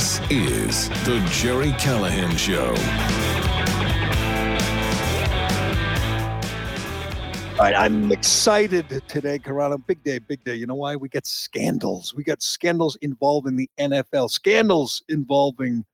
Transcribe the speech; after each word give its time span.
This 0.00 0.18
is 0.30 0.88
the 1.04 1.22
Gerry 1.30 1.72
Callahan 1.72 2.34
Show. 2.38 2.68
All 7.52 7.58
right, 7.58 7.74
I'm 7.74 8.10
excited 8.10 9.02
today, 9.06 9.38
Carano. 9.38 9.86
Big 9.86 10.02
day, 10.02 10.18
big 10.18 10.42
day. 10.42 10.54
You 10.54 10.66
know 10.66 10.76
why? 10.76 10.96
We 10.96 11.10
got 11.10 11.26
scandals. 11.26 12.14
We 12.14 12.24
got 12.24 12.40
scandals 12.40 12.96
involving 13.02 13.56
the 13.56 13.68
NFL, 13.78 14.30
scandals 14.30 15.02
involving 15.10 15.84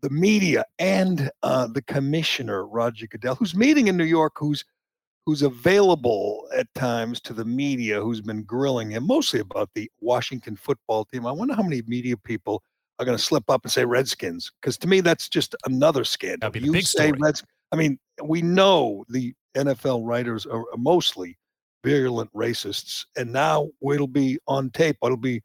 the 0.00 0.08
media 0.08 0.64
and 0.78 1.30
uh, 1.42 1.66
the 1.66 1.82
commissioner, 1.82 2.66
Roger 2.66 3.06
Goodell, 3.06 3.34
who's 3.34 3.54
meeting 3.54 3.88
in 3.88 3.98
New 3.98 4.04
York, 4.04 4.32
who's 4.38 4.64
who's 5.26 5.42
available 5.42 6.48
at 6.56 6.72
times 6.74 7.20
to 7.20 7.34
the 7.34 7.44
media, 7.44 8.00
who's 8.00 8.22
been 8.22 8.44
grilling 8.44 8.92
him 8.92 9.06
mostly 9.06 9.40
about 9.40 9.68
the 9.74 9.90
Washington 10.00 10.56
football 10.56 11.04
team. 11.04 11.26
I 11.26 11.32
wonder 11.32 11.52
how 11.52 11.62
many 11.62 11.82
media 11.86 12.16
people 12.16 12.62
are 13.02 13.04
going 13.06 13.18
to 13.18 13.22
slip 13.22 13.48
up 13.50 13.64
and 13.64 13.72
say 13.72 13.84
Redskins, 13.84 14.50
because 14.60 14.78
to 14.78 14.88
me 14.88 15.00
that's 15.00 15.28
just 15.28 15.54
another 15.66 16.04
scandal. 16.04 16.38
That'd 16.40 16.54
be 16.54 16.60
the 16.60 16.66
you 16.66 16.72
big 16.72 16.86
say 16.86 17.08
story. 17.08 17.18
Reds. 17.20 17.44
I 17.72 17.76
mean, 17.76 17.98
we 18.22 18.42
know 18.42 19.04
the 19.08 19.34
NFL 19.56 20.06
writers 20.06 20.46
are 20.46 20.64
mostly 20.76 21.38
virulent 21.84 22.32
racists, 22.32 23.04
and 23.16 23.32
now 23.32 23.68
it'll 23.90 24.06
be 24.06 24.38
on 24.46 24.70
tape. 24.70 24.96
It'll 25.02 25.16
be 25.16 25.42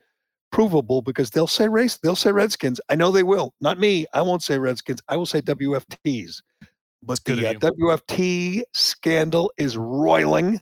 provable 0.51 1.01
because 1.01 1.29
they'll 1.29 1.47
say 1.47 1.67
race. 1.67 1.97
They'll 1.97 2.15
say 2.15 2.31
Redskins. 2.31 2.79
I 2.89 2.95
know 2.95 3.11
they 3.11 3.23
will. 3.23 3.53
Not 3.61 3.79
me. 3.79 4.05
I 4.13 4.21
won't 4.21 4.43
say 4.43 4.57
Redskins. 4.57 5.01
I 5.07 5.17
will 5.17 5.25
say 5.25 5.41
WFTs. 5.41 6.41
But 7.03 7.23
the 7.25 7.49
uh. 7.49 7.53
WFT 7.53 8.63
scandal 8.73 9.51
is 9.57 9.77
roiling. 9.77 10.59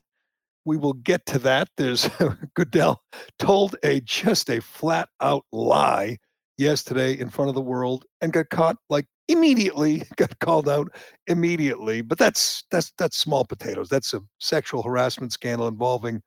We 0.65 0.77
will 0.77 0.93
get 0.93 1.25
to 1.27 1.39
that. 1.39 1.69
There's 1.77 2.09
Goodell 2.55 3.03
told 3.39 3.75
a 3.83 4.01
just 4.01 4.49
a 4.49 4.61
flat 4.61 5.09
out 5.21 5.45
lie 5.51 6.17
yesterday 6.57 7.19
in 7.19 7.29
front 7.29 7.49
of 7.49 7.55
the 7.55 7.61
world 7.61 8.05
and 8.21 8.33
got 8.33 8.49
caught 8.49 8.77
like 8.89 9.05
immediately 9.27 10.03
got 10.15 10.37
called 10.39 10.69
out 10.69 10.87
immediately 11.27 12.01
but 12.01 12.17
that's 12.17 12.63
that's 12.71 12.93
that's 12.97 13.17
small 13.17 13.45
potatoes. 13.45 13.89
That's 13.89 14.13
a 14.13 14.21
sexual 14.39 14.83
harassment 14.83 15.33
scandal 15.33 15.67
involving 15.67 16.21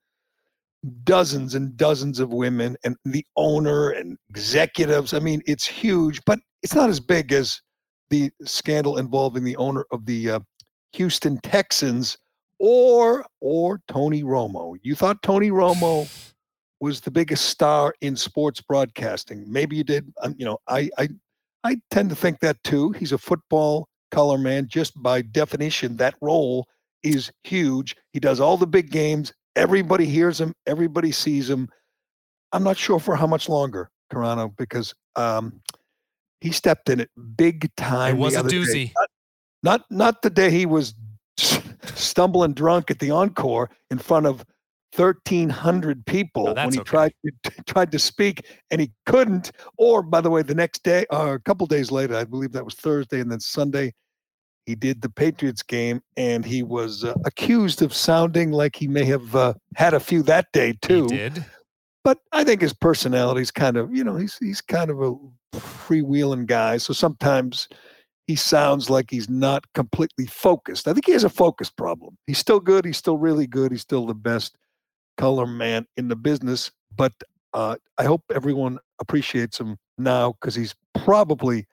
dozens 1.04 1.54
and 1.54 1.76
dozens 1.76 2.20
of 2.20 2.32
women 2.32 2.76
and 2.84 2.96
the 3.04 3.24
owner 3.36 3.90
and 3.90 4.16
executives. 4.30 5.14
I 5.14 5.20
mean 5.20 5.42
it's 5.46 5.66
huge 5.66 6.20
but 6.24 6.38
it's 6.62 6.74
not 6.74 6.90
as 6.90 7.00
big 7.00 7.32
as 7.32 7.60
the 8.10 8.30
scandal 8.44 8.98
involving 8.98 9.44
the 9.44 9.56
owner 9.56 9.84
of 9.92 10.06
the 10.06 10.30
uh, 10.30 10.40
houston 10.92 11.38
texans 11.42 12.16
or 12.58 13.24
or 13.40 13.80
tony 13.88 14.22
romo. 14.22 14.76
You 14.82 14.94
thought 14.94 15.22
tony 15.22 15.50
romo 15.50 16.08
was 16.80 17.00
the 17.00 17.10
biggest 17.10 17.46
star 17.46 17.94
in 18.00 18.16
sports 18.16 18.60
broadcasting. 18.60 19.44
Maybe 19.50 19.76
you 19.76 19.84
did. 19.84 20.12
Um, 20.22 20.34
you 20.38 20.44
know, 20.44 20.58
I, 20.68 20.90
I 20.98 21.08
I 21.64 21.80
tend 21.90 22.10
to 22.10 22.16
think 22.16 22.40
that 22.40 22.62
too. 22.64 22.92
He's 22.92 23.12
a 23.12 23.18
football 23.18 23.88
color 24.10 24.38
man. 24.38 24.68
Just 24.68 25.00
by 25.02 25.22
definition, 25.22 25.96
that 25.96 26.14
role 26.20 26.67
is 27.02 27.30
huge. 27.44 27.96
He 28.12 28.20
does 28.20 28.40
all 28.40 28.56
the 28.56 28.67
big 28.67 28.90
games. 28.90 29.33
Everybody 29.56 30.06
hears 30.06 30.40
him. 30.40 30.55
Everybody 30.67 31.12
sees 31.12 31.50
him. 31.50 31.68
I'm 32.52 32.62
not 32.62 32.78
sure 32.78 33.00
for 33.00 33.17
how 33.17 33.27
much 33.27 33.48
longer, 33.48 33.90
Carano, 34.12 34.56
because 34.56 34.94
um, 35.17 35.61
he 36.40 36.52
stepped 36.52 36.88
in 36.88 37.00
it 37.00 37.11
big 37.36 37.74
time. 37.77 38.17
It 38.17 38.18
was 38.18 38.36
a 38.36 38.42
doozy. 38.42 38.92
Not, 38.94 39.11
not 39.62 39.84
not 39.90 40.22
the 40.22 40.30
day 40.30 40.50
he 40.50 40.64
was 40.64 40.94
stumbling 41.36 42.55
drunk 42.55 42.90
at 42.90 43.00
the 43.00 43.11
encore 43.11 43.70
in 43.90 43.98
front 43.98 44.27
of 44.27 44.44
1300 44.96 46.04
people 46.06 46.44
No, 46.54 46.54
when 46.64 46.72
he 46.72 46.80
okay. 46.80 46.88
tried 46.90 47.12
to, 47.24 47.50
tried 47.66 47.92
to 47.92 47.98
speak 47.98 48.46
and 48.70 48.80
he 48.80 48.90
couldn't 49.06 49.52
or 49.76 50.02
by 50.02 50.20
the 50.20 50.30
way 50.30 50.42
the 50.42 50.54
next 50.54 50.82
day 50.82 51.04
or 51.10 51.34
a 51.34 51.40
couple 51.40 51.66
days 51.66 51.90
later 51.90 52.16
i 52.16 52.24
believe 52.24 52.52
that 52.52 52.64
was 52.64 52.74
thursday 52.74 53.20
and 53.20 53.30
then 53.30 53.40
sunday 53.40 53.92
he 54.66 54.74
did 54.74 55.00
the 55.02 55.08
patriots 55.10 55.62
game 55.62 56.00
and 56.16 56.44
he 56.44 56.62
was 56.62 57.04
uh, 57.04 57.14
accused 57.24 57.80
of 57.82 57.94
sounding 57.94 58.50
like 58.50 58.76
he 58.76 58.86
may 58.88 59.04
have 59.04 59.34
uh, 59.34 59.54
had 59.76 59.94
a 59.94 60.00
few 60.00 60.22
that 60.22 60.46
day 60.52 60.74
too 60.82 61.02
He 61.10 61.16
did. 61.16 61.44
but 62.05 62.18
I 62.32 62.44
think 62.44 62.60
his 62.60 62.74
personality's 62.74 63.50
kind 63.50 63.76
of, 63.78 63.94
you 63.94 64.05
know, 64.05 64.16
he's 64.16 64.36
he's 64.38 64.60
kind 64.60 64.90
of 64.90 65.00
a 65.00 65.14
freewheeling 65.58 66.44
guy. 66.46 66.76
So 66.76 66.92
sometimes 66.92 67.66
he 68.26 68.36
sounds 68.36 68.90
like 68.90 69.06
he's 69.10 69.30
not 69.30 69.64
completely 69.72 70.26
focused. 70.26 70.86
I 70.86 70.92
think 70.92 71.06
he 71.06 71.12
has 71.12 71.24
a 71.24 71.30
focus 71.30 71.70
problem. 71.70 72.18
He's 72.26 72.36
still 72.38 72.60
good. 72.60 72.84
He's 72.84 72.98
still 72.98 73.16
really 73.16 73.46
good. 73.46 73.72
He's 73.72 73.80
still 73.80 74.05
the 74.05 74.14
best 74.14 74.55
color 75.18 75.46
man 75.46 75.86
in 75.98 76.08
the 76.08 76.17
business. 76.17 76.70
But 76.96 77.12
uh, 77.52 77.77
I 77.98 78.05
hope 78.05 78.23
everyone 78.34 78.79
appreciates 79.01 79.61
him 79.61 79.77
now 79.98 80.33
because 80.33 80.55
he's 80.55 80.74
probably 80.95 81.67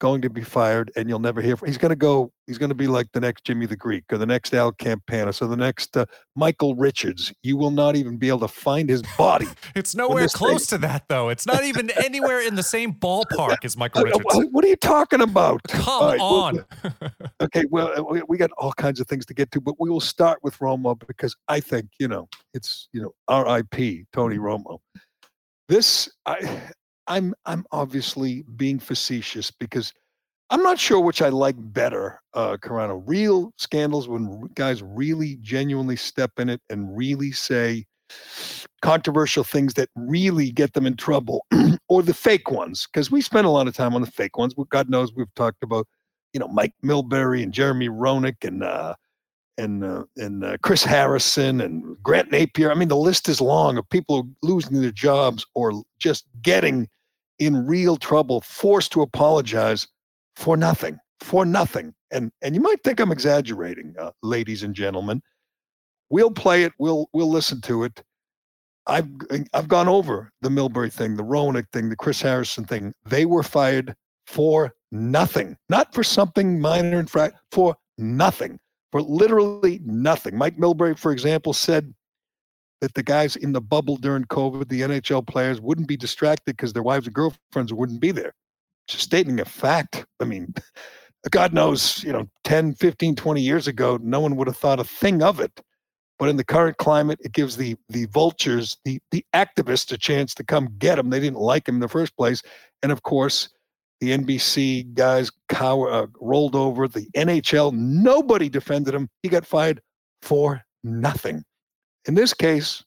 going 0.00 0.20
to 0.20 0.28
be 0.30 0.42
fired 0.42 0.90
and 0.96 1.08
you'll 1.08 1.20
never 1.20 1.40
hear 1.40 1.56
from 1.56 1.68
he's 1.68 1.78
going 1.78 1.90
to 1.90 1.96
go 1.96 2.32
he's 2.46 2.58
going 2.58 2.68
to 2.70 2.74
be 2.74 2.88
like 2.88 3.06
the 3.12 3.20
next 3.20 3.44
jimmy 3.44 3.66
the 3.66 3.76
greek 3.76 4.04
or 4.10 4.18
the 4.18 4.26
next 4.26 4.52
al 4.54 4.72
campanis 4.72 5.40
or 5.40 5.46
the 5.46 5.56
next 5.56 5.96
uh, 5.96 6.04
michael 6.34 6.74
richards 6.74 7.32
you 7.42 7.56
will 7.56 7.70
not 7.70 7.94
even 7.94 8.16
be 8.16 8.28
able 8.28 8.40
to 8.40 8.48
find 8.48 8.88
his 8.88 9.02
body 9.16 9.46
It's 9.74 9.94
nowhere 9.94 10.26
close 10.28 10.66
to 10.68 10.78
that, 10.78 11.04
though. 11.08 11.28
It's 11.28 11.46
not 11.46 11.64
even 11.64 11.90
anywhere 12.02 12.40
in 12.40 12.54
the 12.54 12.62
same 12.62 12.92
ballpark 12.92 13.64
as 13.64 13.76
Michael 13.76 14.02
Richards. 14.04 14.24
what, 14.50 14.64
are 14.64 14.68
you 14.68 14.76
talking 14.76 15.20
about 15.20 15.62
Come 15.68 16.04
right, 16.04 16.18
well, 16.18 16.32
on. 16.32 16.64
okay 17.40 17.64
well 17.70 17.92
uh, 17.98 18.02
we, 18.02 18.22
we 18.28 18.38
got 18.38 18.50
all 18.58 18.72
kinds 18.72 19.00
of 19.00 19.06
things 19.06 19.26
to 19.26 19.34
get 19.34 19.50
to 19.52 19.60
but 19.60 19.74
we 19.78 19.90
will 19.90 20.00
start 20.00 20.38
with 20.42 20.58
romo 20.58 21.00
because 21.06 21.36
i 21.48 21.60
think 21.60 21.88
you 21.98 22.08
know 22.08 22.28
it's 22.54 22.88
you 22.92 23.00
know 23.02 23.12
rip 23.28 23.70
tony 24.12 24.38
romo 24.38 24.78
this 25.68 26.08
i 26.26 26.60
i'm 27.10 27.34
i'm 27.44 27.66
obviously 27.72 28.42
being 28.56 28.78
facetious 28.78 29.50
because 29.50 29.92
i'm 30.48 30.62
not 30.62 30.78
sure 30.78 31.00
which 31.00 31.20
i 31.20 31.28
like 31.28 31.56
better 31.58 32.20
uh 32.34 32.56
carano 32.56 33.02
real 33.04 33.52
scandals 33.58 34.08
when 34.08 34.48
guys 34.54 34.82
really 34.82 35.36
genuinely 35.42 35.96
step 35.96 36.30
in 36.38 36.48
it 36.48 36.60
and 36.70 36.96
really 36.96 37.32
say 37.32 37.84
controversial 38.80 39.44
things 39.44 39.74
that 39.74 39.88
really 39.94 40.50
get 40.50 40.72
them 40.72 40.86
in 40.86 40.96
trouble 40.96 41.44
or 41.88 42.02
the 42.02 42.14
fake 42.14 42.50
ones 42.50 42.88
because 42.90 43.10
we 43.10 43.20
spend 43.20 43.46
a 43.46 43.50
lot 43.50 43.68
of 43.68 43.74
time 43.74 43.94
on 43.94 44.00
the 44.00 44.10
fake 44.10 44.38
ones 44.38 44.54
god 44.70 44.88
knows 44.88 45.12
we've 45.14 45.34
talked 45.34 45.62
about 45.62 45.86
you 46.32 46.40
know 46.40 46.48
mike 46.48 46.72
milbury 46.84 47.42
and 47.42 47.52
jeremy 47.52 47.88
roenick 47.88 48.44
and 48.44 48.62
uh 48.62 48.94
and 49.58 49.84
uh, 49.84 50.04
and 50.16 50.42
uh, 50.42 50.56
Chris 50.62 50.82
Harrison 50.82 51.60
and 51.60 51.96
Grant 52.02 52.30
Napear. 52.30 52.70
I 52.70 52.74
mean, 52.74 52.88
the 52.88 52.96
list 52.96 53.28
is 53.28 53.42
long 53.42 53.76
of 53.76 53.86
people 53.90 54.26
losing 54.42 54.80
their 54.80 54.90
jobs 54.90 55.44
or 55.54 55.82
just 55.98 56.24
getting 56.40 56.88
in 57.40 57.66
real 57.66 57.96
trouble, 57.96 58.40
forced 58.42 58.92
to 58.92 59.02
apologize 59.02 59.88
for 60.36 60.56
nothing, 60.56 60.98
for 61.20 61.44
nothing. 61.44 61.92
And 62.12 62.30
and 62.42 62.54
you 62.54 62.60
might 62.60 62.82
think 62.84 63.00
I'm 63.00 63.10
exaggerating, 63.10 63.94
uh, 63.98 64.12
ladies 64.22 64.62
and 64.62 64.74
gentlemen. 64.74 65.20
We'll 66.08 66.30
play 66.30 66.62
it. 66.64 66.72
We'll 66.78 67.08
we'll 67.12 67.30
listen 67.30 67.60
to 67.62 67.84
it. 67.84 68.02
I've 68.86 69.08
I've 69.52 69.68
gone 69.68 69.88
over 69.88 70.30
the 70.42 70.48
Milbury 70.48 70.92
thing, 70.92 71.16
the 71.16 71.24
Roenick 71.24 71.66
thing, 71.72 71.88
the 71.88 71.96
Chris 71.96 72.22
Harrison 72.22 72.64
thing. 72.64 72.92
They 73.04 73.26
were 73.26 73.42
fired 73.42 73.94
for 74.26 74.74
nothing, 74.92 75.56
not 75.68 75.92
for 75.92 76.04
something 76.04 76.60
minor 76.60 77.00
in 77.00 77.06
fact, 77.06 77.36
for 77.50 77.76
nothing 77.98 78.58
for 78.90 79.02
literally 79.02 79.80
nothing. 79.84 80.36
Mike 80.36 80.56
Milbury, 80.56 80.98
for 80.98 81.12
example, 81.12 81.52
said 81.52 81.94
that 82.80 82.94
the 82.94 83.02
guys 83.02 83.36
in 83.36 83.52
the 83.52 83.60
bubble 83.60 83.96
during 83.96 84.24
COVID, 84.24 84.68
the 84.68 84.82
NHL 84.82 85.26
players, 85.26 85.60
wouldn't 85.60 85.88
be 85.88 85.96
distracted 85.96 86.56
because 86.56 86.72
their 86.72 86.82
wives 86.82 87.06
and 87.06 87.14
girlfriends 87.14 87.72
wouldn't 87.72 88.00
be 88.00 88.10
there. 88.10 88.34
Just 88.88 89.04
stating 89.04 89.40
a 89.40 89.44
fact. 89.44 90.06
I 90.20 90.24
mean, 90.24 90.54
God 91.30 91.52
knows, 91.52 92.02
you 92.02 92.12
know, 92.12 92.28
10, 92.44 92.74
15, 92.74 93.16
20 93.16 93.40
years 93.40 93.68
ago, 93.68 93.98
no 94.02 94.20
one 94.20 94.36
would 94.36 94.46
have 94.46 94.56
thought 94.56 94.80
a 94.80 94.84
thing 94.84 95.22
of 95.22 95.40
it. 95.40 95.60
But 96.18 96.28
in 96.28 96.36
the 96.36 96.44
current 96.44 96.76
climate, 96.76 97.18
it 97.22 97.32
gives 97.32 97.56
the 97.56 97.76
the 97.88 98.04
vultures, 98.04 98.76
the 98.84 99.00
the 99.10 99.24
activists, 99.34 99.90
a 99.90 99.96
chance 99.96 100.34
to 100.34 100.44
come 100.44 100.68
get 100.76 100.98
him. 100.98 101.08
They 101.08 101.18
didn't 101.18 101.38
like 101.38 101.66
him 101.66 101.76
in 101.76 101.80
the 101.80 101.88
first 101.88 102.14
place, 102.14 102.42
and 102.82 102.92
of 102.92 103.02
course, 103.04 103.48
the 104.00 104.10
NBC 104.10 104.92
guys 104.92 105.30
cower, 105.48 105.90
uh, 105.90 106.06
rolled 106.20 106.54
over. 106.54 106.88
The 106.88 107.06
NHL, 107.16 107.72
nobody 107.72 108.50
defended 108.50 108.94
him. 108.94 109.08
He 109.22 109.30
got 109.30 109.46
fired 109.46 109.80
for 110.20 110.62
nothing. 110.84 111.42
In 112.10 112.14
this 112.16 112.34
case, 112.34 112.82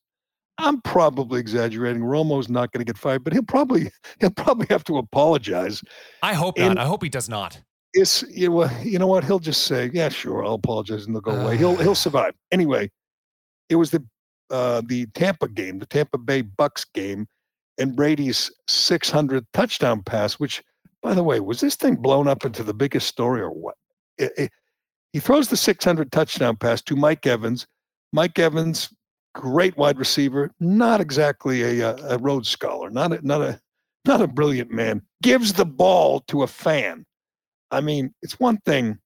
I'm 0.58 0.82
probably 0.82 1.40
exaggerating. 1.40 2.04
Romo's 2.04 2.50
not 2.50 2.74
going 2.74 2.86
to 2.86 2.90
get 2.94 2.98
fired, 2.98 3.24
but 3.24 3.32
he'll 3.32 3.42
probably 3.42 3.90
he'll 4.20 4.32
probably 4.32 4.68
have 4.70 4.84
to 4.84 4.98
apologize. 4.98 5.82
I 6.22 6.34
hope 6.34 6.56
And- 6.58 6.76
not. 6.76 6.84
I 6.84 6.86
hope 6.86 7.02
he 7.02 7.08
does 7.08 7.30
not. 7.30 7.62
It's 7.94 8.24
you 8.30 8.50
know, 8.50 8.70
you 8.84 9.00
know 9.00 9.08
what? 9.08 9.24
He'll 9.24 9.40
just 9.40 9.64
say, 9.64 9.90
"Yeah, 9.94 10.10
sure, 10.10 10.44
I'll 10.44 10.56
apologize," 10.56 11.06
and 11.06 11.16
they'll 11.16 11.22
go 11.22 11.32
away. 11.32 11.56
He'll 11.56 11.78
he'll 11.78 11.96
survive 11.96 12.34
anyway. 12.52 12.92
It 13.70 13.78
was 13.78 13.92
the 13.92 14.04
uh, 14.50 14.82
the 14.90 15.06
Tampa 15.14 15.48
game, 15.48 15.80
the 15.80 15.86
Tampa 15.86 16.18
Bay 16.18 16.42
Bucks 16.42 16.84
game, 16.84 17.26
and 17.78 17.96
Brady's 17.96 18.52
600 18.68 19.46
touchdown 19.54 20.04
pass. 20.04 20.34
Which, 20.34 20.62
by 21.02 21.14
the 21.14 21.24
way, 21.24 21.40
was 21.40 21.62
this 21.62 21.78
thing 21.78 21.96
blown 21.96 22.28
up 22.28 22.44
into 22.44 22.62
the 22.64 22.74
biggest 22.74 23.08
story 23.08 23.40
or 23.40 23.52
what? 23.52 23.76
It- 24.18 24.34
it- 24.38 24.52
he 25.14 25.20
throws 25.22 25.48
the 25.48 25.56
600 25.56 26.12
touchdown 26.12 26.58
pass 26.58 26.82
to 26.82 26.96
Mike 26.98 27.26
Evans. 27.26 27.68
Mike 28.12 28.38
Evans, 28.38 28.90
great 29.34 29.78
wide 29.78 29.98
receiver, 29.98 30.52
not 30.60 31.02
exactly 31.02 31.80
a 31.80 31.90
uh, 31.90 32.16
a 32.16 32.18
Rhodes 32.18 32.50
Scholar, 32.50 32.90
not 32.90 33.14
a, 33.14 33.26
not 33.26 33.42
a 33.42 33.60
not 34.06 34.22
a 34.22 34.28
brilliant 34.28 34.72
man. 34.72 35.02
Gives 35.22 35.54
the 35.54 35.66
ball 35.66 36.22
to 36.28 36.44
a 36.44 36.48
fan. 36.48 37.06
I 37.72 37.82
mean, 37.82 38.14
it's 38.22 38.40
one 38.40 38.58
thing, 38.58 39.00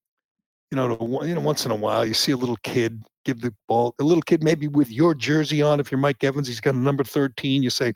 you 0.71 0.75
know, 0.75 0.95
to, 0.95 1.27
you 1.27 1.35
know, 1.35 1.41
once 1.41 1.65
in 1.65 1.71
a 1.71 1.75
while 1.75 2.05
you 2.05 2.13
see 2.13 2.31
a 2.31 2.37
little 2.37 2.57
kid 2.63 3.01
give 3.23 3.41
the 3.41 3.53
ball, 3.67 3.93
a 3.99 4.03
little 4.03 4.21
kid 4.21 4.43
maybe 4.43 4.67
with 4.67 4.89
your 4.89 5.13
jersey 5.13 5.61
on. 5.61 5.79
If 5.79 5.91
you're 5.91 5.99
Mike 5.99 6.23
Evans, 6.23 6.47
he's 6.47 6.61
got 6.61 6.75
a 6.75 6.77
number 6.77 7.03
13. 7.03 7.63
You 7.63 7.69
say, 7.69 7.93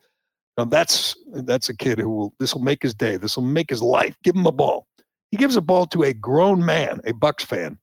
now 0.58 0.66
that's 0.66 1.16
that's 1.34 1.70
a 1.70 1.76
kid 1.76 2.00
who 2.00 2.10
will 2.10 2.34
this 2.40 2.54
will 2.54 2.62
make 2.62 2.84
his 2.84 2.94
day. 2.94 3.18
This 3.18 3.36
will 3.36 3.44
make 3.44 3.70
his 3.70 3.82
life. 3.82 4.16
Give 4.24 4.36
him 4.36 4.46
a 4.46 4.52
ball. 4.52 4.88
He 5.32 5.38
gives 5.38 5.56
a 5.56 5.62
ball 5.62 5.86
to 5.88 6.04
a 6.04 6.14
grown 6.14 6.64
man, 6.64 7.00
a 7.06 7.14
Bucks 7.14 7.46
fan. 7.46 7.78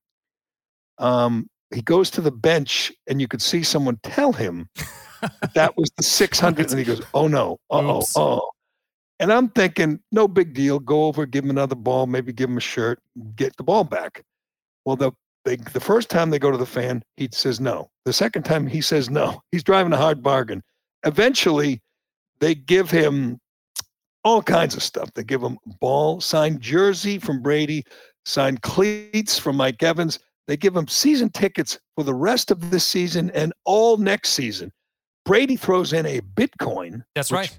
Um, 0.99 1.49
he 1.75 1.83
goes 1.83 2.11
to 2.11 2.21
the 2.21 2.31
bench, 2.31 2.93
and 3.07 3.21
you 3.21 3.29
could 3.29 3.43
see 3.43 3.63
someone 3.63 3.99
tell 4.03 4.33
him 4.33 4.69
that, 5.21 5.55
that 5.55 5.77
was 5.77 5.91
the 5.97 6.03
600, 6.05 6.71
and 6.71 6.79
he 6.79 6.85
goes, 6.85 7.03
"Oh 7.15 7.29
no, 7.29 7.59
oh, 7.71 8.05
oh." 8.17 8.51
And 9.21 9.33
I'm 9.33 9.49
thinking, 9.49 10.01
no 10.13 10.29
big 10.29 10.55
deal. 10.55 10.79
Go 10.79 11.07
over, 11.07 11.27
give 11.27 11.45
him 11.45 11.51
another 11.51 11.75
ball, 11.75 12.07
maybe 12.07 12.33
give 12.33 12.49
him 12.49 12.57
a 12.57 12.61
shirt, 12.61 13.01
get 13.35 13.57
the 13.57 13.65
ball 13.65 13.83
back. 13.83 14.23
Well, 14.85 14.97
the 14.97 15.13
they, 15.45 15.57
the 15.57 15.81
first 15.81 16.11
time 16.11 16.31
they 16.31 16.39
go 16.39 16.51
to 16.51 16.59
the 16.59 16.67
fan, 16.67 17.03
he 17.17 17.29
says 17.33 17.59
no. 17.59 17.91
The 18.05 18.13
second 18.13 18.43
time 18.45 18.67
he 18.67 18.81
says 18.81 19.09
no. 19.09 19.43
He's 19.53 19.63
driving 19.63 19.93
a 19.93 19.97
hard 19.97 20.23
bargain. 20.23 20.63
Eventually, 21.05 21.81
they 22.41 22.55
give 22.55 22.91
him 22.91 23.41
all 24.25 24.43
kinds 24.43 24.77
of 24.77 24.83
stuff. 24.83 25.11
They 25.15 25.25
give 25.25 25.43
him 25.43 25.59
ball, 25.81 26.21
signed 26.21 26.61
jersey 26.61 27.19
from 27.19 27.41
Brady, 27.41 27.85
signed 28.25 28.63
cleats 28.63 29.39
from 29.39 29.57
Mike 29.57 29.83
Evans. 29.83 30.19
They 30.49 30.57
give 30.57 30.75
him 30.75 30.89
season 30.89 31.29
tickets 31.31 31.79
for 31.95 32.03
the 32.05 32.15
rest 32.15 32.51
of 32.51 32.71
this 32.71 32.85
season 32.85 33.31
and 33.35 33.53
all 33.65 33.99
next 33.99 34.31
season. 34.31 34.73
Brady 35.25 35.57
throws 35.57 35.93
in 35.93 36.07
a 36.07 36.21
Bitcoin. 36.23 37.03
That's 37.15 37.31
right. 37.31 37.57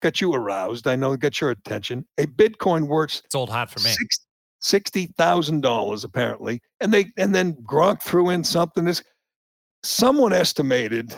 Got 0.00 0.20
you 0.20 0.32
aroused. 0.32 0.86
I 0.86 0.94
know, 0.96 1.14
got 1.16 1.40
your 1.40 1.50
attention. 1.50 2.06
A 2.18 2.26
Bitcoin 2.26 2.86
works 2.86 3.20
It's 3.24 3.34
old 3.34 3.50
hat 3.50 3.68
for 3.68 3.80
me. 3.80 3.90
six- 3.90 4.26
sixty 4.60 5.06
thousand 5.18 5.62
dollars 5.62 6.04
apparently, 6.04 6.62
and 6.80 6.94
they 6.94 7.10
and 7.16 7.34
then 7.34 7.54
Gronk 7.64 8.00
threw 8.00 8.30
in 8.30 8.44
something. 8.44 8.84
This 8.84 9.02
someone 9.82 10.32
estimated 10.32 11.14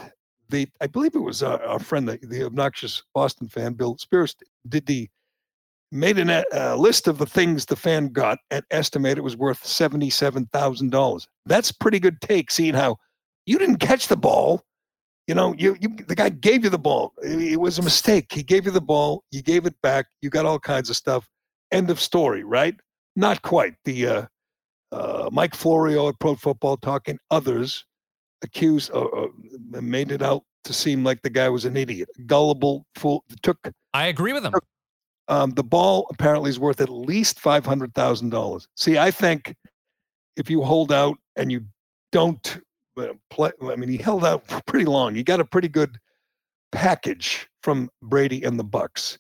the 0.48 0.66
I 0.80 0.86
believe 0.86 1.14
it 1.14 1.18
was 1.20 1.42
our, 1.42 1.62
our 1.62 1.78
friend 1.78 2.08
the, 2.08 2.18
the 2.22 2.44
obnoxious 2.44 3.02
Boston 3.14 3.48
fan 3.48 3.74
Bill 3.74 3.96
Speros 3.96 4.34
did 4.68 4.86
the 4.86 5.08
made 5.92 6.18
a 6.18 6.38
uh, 6.38 6.72
uh, 6.72 6.76
list 6.76 7.06
of 7.06 7.18
the 7.18 7.26
things 7.26 7.66
the 7.66 7.76
fan 7.76 8.08
got 8.08 8.38
and 8.50 8.64
estimated 8.70 9.18
it 9.18 9.24
was 9.24 9.36
worth 9.36 9.64
seventy 9.64 10.10
seven 10.10 10.46
thousand 10.46 10.90
dollars. 10.90 11.28
That's 11.46 11.70
pretty 11.70 12.00
good 12.00 12.20
take, 12.20 12.50
seeing 12.50 12.74
how 12.74 12.96
you 13.46 13.58
didn't 13.58 13.76
catch 13.76 14.08
the 14.08 14.16
ball. 14.16 14.64
You 15.28 15.36
know, 15.36 15.54
you, 15.56 15.76
you 15.80 15.90
the 16.08 16.16
guy 16.16 16.30
gave 16.30 16.64
you 16.64 16.70
the 16.70 16.78
ball. 16.78 17.12
It, 17.22 17.52
it 17.52 17.60
was 17.60 17.78
a 17.78 17.82
mistake. 17.82 18.32
He 18.32 18.42
gave 18.42 18.64
you 18.64 18.72
the 18.72 18.80
ball. 18.80 19.22
You 19.30 19.42
gave 19.42 19.66
it 19.66 19.80
back. 19.82 20.06
You 20.22 20.30
got 20.30 20.46
all 20.46 20.58
kinds 20.58 20.90
of 20.90 20.96
stuff. 20.96 21.28
End 21.70 21.90
of 21.90 22.00
story, 22.00 22.42
right? 22.42 22.74
Not 23.14 23.42
quite. 23.42 23.74
The 23.84 24.06
uh, 24.06 24.26
uh, 24.90 25.28
Mike 25.30 25.54
Florio 25.54 26.08
at 26.08 26.18
Pro 26.18 26.34
Football 26.34 26.78
Talking, 26.78 27.18
others 27.30 27.84
accused, 28.42 28.90
uh, 28.92 29.04
uh, 29.04 29.28
made 29.80 30.10
it 30.10 30.22
out 30.22 30.42
to 30.64 30.72
seem 30.72 31.04
like 31.04 31.22
the 31.22 31.30
guy 31.30 31.48
was 31.48 31.64
an 31.64 31.76
idiot, 31.76 32.08
gullible, 32.26 32.86
fool. 32.96 33.24
Took 33.42 33.58
I 33.94 34.06
agree 34.06 34.32
with 34.32 34.44
him. 34.44 34.52
Um, 35.28 35.50
the 35.50 35.64
ball 35.64 36.06
apparently 36.10 36.50
is 36.50 36.58
worth 36.58 36.80
at 36.80 36.88
least 36.88 37.40
five 37.40 37.64
hundred 37.64 37.94
thousand 37.94 38.30
dollars. 38.30 38.66
See, 38.76 38.98
I 38.98 39.10
think 39.10 39.54
if 40.36 40.50
you 40.50 40.62
hold 40.62 40.92
out 40.92 41.16
and 41.36 41.50
you 41.52 41.64
don't 42.10 42.60
uh, 42.98 43.08
play, 43.30 43.50
I 43.62 43.76
mean, 43.76 43.88
he 43.88 43.96
held 43.96 44.24
out 44.24 44.46
for 44.46 44.60
pretty 44.66 44.86
long. 44.86 45.14
He 45.14 45.22
got 45.22 45.40
a 45.40 45.44
pretty 45.44 45.68
good 45.68 45.98
package 46.72 47.48
from 47.62 47.90
Brady 48.02 48.42
and 48.42 48.58
the 48.58 48.64
Bucks. 48.64 49.18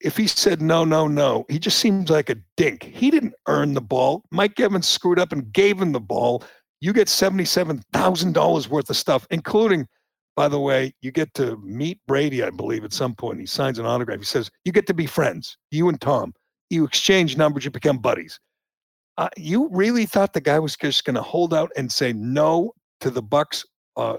If 0.00 0.16
he 0.16 0.26
said 0.26 0.62
no, 0.62 0.84
no, 0.84 1.08
no, 1.08 1.44
he 1.48 1.58
just 1.58 1.78
seems 1.78 2.08
like 2.08 2.30
a 2.30 2.36
dink. 2.56 2.84
He 2.84 3.10
didn't 3.10 3.34
earn 3.48 3.74
the 3.74 3.80
ball. 3.80 4.24
Mike 4.30 4.60
Evans 4.60 4.86
screwed 4.86 5.18
up 5.18 5.32
and 5.32 5.52
gave 5.52 5.80
him 5.80 5.92
the 5.92 6.00
ball. 6.00 6.44
You 6.80 6.92
get 6.92 7.08
seventy-seven 7.08 7.82
thousand 7.92 8.34
dollars 8.34 8.68
worth 8.68 8.88
of 8.90 8.96
stuff, 8.96 9.26
including 9.30 9.88
by 10.38 10.46
the 10.46 10.60
way, 10.60 10.94
you 11.02 11.10
get 11.10 11.34
to 11.34 11.56
meet 11.64 11.98
Brady, 12.06 12.44
I 12.44 12.50
believe, 12.50 12.84
at 12.84 12.92
some 12.92 13.12
point. 13.12 13.40
He 13.40 13.46
signs 13.46 13.80
an 13.80 13.86
autograph. 13.86 14.20
He 14.20 14.24
says, 14.24 14.48
You 14.64 14.70
get 14.70 14.86
to 14.86 14.94
be 14.94 15.04
friends, 15.04 15.58
you 15.72 15.88
and 15.88 16.00
Tom. 16.00 16.32
You 16.70 16.84
exchange 16.84 17.36
numbers, 17.36 17.64
you 17.64 17.72
become 17.72 17.98
buddies. 17.98 18.38
Uh, 19.16 19.30
you 19.36 19.68
really 19.72 20.06
thought 20.06 20.32
the 20.34 20.40
guy 20.40 20.60
was 20.60 20.76
just 20.76 21.04
going 21.04 21.16
to 21.16 21.22
hold 21.22 21.52
out 21.52 21.72
and 21.76 21.90
say 21.90 22.12
no 22.12 22.72
to 23.00 23.10
the 23.10 23.20
Bucks? 23.20 23.64
Uh, 23.96 24.16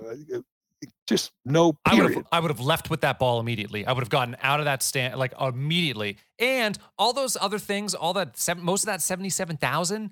just 1.08 1.32
no 1.46 1.78
I 1.86 1.96
would 1.96 2.14
have 2.14 2.26
I 2.34 2.42
would 2.42 2.52
have 2.52 2.60
left 2.60 2.90
with 2.90 3.00
that 3.00 3.18
ball 3.18 3.40
immediately. 3.40 3.86
I 3.86 3.94
would 3.94 4.02
have 4.02 4.10
gotten 4.10 4.36
out 4.44 4.60
of 4.60 4.66
that 4.66 4.84
stand 4.84 5.16
like 5.16 5.34
immediately. 5.40 6.18
And 6.38 6.78
all 6.98 7.14
those 7.14 7.38
other 7.40 7.60
things, 7.60 7.96
all 7.96 8.12
that 8.16 8.38
seven, 8.38 8.62
most 8.66 8.84
of 8.84 8.88
that 8.88 9.02
seventy-seven 9.02 9.56
thousand. 9.56 10.10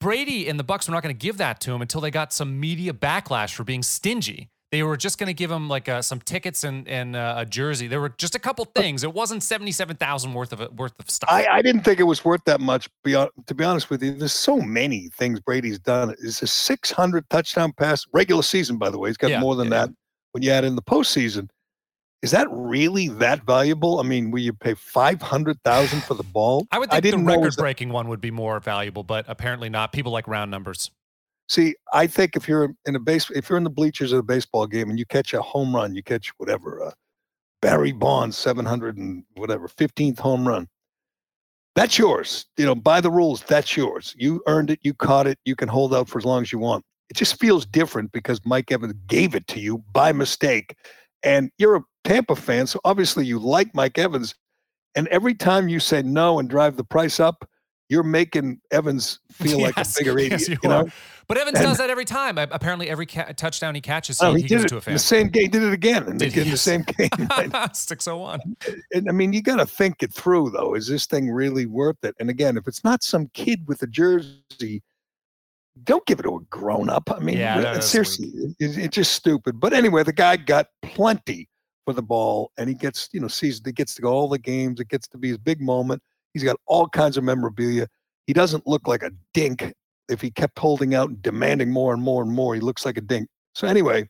Brady 0.00 0.48
and 0.48 0.58
the 0.58 0.64
Bucks 0.64 0.88
were 0.88 0.92
not 0.92 1.04
going 1.04 1.14
to 1.14 1.24
give 1.24 1.38
that 1.38 1.60
to 1.60 1.72
him 1.72 1.82
until 1.82 2.00
they 2.00 2.10
got 2.10 2.32
some 2.32 2.58
media 2.58 2.92
backlash 2.92 3.54
for 3.54 3.62
being 3.62 3.84
stingy. 3.84 4.48
They 4.72 4.82
were 4.82 4.96
just 4.96 5.18
going 5.18 5.26
to 5.26 5.34
give 5.34 5.50
him 5.50 5.68
like 5.68 5.86
uh, 5.86 6.00
some 6.00 6.18
tickets 6.20 6.64
and 6.64 6.88
and 6.88 7.14
uh, 7.14 7.34
a 7.36 7.44
jersey. 7.44 7.88
There 7.88 8.00
were 8.00 8.08
just 8.08 8.34
a 8.34 8.38
couple 8.38 8.64
things. 8.64 9.04
It 9.04 9.12
wasn't 9.12 9.42
seventy-seven 9.42 9.96
thousand 9.98 10.32
worth 10.32 10.50
of 10.54 10.72
worth 10.78 10.94
of 10.98 11.10
stuff. 11.10 11.28
I, 11.30 11.46
I 11.46 11.60
didn't 11.62 11.82
think 11.82 12.00
it 12.00 12.04
was 12.04 12.24
worth 12.24 12.40
that 12.46 12.58
much. 12.58 12.88
Beyond, 13.04 13.28
to 13.46 13.54
be 13.54 13.64
honest 13.64 13.90
with 13.90 14.02
you, 14.02 14.12
there's 14.14 14.32
so 14.32 14.56
many 14.56 15.10
things 15.10 15.40
Brady's 15.40 15.78
done. 15.78 16.14
It's 16.22 16.40
a 16.40 16.46
600 16.46 17.28
touchdown 17.28 17.72
pass, 17.74 18.06
regular 18.14 18.42
season, 18.42 18.78
by 18.78 18.88
the 18.88 18.98
way. 18.98 19.10
He's 19.10 19.18
got 19.18 19.30
Yeah, 19.30 19.40
more 19.40 19.56
than 19.56 19.66
yeah. 19.70 19.86
that 19.86 19.90
when 20.32 20.42
you 20.42 20.50
add 20.50 20.64
in 20.64 20.74
the 20.74 20.82
postseason. 20.82 21.50
Is 22.22 22.30
that 22.30 22.46
really 22.50 23.08
that 23.08 23.44
valuable? 23.44 24.00
I 24.00 24.04
mean, 24.04 24.30
will 24.30 24.38
you 24.40 24.52
pay 24.54 24.72
500,000 24.74 26.02
for 26.04 26.14
the 26.14 26.22
ball? 26.22 26.66
I 26.70 26.78
would 26.78 26.88
I 26.88 26.92
think 26.92 27.02
the 27.02 27.10
didn't 27.10 27.24
know 27.26 27.34
it 27.34 27.40
was 27.40 27.56
that- 27.56 27.62
record-breaking 27.62 27.90
one 27.90 28.08
would 28.08 28.20
be 28.22 28.30
more 28.30 28.58
valuable, 28.60 29.02
but 29.02 29.26
apparently 29.28 29.68
not. 29.68 29.92
People 29.92 30.12
like 30.12 30.26
round 30.28 30.50
numbers. 30.50 30.90
See, 31.48 31.74
I 31.92 32.06
think 32.06 32.36
if 32.36 32.48
you're 32.48 32.74
in 32.86 32.96
a 32.96 33.00
base, 33.00 33.30
if 33.30 33.48
you're 33.48 33.58
in 33.58 33.64
the 33.64 33.70
bleachers 33.70 34.12
of 34.12 34.20
a 34.20 34.22
baseball 34.22 34.66
game 34.66 34.88
and 34.90 34.98
you 34.98 35.04
catch 35.06 35.34
a 35.34 35.42
home 35.42 35.74
run, 35.74 35.94
you 35.94 36.02
catch 36.02 36.28
whatever, 36.38 36.82
uh, 36.82 36.92
Barry 37.60 37.92
Bonds, 37.92 38.36
700 38.38 38.96
and 38.96 39.24
whatever, 39.34 39.68
15th 39.68 40.18
home 40.18 40.46
run. 40.46 40.68
That's 41.74 41.96
yours. 41.98 42.46
You 42.56 42.66
know, 42.66 42.74
by 42.74 43.00
the 43.00 43.10
rules, 43.10 43.42
that's 43.42 43.76
yours. 43.76 44.14
You 44.18 44.42
earned 44.46 44.70
it. 44.70 44.80
You 44.82 44.94
caught 44.94 45.26
it. 45.26 45.38
You 45.44 45.56
can 45.56 45.68
hold 45.68 45.94
out 45.94 46.08
for 46.08 46.18
as 46.18 46.24
long 46.24 46.42
as 46.42 46.52
you 46.52 46.58
want. 46.58 46.84
It 47.08 47.16
just 47.16 47.38
feels 47.38 47.64
different 47.66 48.12
because 48.12 48.40
Mike 48.44 48.70
Evans 48.70 48.94
gave 49.06 49.34
it 49.34 49.46
to 49.48 49.60
you 49.60 49.78
by 49.92 50.12
mistake. 50.12 50.74
And 51.22 51.50
you're 51.58 51.76
a 51.76 51.82
Tampa 52.04 52.36
fan. 52.36 52.66
So 52.66 52.80
obviously 52.84 53.24
you 53.26 53.38
like 53.38 53.74
Mike 53.74 53.98
Evans. 53.98 54.34
And 54.94 55.08
every 55.08 55.34
time 55.34 55.68
you 55.68 55.80
say 55.80 56.02
no 56.02 56.38
and 56.38 56.48
drive 56.48 56.76
the 56.76 56.84
price 56.84 57.20
up, 57.20 57.48
you're 57.88 58.02
making 58.02 58.60
Evans 58.70 59.20
feel 59.30 59.60
like 59.60 59.74
a 59.76 59.78
Yes, 59.78 59.98
bigger 59.98 60.18
idiot. 60.18 60.40
yes, 60.40 60.48
you 60.48 60.56
you 60.62 60.68
know? 60.68 60.88
But 61.28 61.38
Evans 61.38 61.58
And- 61.58 61.66
does 61.68 61.78
that 61.78 61.88
every 61.90 62.04
time. 62.04 62.36
Apparently, 62.38 62.88
every 62.90 63.06
ca- 63.06 63.32
touchdown 63.36 63.74
he 63.74 63.80
catches, 63.80 64.20
Oh, 64.20 64.30
he, 64.34 64.36
he, 64.38 64.42
he 64.42 64.48
did 64.48 64.54
gives 64.54 64.64
it 64.64 64.68
to 64.68 64.76
a 64.76 64.80
fan. 64.80 64.94
the 64.94 64.98
same 64.98 65.28
game. 65.28 65.50
Did 65.50 65.62
it 65.62 65.72
again, 65.72 66.04
and 66.04 66.18
Did 66.18 66.36
in 66.36 66.50
the 66.50 66.56
same 66.56 66.82
game. 66.82 67.08
Six 67.74 68.08
oh 68.08 68.18
one. 68.18 68.40
and 68.92 69.08
I 69.08 69.12
mean, 69.12 69.32
you 69.32 69.42
got 69.42 69.56
to 69.56 69.66
think 69.66 70.02
it 70.02 70.12
through, 70.12 70.50
though. 70.50 70.74
Is 70.74 70.88
this 70.88 71.06
thing 71.06 71.30
really 71.30 71.66
worth 71.66 72.02
it? 72.02 72.14
And 72.20 72.28
again, 72.30 72.56
if 72.56 72.66
it's 72.66 72.84
not 72.84 73.02
some 73.02 73.28
kid 73.34 73.66
with 73.66 73.82
a 73.82 73.86
jersey, 73.86 74.82
don't 75.84 76.04
give 76.06 76.18
it 76.20 76.24
to 76.24 76.36
a 76.36 76.40
grown 76.50 76.90
up. 76.90 77.10
I 77.10 77.18
mean, 77.20 77.38
Yeah, 77.38 77.56
re- 77.56 77.62
that 77.62 77.76
is 77.78 77.84
seriously, 77.86 78.28
it- 78.58 78.76
it's 78.78 78.94
just 78.94 79.12
stupid. 79.12 79.58
But 79.60 79.72
anyway, 79.72 80.02
the 80.02 80.12
guy 80.12 80.36
got 80.36 80.66
plenty 80.82 81.48
for 81.84 81.92
the 81.94 82.02
ball, 82.02 82.52
and 82.58 82.68
he 82.68 82.74
gets, 82.74 83.08
you 83.12 83.20
know, 83.20 83.28
sees 83.28 83.60
he 83.64 83.72
gets 83.72 83.94
to 83.94 84.02
go 84.02 84.12
all 84.12 84.28
the 84.28 84.38
games. 84.38 84.80
It 84.80 84.88
gets 84.88 85.08
to 85.08 85.18
be 85.18 85.28
his 85.28 85.38
big 85.38 85.60
moment. 85.60 86.02
He's 86.34 86.44
got 86.44 86.56
all 86.66 86.88
kinds 86.88 87.16
of 87.16 87.24
memorabilia. 87.24 87.88
He 88.26 88.32
doesn't 88.32 88.66
look 88.66 88.86
like 88.86 89.02
a 89.02 89.10
dink. 89.34 89.72
If 90.08 90.20
he 90.20 90.30
kept 90.30 90.58
holding 90.58 90.94
out 90.94 91.08
and 91.08 91.22
demanding 91.22 91.70
more 91.70 91.94
and 91.94 92.02
more 92.02 92.22
and 92.22 92.32
more, 92.32 92.54
he 92.54 92.60
looks 92.60 92.84
like 92.84 92.96
a 92.96 93.00
dink. 93.00 93.28
So 93.54 93.66
anyway, 93.66 94.08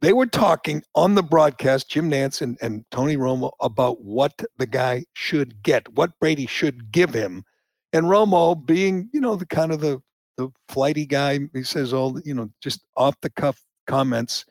they 0.00 0.12
were 0.12 0.26
talking 0.26 0.82
on 0.94 1.14
the 1.14 1.22
broadcast, 1.22 1.90
Jim 1.90 2.10
Nantz 2.10 2.40
and, 2.40 2.56
and 2.62 2.84
Tony 2.90 3.16
Romo, 3.16 3.50
about 3.60 4.02
what 4.02 4.32
the 4.56 4.66
guy 4.66 5.04
should 5.14 5.62
get, 5.62 5.92
what 5.94 6.18
Brady 6.20 6.46
should 6.46 6.92
give 6.92 7.12
him. 7.12 7.44
And 7.92 8.06
Romo, 8.06 8.64
being, 8.64 9.08
you 9.12 9.20
know, 9.20 9.36
the 9.36 9.46
kind 9.46 9.72
of 9.72 9.80
the 9.80 10.00
the 10.36 10.50
flighty 10.68 11.04
guy, 11.04 11.40
he 11.52 11.64
says 11.64 11.92
all 11.92 12.20
you 12.24 12.32
know, 12.32 12.48
just 12.62 12.84
off 12.96 13.16
the 13.22 13.30
cuff 13.30 13.62
comments. 13.86 14.44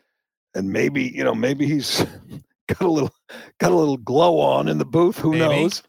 and 0.53 0.69
maybe 0.69 1.03
you 1.03 1.23
know 1.23 1.33
maybe 1.35 1.65
he's 1.65 2.05
got 2.67 2.81
a 2.81 2.91
little 2.91 3.13
got 3.59 3.71
a 3.71 3.75
little 3.75 3.97
glow 3.97 4.39
on 4.39 4.67
in 4.67 4.77
the 4.77 4.85
booth. 4.85 5.17
Who 5.17 5.31
Maybe. 5.31 5.39
knows? 5.39 5.83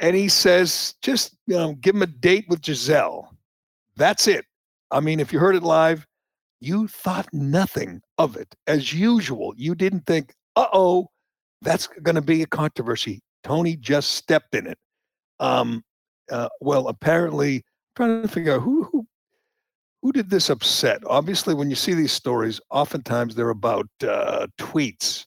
And 0.00 0.16
he 0.16 0.28
says, 0.28 0.94
just 1.02 1.36
you 1.46 1.56
know, 1.56 1.74
give 1.74 1.94
him 1.94 2.02
a 2.02 2.06
date 2.06 2.46
with 2.48 2.62
Gisele. 2.62 3.31
That's 4.02 4.26
it. 4.26 4.44
I 4.90 4.98
mean, 4.98 5.20
if 5.20 5.32
you 5.32 5.38
heard 5.38 5.54
it 5.54 5.62
live, 5.62 6.04
you 6.58 6.88
thought 6.88 7.28
nothing 7.32 8.02
of 8.18 8.36
it 8.36 8.52
as 8.66 8.92
usual. 8.92 9.54
You 9.56 9.76
didn't 9.76 10.06
think, 10.06 10.34
uh 10.56 10.66
oh, 10.72 11.06
that's 11.60 11.86
going 11.86 12.16
to 12.16 12.20
be 12.20 12.42
a 12.42 12.46
controversy. 12.46 13.20
Tony 13.44 13.76
just 13.76 14.16
stepped 14.16 14.56
in 14.56 14.66
it. 14.66 14.76
Um, 15.38 15.84
uh, 16.32 16.48
well, 16.60 16.88
apparently, 16.88 17.58
I'm 17.58 17.62
trying 17.94 18.22
to 18.22 18.28
figure 18.28 18.56
out 18.56 18.62
who 18.62 18.82
who 18.90 19.06
who 20.02 20.10
did 20.10 20.30
this 20.30 20.50
upset. 20.50 21.00
Obviously, 21.06 21.54
when 21.54 21.70
you 21.70 21.76
see 21.76 21.94
these 21.94 22.10
stories, 22.10 22.60
oftentimes 22.70 23.36
they're 23.36 23.50
about 23.50 23.86
uh, 24.02 24.48
tweets 24.58 25.26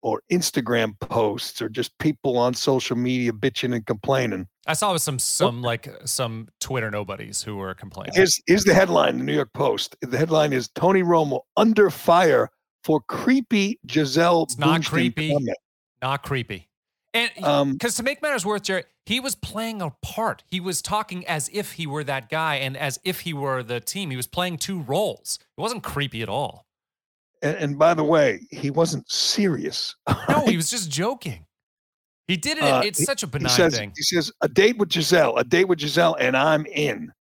or 0.00 0.22
Instagram 0.32 0.98
posts 0.98 1.60
or 1.60 1.68
just 1.68 1.98
people 1.98 2.38
on 2.38 2.54
social 2.54 2.96
media 2.96 3.32
bitching 3.32 3.74
and 3.74 3.84
complaining. 3.84 4.48
I 4.66 4.72
saw 4.72 4.96
some 4.96 5.18
some 5.18 5.62
like 5.62 5.88
some 6.04 6.48
Twitter 6.60 6.90
nobodies 6.90 7.42
who 7.42 7.56
were 7.56 7.74
complaining. 7.74 8.14
Here's, 8.14 8.40
here's 8.46 8.64
the 8.64 8.74
headline 8.74 9.18
the 9.18 9.24
New 9.24 9.34
York 9.34 9.52
Post. 9.52 9.96
The 10.00 10.16
headline 10.16 10.52
is 10.52 10.68
Tony 10.68 11.02
Romo 11.02 11.40
under 11.56 11.90
fire 11.90 12.50
for 12.82 13.00
creepy 13.00 13.78
Gisele. 13.86 14.44
It's 14.44 14.58
not 14.58 14.84
creepy. 14.84 15.32
comment. 15.32 15.58
Not 16.02 16.22
creepy. 16.22 16.68
And 17.12 17.30
Um, 17.42 17.72
because 17.72 17.94
to 17.96 18.02
make 18.02 18.22
matters 18.22 18.44
worse, 18.44 18.62
Gerry, 18.62 18.84
he 19.06 19.20
was 19.20 19.34
playing 19.34 19.80
a 19.80 19.90
part. 20.02 20.42
He 20.50 20.60
was 20.60 20.82
talking 20.82 21.26
as 21.26 21.48
if 21.52 21.72
he 21.72 21.86
were 21.86 22.02
that 22.04 22.28
guy 22.28 22.56
and 22.56 22.76
as 22.76 22.98
if 23.04 23.20
he 23.20 23.32
were 23.32 23.62
the 23.62 23.80
team. 23.80 24.10
He 24.10 24.16
was 24.16 24.26
playing 24.26 24.58
two 24.58 24.80
roles. 24.80 25.38
It 25.56 25.60
wasn't 25.60 25.82
creepy 25.84 26.22
at 26.22 26.28
all. 26.28 26.66
and, 27.42 27.56
and 27.56 27.78
by 27.78 27.94
the 27.94 28.02
way, 28.04 28.40
he 28.50 28.70
wasn't 28.70 29.08
serious. 29.10 29.94
No, 30.28 30.44
he 30.46 30.56
was 30.62 30.70
just 30.70 30.90
joking. 30.90 31.46
He 32.28 32.36
did 32.36 32.58
it. 32.58 32.64
Uh, 32.64 32.82
it's 32.84 33.04
such 33.04 33.22
a 33.22 33.28
he 33.38 33.48
says, 33.48 33.76
thing. 33.76 33.92
he 33.96 34.02
says, 34.02 34.32
a 34.40 34.48
date 34.48 34.78
with 34.78 34.88
Gisele, 34.88 35.36
a 35.36 35.44
date 35.44 35.68
with 35.68 35.78
Gisele, 35.78 36.16
and 36.18 36.36
I'm 36.36 36.64
in. 36.66 37.12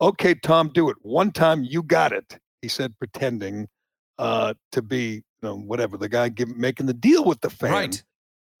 Okay, 0.00 0.34
Tom, 0.34 0.70
do 0.72 0.88
it. 0.88 0.96
One 1.02 1.32
time 1.32 1.64
you 1.64 1.82
got 1.82 2.12
it. 2.12 2.38
He 2.60 2.68
said, 2.68 2.96
pretending 2.98 3.68
uh, 4.18 4.54
to 4.70 4.82
be, 4.82 5.14
you 5.14 5.22
know, 5.42 5.56
whatever, 5.56 5.96
the 5.96 6.08
guy 6.08 6.28
give, 6.28 6.56
making 6.56 6.86
the 6.86 6.94
deal 6.94 7.24
with 7.24 7.40
the 7.40 7.50
fan. 7.50 7.72
Right. 7.72 8.02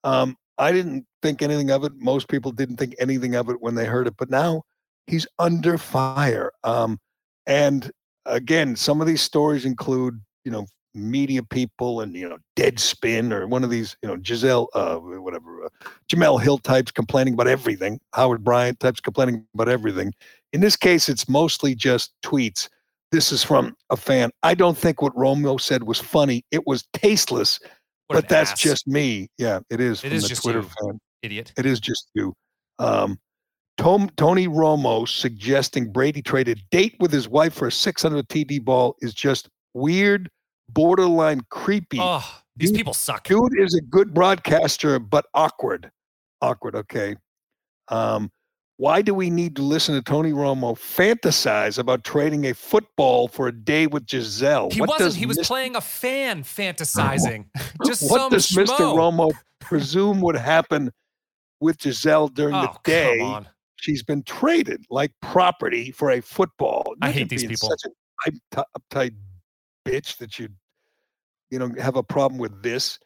Um, 0.02 0.36
I 0.58 0.72
didn't 0.72 1.06
think 1.22 1.40
anything 1.40 1.70
of 1.70 1.84
it. 1.84 1.92
Most 1.96 2.28
people 2.28 2.50
didn't 2.50 2.76
think 2.76 2.94
anything 2.98 3.36
of 3.36 3.48
it 3.48 3.60
when 3.60 3.74
they 3.74 3.84
heard 3.84 4.06
it, 4.06 4.14
but 4.16 4.30
now 4.30 4.62
he's 5.06 5.26
under 5.38 5.78
fire. 5.78 6.50
Um, 6.64 6.98
and 7.46 7.90
again, 8.26 8.76
some 8.76 9.00
of 9.00 9.06
these 9.06 9.22
stories 9.22 9.64
include, 9.64 10.20
you 10.44 10.50
know, 10.50 10.66
media 10.94 11.42
people 11.42 12.00
and 12.00 12.14
you 12.14 12.28
know, 12.28 12.38
Deadspin 12.56 13.32
or 13.32 13.46
one 13.46 13.64
of 13.64 13.70
these, 13.70 13.96
you 14.02 14.08
know, 14.08 14.18
Giselle, 14.22 14.68
uh, 14.74 14.96
whatever, 14.96 15.64
uh, 15.64 15.68
Jemele 16.10 16.40
Hill 16.42 16.58
types 16.58 16.90
complaining 16.92 17.34
about 17.34 17.48
everything. 17.48 18.00
Howard 18.14 18.44
Bryant 18.44 18.78
types 18.80 19.00
complaining 19.00 19.44
about 19.54 19.68
everything. 19.68 20.12
In 20.52 20.60
this 20.60 20.76
case, 20.76 21.08
it's 21.08 21.28
mostly 21.28 21.74
just 21.74 22.12
tweets. 22.22 22.68
This 23.10 23.32
is 23.32 23.42
from 23.42 23.74
a 23.90 23.96
fan. 23.96 24.30
I 24.42 24.54
don't 24.54 24.76
think 24.76 25.02
what 25.02 25.16
Romeo 25.16 25.56
said 25.58 25.84
was 25.84 25.98
funny. 25.98 26.44
It 26.50 26.66
was 26.66 26.84
tasteless 26.92 27.58
What 28.06 28.16
but 28.16 28.28
that's 28.28 28.52
ass. 28.52 28.60
just 28.60 28.86
me. 28.88 29.28
Yeah, 29.38 29.60
it 29.70 29.80
is 29.80 29.98
It 30.04 30.08
from 30.08 30.16
is 30.16 30.28
just 30.28 30.42
Twitter 30.42 30.60
you. 30.60 30.68
fan. 30.88 31.00
idiot. 31.22 31.52
It 31.56 31.66
is 31.66 31.78
just 31.80 32.08
you. 32.14 32.34
Um, 32.78 33.18
Tom, 33.78 34.10
Tony 34.16 34.48
Romo 34.48 35.08
suggesting 35.08 35.90
Brady 35.90 36.20
trade 36.22 36.48
a 36.48 36.54
date 36.70 36.94
with 37.00 37.10
his 37.12 37.28
wife 37.28 37.54
for 37.54 37.68
a 37.68 37.72
600 37.72 38.28
TD 38.28 38.62
ball 38.64 38.96
is 39.00 39.14
just 39.14 39.48
weird, 39.74 40.28
borderline 40.72 41.42
creepy. 41.50 41.98
Oh, 42.00 42.24
these 42.56 42.70
Dude- 42.70 42.78
people 42.78 42.94
suck. 42.94 43.24
Dude 43.24 43.58
is 43.58 43.74
a 43.74 43.80
good 43.80 44.14
broadcaster, 44.14 44.98
but 44.98 45.26
awkward. 45.34 45.90
Awkward. 46.40 46.74
Okay. 46.74 47.16
Um, 47.88 48.30
why 48.82 49.00
do 49.00 49.14
we 49.14 49.30
need 49.30 49.54
to 49.56 49.62
listen 49.62 49.94
to 49.94 50.02
Tony 50.02 50.32
Romo 50.32 50.76
fantasize 50.76 51.78
about 51.78 52.02
trading 52.04 52.46
a 52.46 52.54
football 52.54 53.28
for 53.28 53.46
a 53.46 53.52
day 53.52 53.86
with 53.86 54.06
Gisele? 54.06 54.70
He 54.72 54.80
What 54.80 54.88
wasn't. 54.90 55.14
He 55.14 55.26
was 55.26 55.38
Mr. 55.38 55.46
playing 55.46 55.76
a 55.76 55.80
fan 55.80 56.42
fantasizing. 56.42 57.46
Just 57.86 58.10
what 58.10 58.32
does 58.32 58.48
Mr. 58.48 58.78
Romo 58.78 59.30
presume 59.60 60.20
would 60.22 60.36
happen 60.36 60.90
with 61.60 61.78
Gisele 61.78 62.28
during 62.28 62.54
oh, 62.56 62.62
the 62.62 62.78
day? 62.82 63.18
come 63.18 63.28
on. 63.28 63.48
She's 63.76 64.02
been 64.02 64.22
traded 64.22 64.84
like 64.90 65.12
property 65.20 65.90
for 65.90 66.10
a 66.10 66.20
football. 66.20 66.94
I 67.02 67.10
hate 67.10 67.28
these 67.28 67.44
people. 67.44 67.68
Such 67.68 67.84
an 67.84 68.40
upti- 68.52 68.64
uptight 68.78 69.14
bitch 69.86 70.16
that 70.18 70.38
you, 70.38 70.48
you 71.52 71.58
know, 71.58 71.70
have 71.78 71.96
a 71.96 72.02
problem 72.02 72.38
with 72.40 72.62
this. 72.62 72.98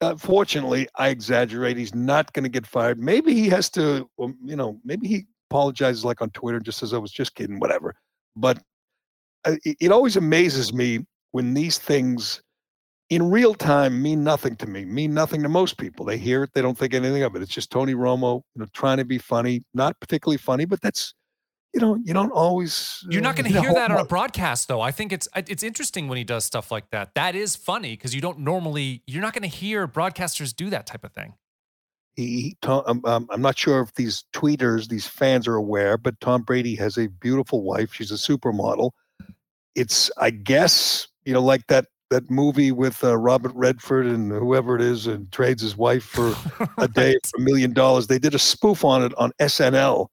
Unfortunately, 0.00 0.88
I 0.96 1.10
exaggerate. 1.10 1.76
He's 1.76 1.94
not 1.94 2.32
going 2.32 2.42
to 2.42 2.48
get 2.48 2.66
fired. 2.66 2.98
Maybe 2.98 3.34
he 3.34 3.48
has 3.50 3.68
to, 3.70 4.08
um, 4.18 4.36
you 4.42 4.56
know, 4.56 4.80
maybe 4.82 5.06
he 5.06 5.26
apologizes 5.50 6.04
like 6.04 6.22
on 6.22 6.30
Twitter, 6.30 6.56
and 6.56 6.64
just 6.64 6.78
says 6.78 6.94
I 6.94 6.98
was 6.98 7.12
just 7.12 7.34
kidding, 7.34 7.60
whatever. 7.60 7.94
But 8.34 8.58
uh, 9.44 9.56
it, 9.64 9.76
it 9.78 9.92
always 9.92 10.16
amazes 10.16 10.72
me 10.72 11.06
when 11.32 11.52
these 11.54 11.78
things 11.78 12.42
in 13.10 13.30
real 13.30 13.54
time 13.54 14.00
mean 14.00 14.24
nothing 14.24 14.56
to 14.56 14.66
me, 14.66 14.86
mean 14.86 15.12
nothing 15.12 15.42
to 15.42 15.48
most 15.50 15.76
people. 15.76 16.06
They 16.06 16.16
hear 16.16 16.44
it, 16.44 16.50
they 16.54 16.62
don't 16.62 16.78
think 16.78 16.94
anything 16.94 17.22
of 17.22 17.36
it. 17.36 17.42
It's 17.42 17.52
just 17.52 17.70
Tony 17.70 17.94
Romo, 17.94 18.40
you 18.54 18.60
know, 18.62 18.66
trying 18.72 18.96
to 18.96 19.04
be 19.04 19.18
funny, 19.18 19.62
not 19.74 20.00
particularly 20.00 20.38
funny, 20.38 20.64
but 20.64 20.80
that's, 20.80 21.12
you 21.72 21.80
know, 21.80 21.98
you 22.04 22.12
don't 22.12 22.30
always. 22.30 23.04
You're 23.08 23.22
not 23.22 23.38
uh, 23.38 23.42
going 23.42 23.52
to 23.52 23.60
hear 23.60 23.68
home 23.68 23.74
that 23.74 23.90
on 23.90 23.98
a 23.98 24.04
broadcast, 24.04 24.68
though. 24.68 24.80
I 24.80 24.90
think 24.90 25.12
it's 25.12 25.26
it's 25.34 25.62
interesting 25.62 26.06
when 26.08 26.18
he 26.18 26.24
does 26.24 26.44
stuff 26.44 26.70
like 26.70 26.90
that. 26.90 27.14
That 27.14 27.34
is 27.34 27.56
funny 27.56 27.92
because 27.92 28.14
you 28.14 28.20
don't 28.20 28.40
normally. 28.40 29.02
You're 29.06 29.22
not 29.22 29.32
going 29.32 29.48
to 29.48 29.56
hear 29.56 29.88
broadcasters 29.88 30.54
do 30.54 30.68
that 30.70 30.86
type 30.86 31.02
of 31.02 31.12
thing. 31.12 31.34
He, 32.14 32.26
he 32.26 32.56
Tom, 32.60 32.82
um, 32.86 33.00
um, 33.06 33.26
I'm 33.30 33.40
not 33.40 33.56
sure 33.56 33.80
if 33.80 33.94
these 33.94 34.24
tweeters, 34.34 34.88
these 34.88 35.06
fans 35.06 35.48
are 35.48 35.54
aware, 35.54 35.96
but 35.96 36.20
Tom 36.20 36.42
Brady 36.42 36.74
has 36.76 36.98
a 36.98 37.06
beautiful 37.08 37.62
wife. 37.62 37.94
She's 37.94 38.10
a 38.10 38.16
supermodel. 38.16 38.90
It's, 39.74 40.10
I 40.18 40.28
guess, 40.28 41.08
you 41.24 41.32
know, 41.32 41.42
like 41.42 41.66
that 41.68 41.86
that 42.10 42.30
movie 42.30 42.72
with 42.72 43.02
uh, 43.02 43.16
Robert 43.16 43.52
Redford 43.54 44.04
and 44.04 44.30
whoever 44.30 44.76
it 44.76 44.82
is, 44.82 45.06
and 45.06 45.32
trades 45.32 45.62
his 45.62 45.74
wife 45.74 46.04
for 46.04 46.34
a 46.76 46.86
day 46.86 47.16
for 47.24 47.40
a 47.40 47.40
million 47.40 47.72
dollars. 47.72 48.08
They 48.08 48.18
did 48.18 48.34
a 48.34 48.38
spoof 48.38 48.84
on 48.84 49.02
it 49.02 49.14
on 49.16 49.32
SNL 49.40 50.08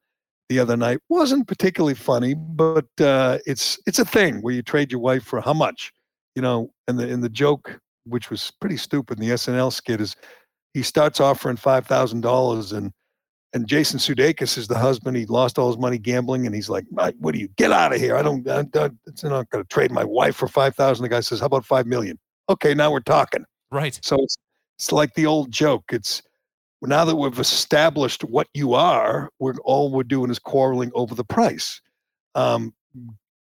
the 0.50 0.60
other 0.60 0.76
night. 0.76 1.00
wasn't 1.10 1.48
particularly 1.48 1.94
funny, 1.94 2.34
but 2.34 2.88
uh, 3.00 3.38
it's 3.46 3.80
it's 3.86 4.00
a 4.00 4.06
thing 4.06 4.42
where 4.42 4.54
you 4.54 4.62
trade 4.62 4.92
your 4.92 5.00
wife 5.00 5.24
for 5.24 5.40
how 5.40 5.54
much, 5.54 5.92
you 6.36 6.42
know. 6.42 6.72
And 6.88 7.00
the 7.00 7.12
and 7.12 7.24
the 7.24 7.30
joke, 7.30 7.80
which 8.06 8.30
was 8.30 8.52
pretty 8.60 8.78
stupid, 8.78 9.20
in 9.20 9.28
the 9.28 9.34
SNL 9.36 9.72
skit 9.72 10.02
is 10.02 10.16
he 10.74 10.82
starts 10.84 11.20
offering 11.20 11.56
five 11.56 11.86
thousand 11.86 12.22
dollars 12.22 12.72
and 12.74 12.92
and 13.54 13.68
Jason 13.68 14.00
Sudeikis 14.00 14.58
is 14.58 14.68
the 14.68 14.78
husband. 14.78 15.18
He 15.18 15.26
lost 15.26 15.58
all 15.58 15.70
his 15.70 15.78
money 15.78 15.98
gambling, 15.98 16.46
and 16.46 16.54
he's 16.54 16.70
like, 16.70 16.86
"What 16.92 17.34
do 17.34 17.40
you 17.40 17.48
get 17.58 17.72
out 17.72 17.94
of 17.94 18.00
here? 18.00 18.16
I 18.16 18.22
don't. 18.22 18.48
I, 18.48 18.66
I, 18.76 18.90
it's 19.08 19.24
not 19.24 19.50
going 19.50 19.64
to 19.64 19.68
trade 19.68 19.92
my 19.92 20.04
wife 20.04 20.36
for 20.36 20.48
five 20.48 20.76
thousand. 20.76 21.04
The 21.04 21.10
guy 21.10 21.20
says, 21.22 21.40
"How 21.40 21.48
about 21.48 21.66
five 21.66 21.88
million? 21.88 22.20
Okay, 22.50 22.74
now 22.74 22.92
we're 22.92 23.00
talking." 23.00 23.46
Right. 23.72 24.00
So 24.04 24.18
it's 24.22 24.38
it's 24.78 24.92
like 24.92 25.14
the 25.16 25.26
old 25.26 25.52
joke. 25.52 25.86
It's 25.92 26.22
now 26.88 27.04
that 27.04 27.16
we've 27.16 27.40
established 27.40 28.24
what 28.24 28.48
you 28.54 28.74
are, 28.74 29.30
we're 29.40 29.56
all 29.66 29.92
we're 29.92 30.04
doing 30.04 30.32
is 30.32 30.40
quarreling 30.40 30.92
over 30.96 31.14
the 31.14 31.26
price. 31.26 31.82
Um, 32.36 32.74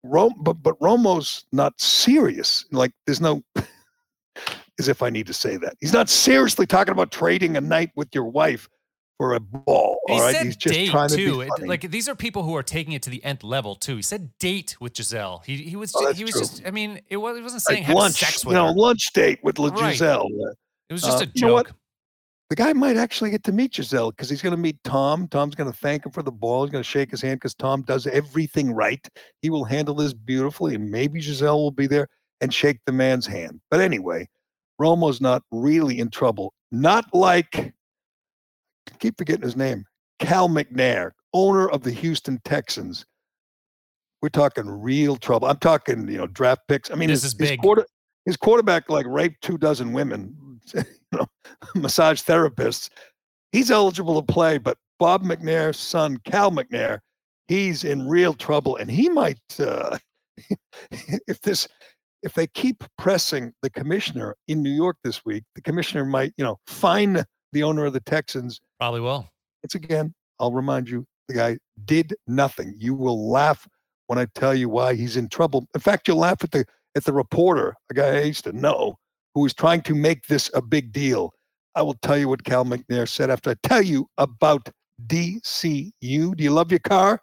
Rome, 0.04 0.34
but 0.40 0.54
but 0.64 0.76
Romo's 0.82 1.46
not 1.52 1.80
serious. 1.80 2.66
Like 2.72 2.92
there's 3.06 3.22
no, 3.22 3.44
as 4.80 4.88
if 4.88 5.02
I 5.02 5.10
need 5.10 5.28
to 5.28 5.34
say 5.34 5.58
that 5.58 5.76
he's 5.82 5.94
not 5.94 6.10
seriously 6.10 6.66
talking 6.66 6.92
about 6.92 7.12
trading 7.12 7.58
a 7.58 7.62
night 7.62 7.92
with 7.96 8.08
your 8.14 8.26
wife 8.26 8.70
for 9.18 9.34
a 9.34 9.40
ball. 9.40 10.00
He 10.08 10.14
all 10.14 10.22
right, 10.22 10.36
said 10.36 10.46
he's 10.46 10.56
just 10.56 10.76
date 10.76 10.90
trying 10.92 11.10
to 11.10 11.16
too. 11.16 11.38
be 11.40 11.46
It- 11.46 11.50
funny. 11.50 11.68
like 11.68 11.82
these 11.92 12.08
are 12.08 12.16
people 12.16 12.44
who 12.44 12.56
are 12.56 12.64
taking 12.64 12.94
it 12.94 13.02
to 13.04 13.10
the 13.10 13.24
nth 13.26 13.44
level 13.44 13.76
too. 13.76 13.96
He 13.98 14.02
said 14.04 14.30
date 14.40 14.78
with 14.80 14.94
Gisele. 14.94 15.44
He 15.46 15.58
he 15.58 15.76
was 15.76 15.92
Oh, 15.96 16.14
he 16.14 16.24
was 16.24 16.32
true. 16.34 16.42
just. 16.42 16.62
I 16.66 16.72
mean, 16.72 17.02
it 17.10 17.18
was. 17.18 17.38
It 17.38 17.42
wasn't 17.44 17.64
Like 17.68 17.76
saying 17.76 17.84
have 17.84 17.96
lunch, 17.96 18.16
sex 18.16 18.44
you 18.44 18.50
with 18.50 18.56
know, 18.56 18.68
her. 18.68 18.74
lunch 18.74 19.12
date 19.14 19.40
with 19.44 19.58
La 19.60 19.70
Right. 19.70 19.92
Gisele. 19.94 20.28
It 20.90 20.94
was 20.94 21.02
just 21.02 21.18
uh, 21.22 21.26
a 21.26 21.32
you 21.34 21.42
know 21.48 21.58
joke. 21.64 21.74
The 22.50 22.56
guy 22.56 22.72
might 22.72 22.96
actually 22.96 23.32
get 23.32 23.44
to 23.44 23.52
meet 23.52 23.74
Gisele 23.74 24.12
because 24.12 24.30
he's 24.30 24.42
going 24.42 24.52
to 24.56 24.58
meet 24.58 24.82
Tom. 24.86 25.28
Tom's 25.28 25.54
going 25.54 25.70
to 25.72 25.78
thank 25.78 26.06
him 26.06 26.14
for 26.14 26.24
the 26.24 26.32
ball. 26.32 26.64
He's 26.64 26.72
going 26.72 26.84
to 26.84 26.90
shake 26.90 27.12
his 27.12 27.22
hand 27.22 27.42
because 27.42 27.54
Tom 27.54 27.82
does 27.82 28.08
everything 28.08 28.72
right. 28.72 29.06
He 29.42 29.50
will 29.50 29.66
handle 29.66 29.96
this 29.96 30.14
beautifully, 30.14 30.76
and 30.76 30.90
maybe 30.90 31.20
Gisele 31.20 31.58
will 31.62 31.72
be 31.72 31.88
there 31.88 32.08
and 32.40 32.54
shake 32.54 32.80
the 32.86 32.94
man's 32.94 33.26
hand. 33.28 33.60
But 33.70 33.82
anyway, 33.82 34.30
Romo's 34.80 35.20
not 35.20 35.44
really 35.52 36.00
in 36.00 36.10
trouble. 36.10 36.54
Not 36.72 37.14
like, 37.14 37.58
I 37.58 38.96
keep 39.00 39.18
forgetting 39.18 39.44
his 39.44 39.58
name, 39.58 39.84
Cal 40.20 40.48
McNair, 40.48 41.12
owner 41.34 41.68
of 41.68 41.84
the 41.84 41.92
Houston 41.92 42.40
Texans. 42.46 43.06
We're 44.22 44.30
talking 44.30 44.68
real 44.68 45.18
trouble. 45.18 45.50
I'm 45.50 45.58
talking, 45.58 46.08
you 46.08 46.18
know, 46.18 46.28
draft 46.28 46.62
picks. 46.70 46.92
I 46.92 46.96
mean, 46.96 47.10
This 47.10 47.24
his, 47.24 47.34
is 47.34 47.40
his 47.40 47.50
big. 47.50 47.60
quarter, 47.60 47.86
his 48.26 48.38
quarterback 48.38 48.90
like 48.90 49.06
raped 49.06 49.44
two 49.44 49.58
dozen 49.58 49.92
women, 49.92 50.60
you 51.12 51.20
know, 51.20 51.28
massage 51.76 52.22
therapists. 52.22 52.90
He's 53.52 53.72
eligible 53.72 54.22
to 54.22 54.34
play, 54.34 54.58
but 54.58 54.78
Bob 55.00 55.24
McNair's 55.24 55.78
son, 55.78 56.18
Cal 56.26 56.52
McNair, 56.52 57.00
he's 57.48 57.84
in 57.84 58.08
real 58.08 58.34
trouble, 58.34 58.76
and 58.76 58.90
he 58.90 59.10
might, 59.10 59.40
uh, 59.60 59.98
if 60.92 61.42
this 61.42 61.68
if 62.24 62.34
they 62.34 62.48
keep 62.48 62.84
pressing 62.98 63.54
the 63.62 63.70
commissioner 63.70 64.36
in 64.48 64.64
New 64.64 64.72
York 64.72 64.98
this 65.04 65.24
week, 65.24 65.44
the 65.56 65.62
commissioner 65.62 66.04
might, 66.04 66.34
you 66.36 66.44
know, 66.44 66.58
fine 66.66 67.24
the 67.54 67.64
owner 67.64 67.86
of 67.86 67.94
the 67.94 68.00
Texans. 68.02 68.60
Probably 68.80 69.02
will. 69.02 69.30
It's 69.64 69.76
again, 69.76 70.14
I'll 70.40 70.52
remind 70.52 70.90
you, 70.90 71.06
the 71.28 71.36
guy 71.36 71.58
did 71.86 72.16
nothing. 72.26 72.74
You 72.78 72.96
will 72.96 73.30
laugh 73.30 73.68
when 74.08 74.18
I 74.18 74.28
tell 74.36 74.56
you 74.56 74.70
why 74.70 74.96
he's 74.96 75.18
in 75.18 75.30
trouble. 75.30 75.68
In 75.74 75.82
fact, 75.82 76.08
you'll 76.08 76.18
laugh 76.18 76.44
at 76.44 76.52
the 76.52 76.66
at 76.96 77.04
the 77.04 77.14
reporter, 77.14 77.76
a 77.92 77.94
guy 77.94 78.18
I 78.18 78.22
used 78.24 78.46
to 78.46 78.54
know, 78.54 78.98
who 79.38 79.44
was 79.44 79.54
trying 79.54 79.82
to 79.82 79.94
make 79.94 80.26
this 80.26 80.50
a 80.56 80.62
big 80.64 80.92
deal. 80.92 81.32
I 81.76 81.84
will 81.84 81.94
tell 82.02 82.18
you 82.18 82.28
what 82.28 82.44
Cal 82.44 82.66
McNair 82.66 83.08
said 83.08 83.30
after 83.30 83.52
I 83.52 83.56
tell 83.62 83.84
you 83.84 84.10
about 84.18 84.68
DCU. 85.06 85.92
Do 86.02 86.44
you 86.44 86.50
love 86.50 86.72
your 86.72 86.80
car? 86.80 87.22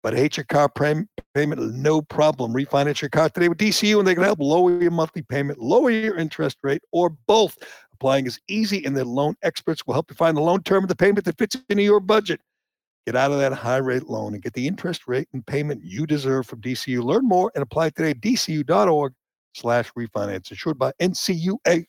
But 0.00 0.14
hate 0.14 0.36
your 0.36 0.44
car 0.44 0.68
payment, 0.68 1.08
no 1.34 2.02
problem. 2.02 2.54
Refinance 2.54 3.02
your 3.02 3.08
car 3.08 3.30
today 3.30 3.48
with 3.48 3.58
DCU, 3.58 3.98
and 3.98 4.06
they 4.06 4.14
can 4.14 4.22
help 4.22 4.38
lower 4.38 4.80
your 4.80 4.92
monthly 4.92 5.22
payment, 5.22 5.58
lower 5.58 5.90
your 5.90 6.16
interest 6.16 6.58
rate, 6.62 6.82
or 6.92 7.10
both. 7.26 7.56
Applying 7.94 8.26
is 8.26 8.38
easy, 8.46 8.84
and 8.84 8.96
their 8.96 9.04
loan 9.04 9.34
experts 9.42 9.84
will 9.84 9.94
help 9.94 10.08
you 10.08 10.14
find 10.14 10.36
the 10.36 10.42
loan 10.42 10.62
term 10.62 10.84
of 10.84 10.88
the 10.88 10.94
payment 10.94 11.24
that 11.24 11.36
fits 11.36 11.56
into 11.68 11.82
your 11.82 11.98
budget. 11.98 12.40
Get 13.06 13.16
out 13.16 13.32
of 13.32 13.40
that 13.40 13.52
high 13.52 13.78
rate 13.78 14.06
loan 14.06 14.34
and 14.34 14.42
get 14.42 14.52
the 14.52 14.68
interest 14.68 15.08
rate 15.08 15.26
and 15.32 15.44
payment 15.44 15.82
you 15.82 16.06
deserve 16.06 16.46
from 16.46 16.60
DCU. 16.60 17.02
Learn 17.02 17.26
more 17.26 17.50
and 17.56 17.62
apply 17.62 17.90
today 17.90 18.10
at 18.10 18.20
dcu.org 18.20 19.14
slash 19.56 19.90
refinance. 19.98 20.50
Insured 20.50 20.78
by 20.78 20.92
NCUA. 21.00 21.84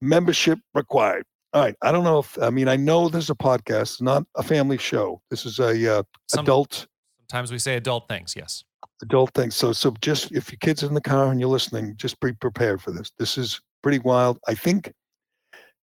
Membership 0.00 0.58
required. 0.74 1.24
All 1.52 1.62
right. 1.62 1.74
I 1.82 1.90
don't 1.90 2.04
know 2.04 2.18
if, 2.20 2.40
I 2.40 2.50
mean, 2.50 2.68
I 2.68 2.76
know 2.76 3.08
this 3.08 3.24
is 3.24 3.30
a 3.30 3.34
podcast, 3.34 4.00
not 4.00 4.24
a 4.36 4.42
family 4.42 4.78
show. 4.78 5.20
This 5.30 5.44
is 5.46 5.58
a 5.58 5.98
uh, 5.98 6.02
Some- 6.28 6.44
adult 6.44 6.86
Sometimes 7.30 7.52
we 7.52 7.58
say 7.58 7.76
adult 7.76 8.08
things. 8.08 8.34
Yes. 8.34 8.64
adult 9.02 9.34
thing. 9.34 9.50
So, 9.50 9.72
so 9.72 9.94
just 10.00 10.32
if 10.32 10.50
your 10.50 10.58
kids 10.60 10.82
are 10.82 10.86
in 10.86 10.94
the 10.94 11.00
car 11.00 11.30
and 11.30 11.38
you're 11.38 11.48
listening, 11.50 11.94
just 11.96 12.18
be 12.20 12.32
prepared 12.32 12.80
for 12.80 12.90
this. 12.90 13.10
This 13.18 13.36
is 13.36 13.60
pretty 13.82 13.98
wild. 13.98 14.38
I 14.48 14.54
think 14.54 14.92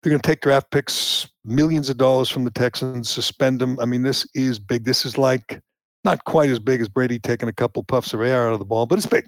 they're 0.03 0.11
going 0.11 0.21
to 0.21 0.27
take 0.27 0.41
draft 0.41 0.71
picks, 0.71 1.29
millions 1.45 1.91
of 1.91 1.99
dollars 1.99 2.31
from 2.31 2.45
the 2.45 2.51
Texans, 2.51 3.11
suspend 3.11 3.61
them. 3.61 3.79
I 3.81 3.85
mean, 3.85 4.03
this 4.03 4.27
is 4.35 4.59
big. 4.59 4.85
This 4.85 5.05
is 5.05 5.19
like 5.19 5.61
not 6.05 6.25
quite 6.25 6.49
as 6.49 6.59
big 6.59 6.81
as 6.81 6.89
Brady 6.89 7.19
taking 7.19 7.49
a 7.49 7.53
couple 7.53 7.83
puffs 7.85 8.15
of 8.15 8.23
air 8.23 8.47
out 8.47 8.53
of 8.55 8.59
the 8.59 8.65
ball, 8.65 8.87
but 8.87 8.97
it's 8.99 9.07
big. 9.07 9.27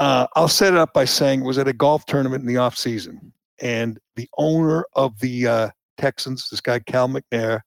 Uh, 0.00 0.26
I'll 0.34 0.48
set 0.48 0.72
it 0.72 0.78
up 0.78 0.94
by 0.94 1.04
saying 1.04 1.42
it 1.42 1.46
was 1.46 1.58
at 1.58 1.68
a 1.68 1.74
golf 1.74 2.06
tournament 2.06 2.40
in 2.40 2.48
the 2.48 2.56
off 2.56 2.76
season, 2.76 3.34
and 3.60 4.00
the 4.16 4.26
owner 4.38 4.86
of 4.94 5.20
the 5.20 5.46
uh, 5.46 5.70
Texans, 5.98 6.48
this 6.48 6.62
guy 6.62 6.78
Cal 6.78 7.06
McNair, 7.06 7.60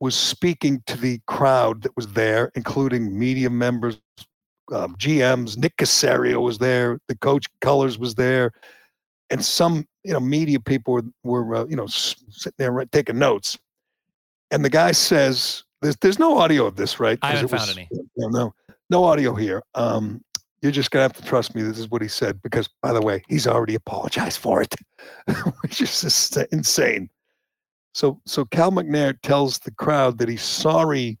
was 0.00 0.16
speaking 0.16 0.82
to 0.88 0.96
the 0.96 1.20
crowd 1.28 1.82
that 1.82 1.94
was 1.94 2.08
there, 2.08 2.50
including 2.56 3.16
media 3.16 3.48
members, 3.48 3.96
um, 4.72 4.96
GMs. 4.96 5.56
Nick 5.56 5.76
Caserio 5.76 6.42
was 6.42 6.58
there. 6.58 6.98
The 7.06 7.16
coach 7.16 7.46
Colors 7.60 7.96
was 7.96 8.16
there, 8.16 8.50
and 9.30 9.44
some 9.44 9.86
you 10.02 10.12
know 10.12 10.20
media 10.20 10.58
people 10.58 10.94
were 10.94 11.04
were 11.22 11.54
uh, 11.54 11.66
you 11.66 11.76
know 11.76 11.86
sitting 11.86 12.54
there 12.58 12.72
right, 12.72 12.90
taking 12.90 13.20
notes. 13.20 13.56
And 14.50 14.64
the 14.64 14.70
guy 14.70 14.90
says, 14.90 15.62
"There's 15.80 15.96
there's 15.98 16.18
no 16.18 16.38
audio 16.38 16.66
of 16.66 16.74
this, 16.74 16.98
right?" 16.98 17.20
I 17.22 17.30
haven't 17.30 17.50
found 17.50 17.68
was- 17.68 17.76
any. 17.76 17.88
No, 18.16 18.28
no, 18.28 18.54
no 18.90 19.04
audio 19.04 19.32
here. 19.34 19.62
Um, 19.76 20.22
you're 20.62 20.72
just 20.72 20.90
gonna 20.90 21.02
have 21.02 21.16
to 21.16 21.22
trust 21.22 21.54
me. 21.54 21.62
This 21.62 21.78
is 21.78 21.90
what 21.90 22.02
he 22.02 22.08
said 22.08 22.40
because, 22.42 22.68
by 22.82 22.92
the 22.92 23.00
way, 23.00 23.22
he's 23.28 23.46
already 23.46 23.74
apologized 23.74 24.38
for 24.38 24.62
it, 24.62 24.74
which 25.60 25.80
is 25.80 26.36
insane. 26.52 27.10
So, 27.94 28.20
so 28.26 28.44
Cal 28.44 28.72
McNair 28.72 29.18
tells 29.22 29.58
the 29.58 29.70
crowd 29.70 30.18
that 30.18 30.28
he's 30.28 30.42
sorry 30.42 31.18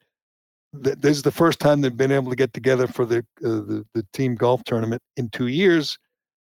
that 0.72 1.00
this 1.00 1.16
is 1.16 1.22
the 1.22 1.32
first 1.32 1.58
time 1.58 1.80
they've 1.80 1.96
been 1.96 2.12
able 2.12 2.30
to 2.30 2.36
get 2.36 2.52
together 2.52 2.86
for 2.86 3.04
the 3.04 3.18
uh, 3.44 3.48
the, 3.64 3.86
the 3.94 4.06
team 4.12 4.34
golf 4.34 4.62
tournament 4.64 5.02
in 5.16 5.28
two 5.30 5.46
years 5.46 5.98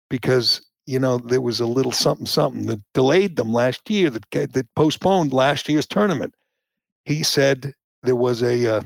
because 0.10 0.66
you 0.86 1.00
know 1.00 1.18
there 1.18 1.42
was 1.42 1.60
a 1.60 1.66
little 1.66 1.92
something 1.92 2.26
something 2.26 2.66
that 2.68 2.80
delayed 2.94 3.36
them 3.36 3.52
last 3.52 3.90
year 3.90 4.10
that 4.10 4.24
that 4.32 4.68
postponed 4.76 5.34
last 5.34 5.68
year's 5.68 5.88
tournament. 5.88 6.34
He 7.06 7.24
said 7.24 7.74
there 8.04 8.16
was 8.16 8.42
a 8.42 8.78
uh, 8.78 8.82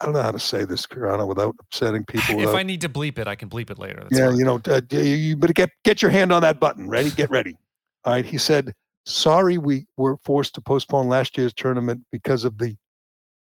I 0.00 0.06
don't 0.06 0.14
know 0.14 0.22
how 0.22 0.30
to 0.30 0.38
say 0.38 0.64
this, 0.64 0.86
Kirana, 0.86 1.26
without 1.26 1.54
upsetting 1.60 2.04
people. 2.04 2.36
If 2.36 2.46
without- 2.46 2.56
I 2.56 2.62
need 2.62 2.80
to 2.80 2.88
bleep 2.88 3.18
it, 3.18 3.28
I 3.28 3.34
can 3.34 3.50
bleep 3.50 3.70
it 3.70 3.78
later. 3.78 4.00
That's 4.02 4.18
yeah, 4.18 4.28
fine. 4.28 4.38
you 4.38 4.44
know, 4.44 4.60
uh, 4.66 4.80
you, 4.90 5.00
you 5.00 5.36
better 5.36 5.52
get 5.52 5.70
get 5.84 6.00
your 6.00 6.10
hand 6.10 6.32
on 6.32 6.42
that 6.42 6.58
button. 6.58 6.88
Ready? 6.88 7.10
Get 7.10 7.30
ready. 7.30 7.56
All 8.04 8.14
right. 8.14 8.24
He 8.24 8.38
said, 8.38 8.74
"Sorry, 9.04 9.58
we 9.58 9.86
were 9.96 10.16
forced 10.24 10.54
to 10.54 10.62
postpone 10.62 11.08
last 11.08 11.36
year's 11.36 11.52
tournament 11.52 12.02
because 12.10 12.44
of 12.44 12.56
the 12.58 12.76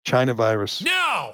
China 0.06 0.34
virus." 0.34 0.82
No. 0.82 1.34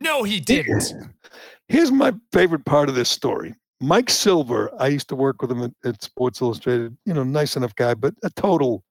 No, 0.00 0.22
he 0.22 0.40
didn't. 0.40 0.92
Here's 1.68 1.90
my 1.90 2.14
favorite 2.32 2.64
part 2.64 2.88
of 2.88 2.94
this 2.94 3.08
story. 3.08 3.54
Mike 3.80 4.08
Silver, 4.08 4.70
I 4.78 4.88
used 4.88 5.08
to 5.08 5.16
work 5.16 5.42
with 5.42 5.50
him 5.50 5.62
at, 5.62 5.72
at 5.84 6.02
Sports 6.02 6.40
Illustrated. 6.40 6.96
You 7.04 7.14
know, 7.14 7.22
nice 7.22 7.56
enough 7.56 7.74
guy, 7.74 7.94
but 7.94 8.14
a 8.22 8.30
total 8.30 8.82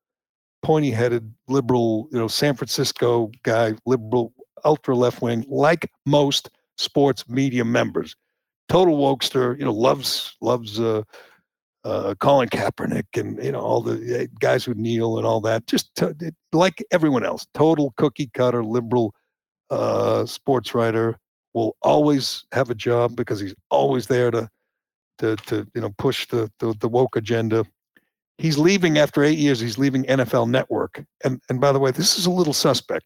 pointy-headed 0.61 1.33
liberal. 1.47 2.07
You 2.11 2.19
know, 2.19 2.27
San 2.27 2.55
Francisco 2.55 3.31
guy, 3.43 3.73
liberal, 3.85 4.33
ultra 4.65 4.95
left 4.95 5.21
wing, 5.21 5.45
like 5.47 5.91
most 6.05 6.49
sports 6.77 7.27
media 7.29 7.63
members. 7.63 8.15
Total 8.67 8.97
wokester. 8.97 9.57
You 9.57 9.65
know, 9.65 9.73
loves 9.73 10.35
loves 10.41 10.79
uh, 10.79 11.03
uh, 11.85 12.15
Colin 12.19 12.49
Kaepernick 12.49 13.05
and 13.15 13.41
you 13.43 13.51
know 13.51 13.59
all 13.59 13.81
the 13.81 14.23
uh, 14.23 14.25
guys 14.39 14.65
who 14.65 14.73
kneel 14.73 15.17
and 15.17 15.25
all 15.25 15.39
that. 15.41 15.67
Just 15.67 15.93
to, 15.95 16.15
like 16.51 16.83
everyone 16.91 17.23
else, 17.23 17.45
total 17.53 17.93
cookie 17.97 18.31
cutter 18.33 18.63
liberal 18.63 19.13
uh, 19.69 20.25
sports 20.25 20.73
writer 20.73 21.17
will 21.53 21.75
always 21.81 22.43
have 22.51 22.69
a 22.69 22.75
job 22.75 23.15
because 23.15 23.39
he's 23.39 23.55
always 23.69 24.07
there 24.07 24.31
to 24.31 24.49
to 25.19 25.35
to 25.35 25.67
you 25.75 25.81
know 25.81 25.93
push 25.97 26.27
the 26.27 26.51
the, 26.59 26.73
the 26.79 26.89
woke 26.89 27.15
agenda. 27.15 27.65
He's 28.37 28.57
leaving 28.57 28.97
after 28.97 29.23
eight 29.23 29.37
years. 29.37 29.59
He's 29.59 29.77
leaving 29.77 30.03
NFL 30.05 30.49
Network, 30.49 31.03
and 31.23 31.39
and 31.49 31.61
by 31.61 31.71
the 31.71 31.79
way, 31.79 31.91
this 31.91 32.17
is 32.17 32.25
a 32.25 32.31
little 32.31 32.53
suspect. 32.53 33.05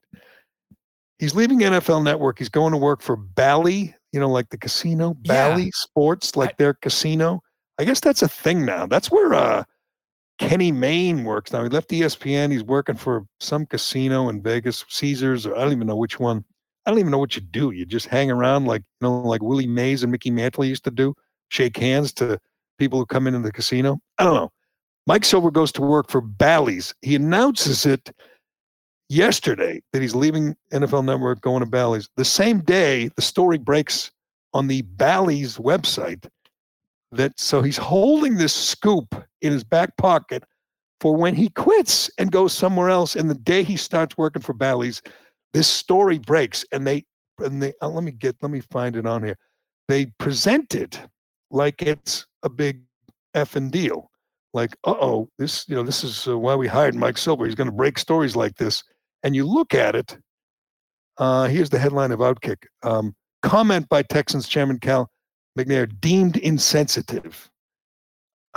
He's 1.19 1.35
leaving 1.35 1.59
NFL 1.59 2.03
Network. 2.03 2.39
He's 2.39 2.49
going 2.49 2.71
to 2.71 2.77
work 2.77 3.01
for 3.01 3.15
Bally, 3.15 3.93
you 4.11 4.19
know, 4.19 4.29
like 4.29 4.49
the 4.49 4.57
casino, 4.57 5.15
Yeah. 5.23 5.49
Bally 5.49 5.71
Sports, 5.71 6.35
like 6.35 6.57
their 6.57 6.73
casino. 6.73 7.41
I 7.77 7.83
guess 7.85 7.99
that's 7.99 8.21
a 8.21 8.27
thing 8.27 8.65
now. 8.65 8.85
That's 8.85 9.11
where 9.11 9.33
uh, 9.33 9.63
Kenny 10.37 10.71
Mayne 10.71 11.25
works 11.25 11.51
now. 11.51 11.63
He 11.63 11.69
left 11.69 11.89
ESPN. 11.89 12.51
He's 12.51 12.63
working 12.63 12.95
for 12.95 13.25
some 13.39 13.65
casino 13.65 14.29
in 14.29 14.41
Vegas, 14.41 14.85
Caesars, 14.89 15.45
or 15.45 15.55
I 15.55 15.61
don't 15.61 15.73
even 15.73 15.87
know 15.87 15.95
which 15.97 16.19
one. 16.19 16.43
I 16.85 16.91
don't 16.91 16.99
even 16.99 17.11
know 17.11 17.19
what 17.19 17.35
you 17.35 17.41
do. 17.41 17.71
You 17.71 17.85
just 17.85 18.07
hang 18.07 18.31
around 18.31 18.65
like 18.65 18.81
you 19.01 19.07
know, 19.07 19.21
like 19.21 19.43
Willie 19.43 19.67
Mays 19.67 20.01
and 20.01 20.11
Mickey 20.11 20.31
Mantle 20.31 20.65
used 20.65 20.85
to 20.85 20.91
do, 20.91 21.13
shake 21.49 21.77
hands 21.77 22.13
to 22.13 22.39
people 22.77 22.97
who 22.97 23.05
come 23.05 23.27
into 23.27 23.39
the 23.39 23.51
casino. 23.51 23.99
I 24.17 24.23
don't 24.23 24.33
know. 24.35 24.49
Mike 25.05 25.25
Silver 25.25 25.51
goes 25.51 25.71
to 25.73 25.81
work 25.81 26.09
for 26.09 26.21
Bally's. 26.21 26.93
He 27.01 27.15
announces 27.15 27.85
it 27.85 28.11
yesterday 29.09 29.81
that 29.91 30.01
he's 30.01 30.15
leaving 30.15 30.55
NFL 30.71 31.05
Network, 31.05 31.41
going 31.41 31.61
to 31.61 31.65
Bally's. 31.65 32.09
The 32.15 32.25
same 32.25 32.61
day, 32.61 33.09
the 33.15 33.21
story 33.21 33.57
breaks 33.57 34.11
on 34.53 34.67
the 34.67 34.83
Bally's 34.83 35.57
website 35.57 36.27
that 37.11 37.39
so 37.39 37.61
he's 37.61 37.77
holding 37.77 38.35
this 38.35 38.53
scoop 38.53 39.15
in 39.41 39.51
his 39.51 39.63
back 39.63 39.97
pocket 39.97 40.43
for 41.01 41.15
when 41.15 41.33
he 41.33 41.49
quits 41.49 42.09
and 42.17 42.31
goes 42.31 42.53
somewhere 42.53 42.89
else. 42.89 43.15
And 43.15 43.29
the 43.29 43.35
day 43.35 43.63
he 43.63 43.77
starts 43.77 44.17
working 44.17 44.41
for 44.41 44.53
Bally's, 44.53 45.01
this 45.53 45.67
story 45.67 46.19
breaks 46.19 46.63
and 46.71 46.85
they 46.85 47.05
and 47.39 47.61
they 47.61 47.73
uh, 47.81 47.87
let 47.87 48.03
me 48.03 48.11
get 48.11 48.35
let 48.41 48.51
me 48.51 48.61
find 48.71 48.95
it 48.95 49.05
on 49.05 49.23
here. 49.23 49.37
They 49.87 50.07
present 50.19 50.75
it 50.75 51.01
like 51.49 51.81
it's 51.81 52.25
a 52.43 52.49
big 52.49 52.83
effing 53.35 53.71
deal. 53.71 54.11
Like, 54.53 54.75
uh 54.83 54.95
oh, 54.99 55.29
this 55.39 55.67
you 55.67 55.75
know 55.75 55.83
this 55.83 56.03
is 56.03 56.27
uh, 56.27 56.37
why 56.37 56.55
we 56.55 56.67
hired 56.67 56.95
Mike 56.95 57.17
Silver. 57.17 57.45
He's 57.45 57.55
going 57.55 57.69
to 57.69 57.75
break 57.75 57.97
stories 57.97 58.35
like 58.35 58.55
this. 58.55 58.83
And 59.23 59.35
you 59.35 59.45
look 59.45 59.73
at 59.73 59.95
it. 59.95 60.17
Uh, 61.17 61.47
here's 61.47 61.69
the 61.69 61.79
headline 61.79 62.11
of 62.11 62.19
Outkick. 62.19 62.57
Um, 62.83 63.15
comment 63.43 63.87
by 63.89 64.03
Texans 64.03 64.47
chairman 64.47 64.79
Cal 64.79 65.09
McNair 65.57 65.89
deemed 65.99 66.37
insensitive. 66.37 67.49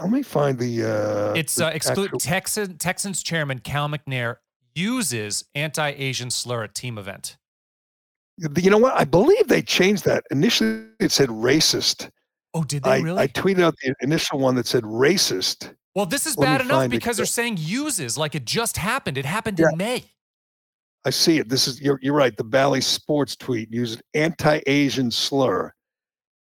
Let 0.01 0.11
me 0.11 0.23
find 0.23 0.59
the. 0.59 0.85
Uh, 0.85 1.35
It's 1.35 1.57
the 1.57 1.67
uh, 1.67 1.71
exclude 1.71 2.07
actual- 2.07 2.21
Texan 2.21 2.79
Texans 2.79 3.23
chairman 3.23 3.59
Cal 3.59 3.89
McNair 3.89 4.37
uses 4.75 5.45
anti-Asian 5.55 6.31
slur 6.31 6.65
at 6.65 6.75
team 6.75 6.97
event. 6.99 7.37
You 8.57 8.71
know 8.71 8.79
what? 8.79 8.95
I 8.97 9.05
believe 9.05 9.49
they 9.49 9.61
changed 9.61 10.05
that. 10.07 10.25
Initially, 10.31 10.85
it 10.99 11.13
said 11.13 11.29
racist. 11.29 12.09
Oh, 12.55 12.65
did 12.65 12.83
they 12.85 12.91
I, 12.91 12.99
really? 13.01 13.19
I 13.19 13.27
tweeted 13.29 13.61
out 13.63 13.75
the 13.83 13.95
initial 14.01 14.39
one 14.39 14.55
that 14.55 14.67
said 14.67 14.85
racist. 14.85 15.75
well, 15.95 16.07
this 16.07 16.27
is 16.27 16.39
let 16.39 16.47
bad 16.47 16.61
enough 16.63 16.79
find 16.79 16.93
it. 16.93 16.97
because 16.97 17.19
they're 17.19 17.27
saying 17.27 17.57
uses 17.61 18.17
like 18.17 18.35
it 18.35 18.45
just 18.47 18.79
happened. 18.79 19.19
It 19.19 19.27
happened 19.27 19.59
Yeah. 19.59 19.67
in 19.73 19.77
May. 19.77 20.05
I 21.05 21.11
see 21.11 21.39
it. 21.39 21.49
This 21.49 21.67
is 21.67 21.81
you're 21.81 21.99
you're 22.03 22.15
right. 22.15 22.37
The 22.37 22.45
Bally 22.45 22.81
Sports 22.81 23.37
tweet 23.37 23.73
used 23.73 24.03
anti-Asian 24.15 25.11
slur, 25.11 25.73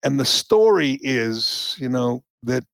and 0.05 0.19
the 0.19 0.25
story 0.25 0.99
is, 1.03 1.77
you 1.79 1.89
know, 1.89 2.23
that 2.45 2.65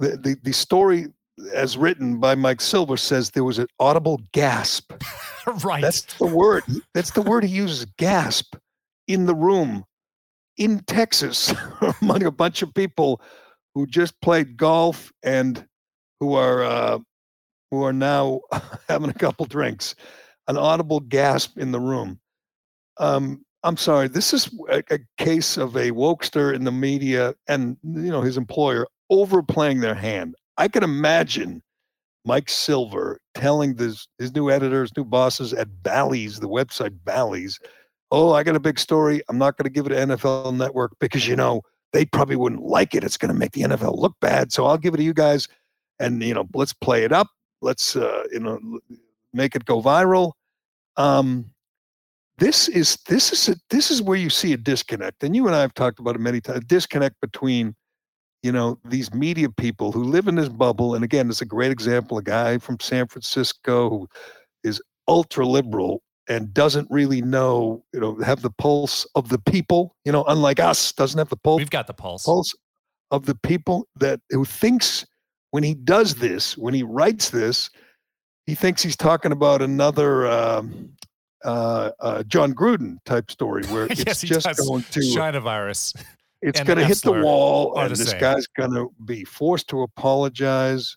the 0.00 0.16
the, 0.16 0.36
the 0.42 0.52
story 0.52 1.06
as 1.52 1.76
written 1.76 2.18
by 2.18 2.34
Mike 2.34 2.60
Silver 2.60 2.96
says 2.96 3.30
there 3.30 3.44
was 3.44 3.58
an 3.58 3.66
audible 3.80 4.20
gasp. 4.32 4.92
right. 5.64 5.82
That's 5.82 6.02
the 6.02 6.26
word. 6.26 6.64
That's 6.92 7.10
the 7.10 7.22
word 7.22 7.44
he 7.44 7.54
uses. 7.54 7.84
Gasp 7.98 8.56
in 9.06 9.26
the 9.26 9.34
room 9.34 9.84
in 10.56 10.80
Texas 10.86 11.52
among 12.02 12.24
a 12.24 12.30
bunch 12.30 12.62
of 12.62 12.72
people 12.74 13.20
who 13.74 13.86
just 13.86 14.20
played 14.20 14.56
golf 14.56 15.12
and 15.22 15.66
who 16.20 16.34
are 16.34 16.64
uh, 16.64 16.98
who 17.70 17.82
are 17.82 17.92
now 17.92 18.40
having 18.88 19.10
a 19.10 19.14
couple 19.14 19.46
drinks. 19.46 19.94
An 20.48 20.56
audible 20.56 21.00
gasp 21.00 21.58
in 21.58 21.72
the 21.72 21.80
room. 21.80 22.20
Um, 22.98 23.44
I'm 23.62 23.76
sorry. 23.76 24.08
This 24.08 24.34
is 24.34 24.50
a, 24.68 24.82
a, 24.90 24.98
case 25.16 25.56
of 25.56 25.74
a 25.74 25.90
wokester 25.90 26.54
in 26.54 26.64
the 26.64 26.72
media 26.72 27.34
and 27.48 27.78
you 27.82 28.10
know 28.10 28.20
his 28.20 28.36
employer 28.36 28.86
overplaying 29.10 29.80
their 29.80 29.94
hand. 29.94 30.34
I 30.58 30.68
can 30.68 30.84
imagine 30.84 31.62
Mike 32.24 32.48
Silver 32.48 33.20
telling 33.34 33.74
this, 33.74 34.06
his 34.18 34.34
new 34.34 34.50
editors, 34.50 34.92
new 34.96 35.04
bosses 35.04 35.52
at 35.52 35.82
Bally's, 35.82 36.40
the 36.40 36.48
website 36.48 36.96
Bally's, 37.04 37.58
oh, 38.10 38.32
I 38.32 38.42
got 38.42 38.56
a 38.56 38.60
big 38.60 38.78
story. 38.78 39.22
I'm 39.28 39.38
not 39.38 39.56
going 39.56 39.64
to 39.64 39.70
give 39.70 39.86
it 39.86 39.90
to 39.90 39.96
NFL 39.96 40.56
Network 40.56 40.92
because, 41.00 41.26
you 41.26 41.36
know, 41.36 41.62
they 41.92 42.04
probably 42.04 42.36
wouldn't 42.36 42.62
like 42.62 42.94
it. 42.94 43.04
It's 43.04 43.16
going 43.16 43.32
to 43.32 43.38
make 43.38 43.52
the 43.52 43.62
NFL 43.62 43.98
look 43.98 44.14
bad. 44.20 44.52
So 44.52 44.66
I'll 44.66 44.78
give 44.78 44.94
it 44.94 44.98
to 44.98 45.02
you 45.02 45.14
guys 45.14 45.48
and, 45.98 46.22
you 46.22 46.34
know, 46.34 46.48
let's 46.54 46.72
play 46.72 47.04
it 47.04 47.12
up. 47.12 47.28
Let's, 47.60 47.96
uh, 47.96 48.24
you 48.32 48.40
know, 48.40 48.58
make 49.34 49.54
it 49.56 49.64
go 49.64 49.82
viral. 49.82 50.32
Um, 50.96 51.50
this 52.38 52.68
is 52.68 52.98
this 53.06 53.32
is 53.32 53.48
a, 53.48 53.56
this 53.70 53.90
is 53.90 54.02
where 54.02 54.18
you 54.18 54.30
see 54.30 54.52
a 54.52 54.56
disconnect, 54.56 55.22
and 55.22 55.34
you 55.36 55.46
and 55.46 55.54
I 55.54 55.60
have 55.60 55.74
talked 55.74 55.98
about 55.98 56.16
it 56.16 56.20
many 56.20 56.40
times. 56.40 56.58
A 56.58 56.62
disconnect 56.62 57.20
between 57.20 57.74
you 58.44 58.52
know, 58.52 58.78
these 58.84 59.12
media 59.14 59.48
people 59.48 59.90
who 59.90 60.04
live 60.04 60.28
in 60.28 60.34
this 60.34 60.50
bubble. 60.50 60.94
And 60.94 61.02
again, 61.02 61.30
it's 61.30 61.40
a 61.40 61.46
great 61.46 61.72
example, 61.72 62.18
a 62.18 62.22
guy 62.22 62.58
from 62.58 62.78
San 62.78 63.06
Francisco 63.06 63.88
who 63.88 64.08
is 64.62 64.82
ultra 65.08 65.46
liberal 65.46 66.02
and 66.28 66.52
doesn't 66.52 66.86
really 66.90 67.22
know, 67.22 67.82
you 67.94 68.00
know, 68.00 68.16
have 68.16 68.42
the 68.42 68.50
pulse 68.50 69.06
of 69.14 69.30
the 69.30 69.38
people, 69.38 69.96
you 70.04 70.12
know, 70.12 70.24
unlike 70.24 70.60
us, 70.60 70.92
doesn't 70.92 71.16
have 71.16 71.30
the 71.30 71.38
pulse. 71.38 71.58
We've 71.58 71.70
got 71.70 71.86
the 71.86 71.94
pulse. 71.94 72.24
Pulse 72.24 72.54
of 73.10 73.24
the 73.24 73.34
people 73.34 73.88
that 73.96 74.20
who 74.28 74.44
thinks 74.44 75.06
when 75.52 75.62
he 75.62 75.72
does 75.72 76.16
this, 76.16 76.58
when 76.58 76.74
he 76.74 76.82
writes 76.82 77.30
this, 77.30 77.70
he 78.46 78.54
thinks 78.54 78.82
he's 78.82 78.96
talking 78.96 79.32
about 79.32 79.62
another 79.62 80.26
um, 80.26 80.90
uh, 81.44 81.90
uh, 82.00 82.22
Jon 82.24 82.54
Gruden 82.54 82.98
type 83.04 83.30
story 83.30 83.64
where 83.66 83.86
yes, 83.90 84.00
it's 84.00 84.20
just 84.22 84.46
does. 84.46 84.68
going 84.68 84.84
to 84.90 85.14
China 85.14 85.40
virus 85.40 85.94
it's 86.44 86.60
going 86.60 86.78
to 86.78 86.84
hit 86.84 86.98
the 86.98 87.12
wall, 87.12 87.78
and 87.78 87.90
the 87.90 87.96
this 87.96 88.10
same. 88.10 88.20
guy's 88.20 88.46
going 88.46 88.72
to 88.72 88.92
be 89.06 89.24
forced 89.24 89.68
to 89.68 89.82
apologize. 89.82 90.96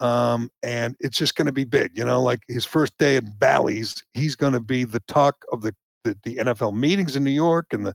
Um, 0.00 0.50
and 0.62 0.96
it's 1.00 1.16
just 1.16 1.34
going 1.34 1.46
to 1.46 1.52
be 1.52 1.64
big, 1.64 1.96
you 1.96 2.04
know. 2.04 2.22
Like 2.22 2.40
his 2.48 2.64
first 2.64 2.96
day 2.98 3.16
at 3.16 3.38
Bally's, 3.38 4.02
he's 4.14 4.36
going 4.36 4.52
to 4.52 4.60
be 4.60 4.84
the 4.84 5.00
talk 5.00 5.36
of 5.52 5.62
the, 5.62 5.74
the 6.04 6.16
the 6.24 6.36
NFL 6.36 6.74
meetings 6.74 7.16
in 7.16 7.24
New 7.24 7.30
York, 7.30 7.66
and 7.72 7.86
the 7.86 7.94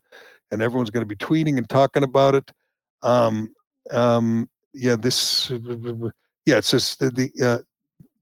and 0.52 0.62
everyone's 0.62 0.90
going 0.90 1.08
to 1.08 1.08
be 1.08 1.16
tweeting 1.16 1.58
and 1.58 1.70
talking 1.70 2.04
about 2.04 2.36
it. 2.36 2.52
Um, 3.04 3.54
um, 3.92 4.50
yeah, 4.74 4.96
this, 4.96 5.52
yeah, 6.46 6.58
it's 6.58 6.72
just 6.72 7.00
the, 7.00 7.10
the 7.12 7.32
uh, 7.44 7.60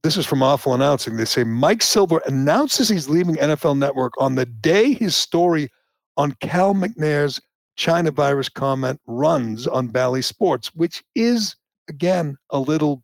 this 0.03 0.17
is 0.17 0.25
from 0.25 0.43
Awful 0.43 0.73
Announcing. 0.73 1.15
They 1.15 1.25
say 1.25 1.45
Mike 1.45 1.81
Silver 1.81 2.21
announces 2.25 2.89
he's 2.89 3.07
leaving 3.07 3.35
NFL 3.35 3.77
Network 3.77 4.13
on 4.19 4.35
the 4.35 4.45
day 4.45 4.93
his 4.93 5.15
story 5.15 5.69
on 6.17 6.33
Cal 6.41 6.73
McNair's 6.73 7.41
China 7.75 8.11
virus 8.11 8.49
comment 8.49 8.99
runs 9.07 9.65
on 9.65 9.87
Bally 9.87 10.21
Sports, 10.21 10.75
which 10.75 11.03
is 11.15 11.55
again 11.87 12.37
a 12.49 12.59
little 12.59 13.03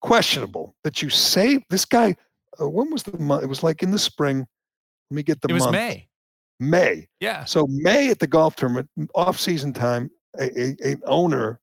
questionable 0.00 0.74
that 0.84 1.02
you 1.02 1.10
say 1.10 1.64
this 1.68 1.84
guy. 1.84 2.16
Uh, 2.60 2.68
when 2.68 2.90
was 2.90 3.02
the 3.02 3.18
month? 3.18 3.42
It 3.42 3.48
was 3.48 3.64
like 3.64 3.82
in 3.82 3.90
the 3.90 3.98
spring. 3.98 4.46
Let 5.10 5.16
me 5.16 5.22
get 5.24 5.40
the 5.40 5.48
it 5.48 5.52
was 5.52 5.64
month. 5.64 5.72
May. 5.72 6.08
May. 6.60 7.08
Yeah. 7.20 7.44
So 7.44 7.66
May 7.68 8.10
at 8.10 8.20
the 8.20 8.26
golf 8.28 8.54
tournament, 8.54 8.88
off 9.14 9.40
season 9.40 9.72
time, 9.72 10.10
a, 10.38 10.44
a, 10.58 10.76
an 10.84 11.02
owner 11.06 11.60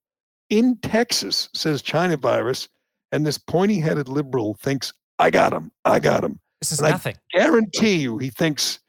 in 0.50 0.78
Texas 0.80 1.50
says 1.54 1.82
China 1.82 2.18
virus, 2.18 2.68
and 3.12 3.26
this 3.26 3.38
pointy 3.38 3.80
headed 3.80 4.08
liberal 4.08 4.56
thinks, 4.56 4.94
I 5.20 5.30
got 5.30 5.54
him. 5.54 5.72
I 5.86 6.00
got 6.00 6.24
him. 6.24 6.40
This 6.60 6.72
is 6.72 6.80
And 6.80 6.94
I. 6.94 7.14
Guarantee 7.32 7.96
you 7.96 8.18
he 8.18 8.30
thinks 8.30 8.80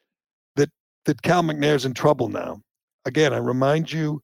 that 0.57 0.71
that 1.07 1.23
Cal 1.23 1.43
McNair's 1.43 1.85
in 1.85 1.95
trouble 1.95 2.29
now. 2.29 2.61
Again, 3.05 3.33
I 3.33 3.39
remind 3.39 3.91
you, 3.91 4.23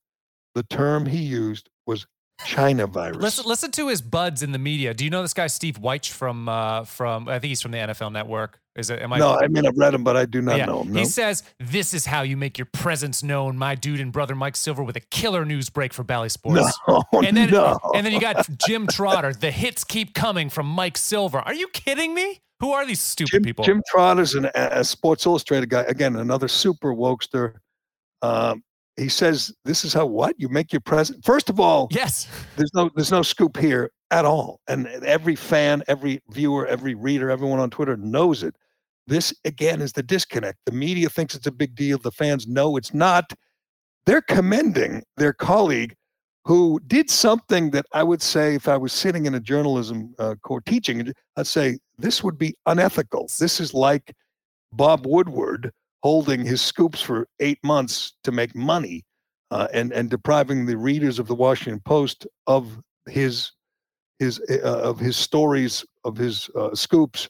the 0.54 0.62
term 0.64 1.06
he 1.06 1.18
used 1.18 1.68
was 1.86 2.06
China 2.44 2.86
virus. 2.86 3.18
Listen, 3.18 3.44
listen 3.46 3.70
to 3.72 3.88
his 3.88 4.00
buds 4.00 4.42
in 4.42 4.52
the 4.52 4.58
media. 4.58 4.94
Do 4.94 5.04
you 5.04 5.10
know 5.10 5.22
this 5.22 5.34
guy 5.34 5.48
Steve 5.48 5.78
Wyche 5.80 6.10
from 6.10 6.48
uh, 6.48 6.84
from 6.84 7.28
I 7.28 7.38
think 7.38 7.48
he's 7.50 7.62
from 7.62 7.72
the 7.72 7.78
NFL 7.78 8.12
Network. 8.12 8.60
Is 8.78 8.90
it? 8.90 9.02
Am 9.02 9.12
I? 9.12 9.18
no, 9.18 9.36
I 9.36 9.48
mean 9.48 9.66
I've 9.66 9.76
read 9.76 9.92
him, 9.92 10.04
but 10.04 10.16
I 10.16 10.24
do 10.24 10.40
not 10.40 10.56
yeah. 10.56 10.66
know 10.66 10.82
him. 10.82 10.92
No. 10.92 11.00
He 11.00 11.04
says 11.04 11.42
this 11.58 11.92
is 11.92 12.06
how 12.06 12.22
you 12.22 12.36
make 12.36 12.56
your 12.56 12.68
presence 12.72 13.24
known, 13.24 13.58
my 13.58 13.74
dude 13.74 14.00
and 14.00 14.12
brother 14.12 14.36
Mike 14.36 14.56
Silver, 14.56 14.84
with 14.84 14.96
a 14.96 15.00
killer 15.00 15.44
news 15.44 15.68
break 15.68 15.92
for 15.92 16.04
Bally 16.04 16.28
Sports. 16.28 16.78
no, 16.88 17.02
And 17.12 17.36
then, 17.36 17.50
no. 17.50 17.78
and 17.94 18.06
then 18.06 18.12
you 18.12 18.20
got 18.20 18.48
Jim 18.66 18.86
Trotter. 18.86 19.32
The 19.32 19.50
hits 19.50 19.82
keep 19.82 20.14
coming 20.14 20.48
from 20.48 20.66
Mike 20.66 20.96
Silver. 20.96 21.40
Are 21.40 21.54
you 21.54 21.66
kidding 21.68 22.14
me? 22.14 22.40
Who 22.60 22.72
are 22.72 22.86
these 22.86 23.00
stupid 23.00 23.30
Jim, 23.30 23.42
people? 23.42 23.64
Jim 23.64 23.82
Trotter's 23.88 24.34
an, 24.34 24.48
a 24.54 24.84
Sports 24.84 25.26
Illustrated 25.26 25.70
guy. 25.70 25.82
Again, 25.82 26.16
another 26.16 26.48
super 26.48 26.94
wokester. 26.94 27.54
Um, 28.22 28.62
he 28.96 29.08
says, 29.08 29.54
"This 29.64 29.84
is 29.84 29.92
how 29.92 30.06
what 30.06 30.34
you 30.38 30.48
make 30.48 30.72
your 30.72 30.80
present." 30.80 31.24
First 31.24 31.50
of 31.50 31.60
all, 31.60 31.88
yes. 31.90 32.28
there's 32.56 32.72
no 32.74 32.90
there's 32.94 33.12
no 33.12 33.22
scoop 33.22 33.56
here 33.56 33.90
at 34.10 34.24
all, 34.24 34.60
and 34.68 34.86
every 34.86 35.36
fan, 35.36 35.82
every 35.86 36.20
viewer, 36.30 36.66
every 36.66 36.94
reader, 36.94 37.30
everyone 37.30 37.60
on 37.60 37.70
Twitter 37.70 37.96
knows 37.96 38.42
it. 38.42 38.56
This 39.08 39.32
again 39.46 39.80
is 39.80 39.94
the 39.94 40.02
disconnect. 40.02 40.58
The 40.66 40.72
media 40.72 41.08
thinks 41.08 41.34
it's 41.34 41.46
a 41.46 41.52
big 41.52 41.74
deal. 41.74 41.96
The 41.96 42.12
fans 42.12 42.46
know 42.46 42.76
it's 42.76 42.92
not. 42.92 43.32
They're 44.04 44.20
commending 44.20 45.02
their 45.16 45.32
colleague 45.32 45.94
who 46.44 46.78
did 46.86 47.10
something 47.10 47.70
that 47.70 47.86
I 47.92 48.02
would 48.02 48.20
say, 48.20 48.54
if 48.54 48.68
I 48.68 48.76
was 48.76 48.92
sitting 48.92 49.24
in 49.24 49.34
a 49.34 49.40
journalism 49.40 50.14
uh, 50.18 50.34
course 50.36 50.62
teaching, 50.66 51.12
I'd 51.36 51.46
say 51.46 51.78
this 51.96 52.22
would 52.22 52.38
be 52.38 52.54
unethical. 52.66 53.30
This 53.38 53.60
is 53.60 53.72
like 53.72 54.14
Bob 54.72 55.06
Woodward 55.06 55.72
holding 56.02 56.44
his 56.44 56.60
scoops 56.60 57.00
for 57.00 57.28
eight 57.40 57.58
months 57.64 58.12
to 58.24 58.30
make 58.30 58.54
money 58.54 59.04
uh, 59.50 59.68
and 59.72 59.90
and 59.92 60.10
depriving 60.10 60.66
the 60.66 60.76
readers 60.76 61.18
of 61.18 61.28
the 61.28 61.34
Washington 61.34 61.80
Post 61.80 62.26
of 62.46 62.78
his 63.08 63.52
his 64.18 64.38
uh, 64.50 64.60
of 64.62 64.98
his 64.98 65.16
stories 65.16 65.84
of 66.04 66.16
his 66.16 66.50
uh, 66.56 66.74
scoops 66.74 67.28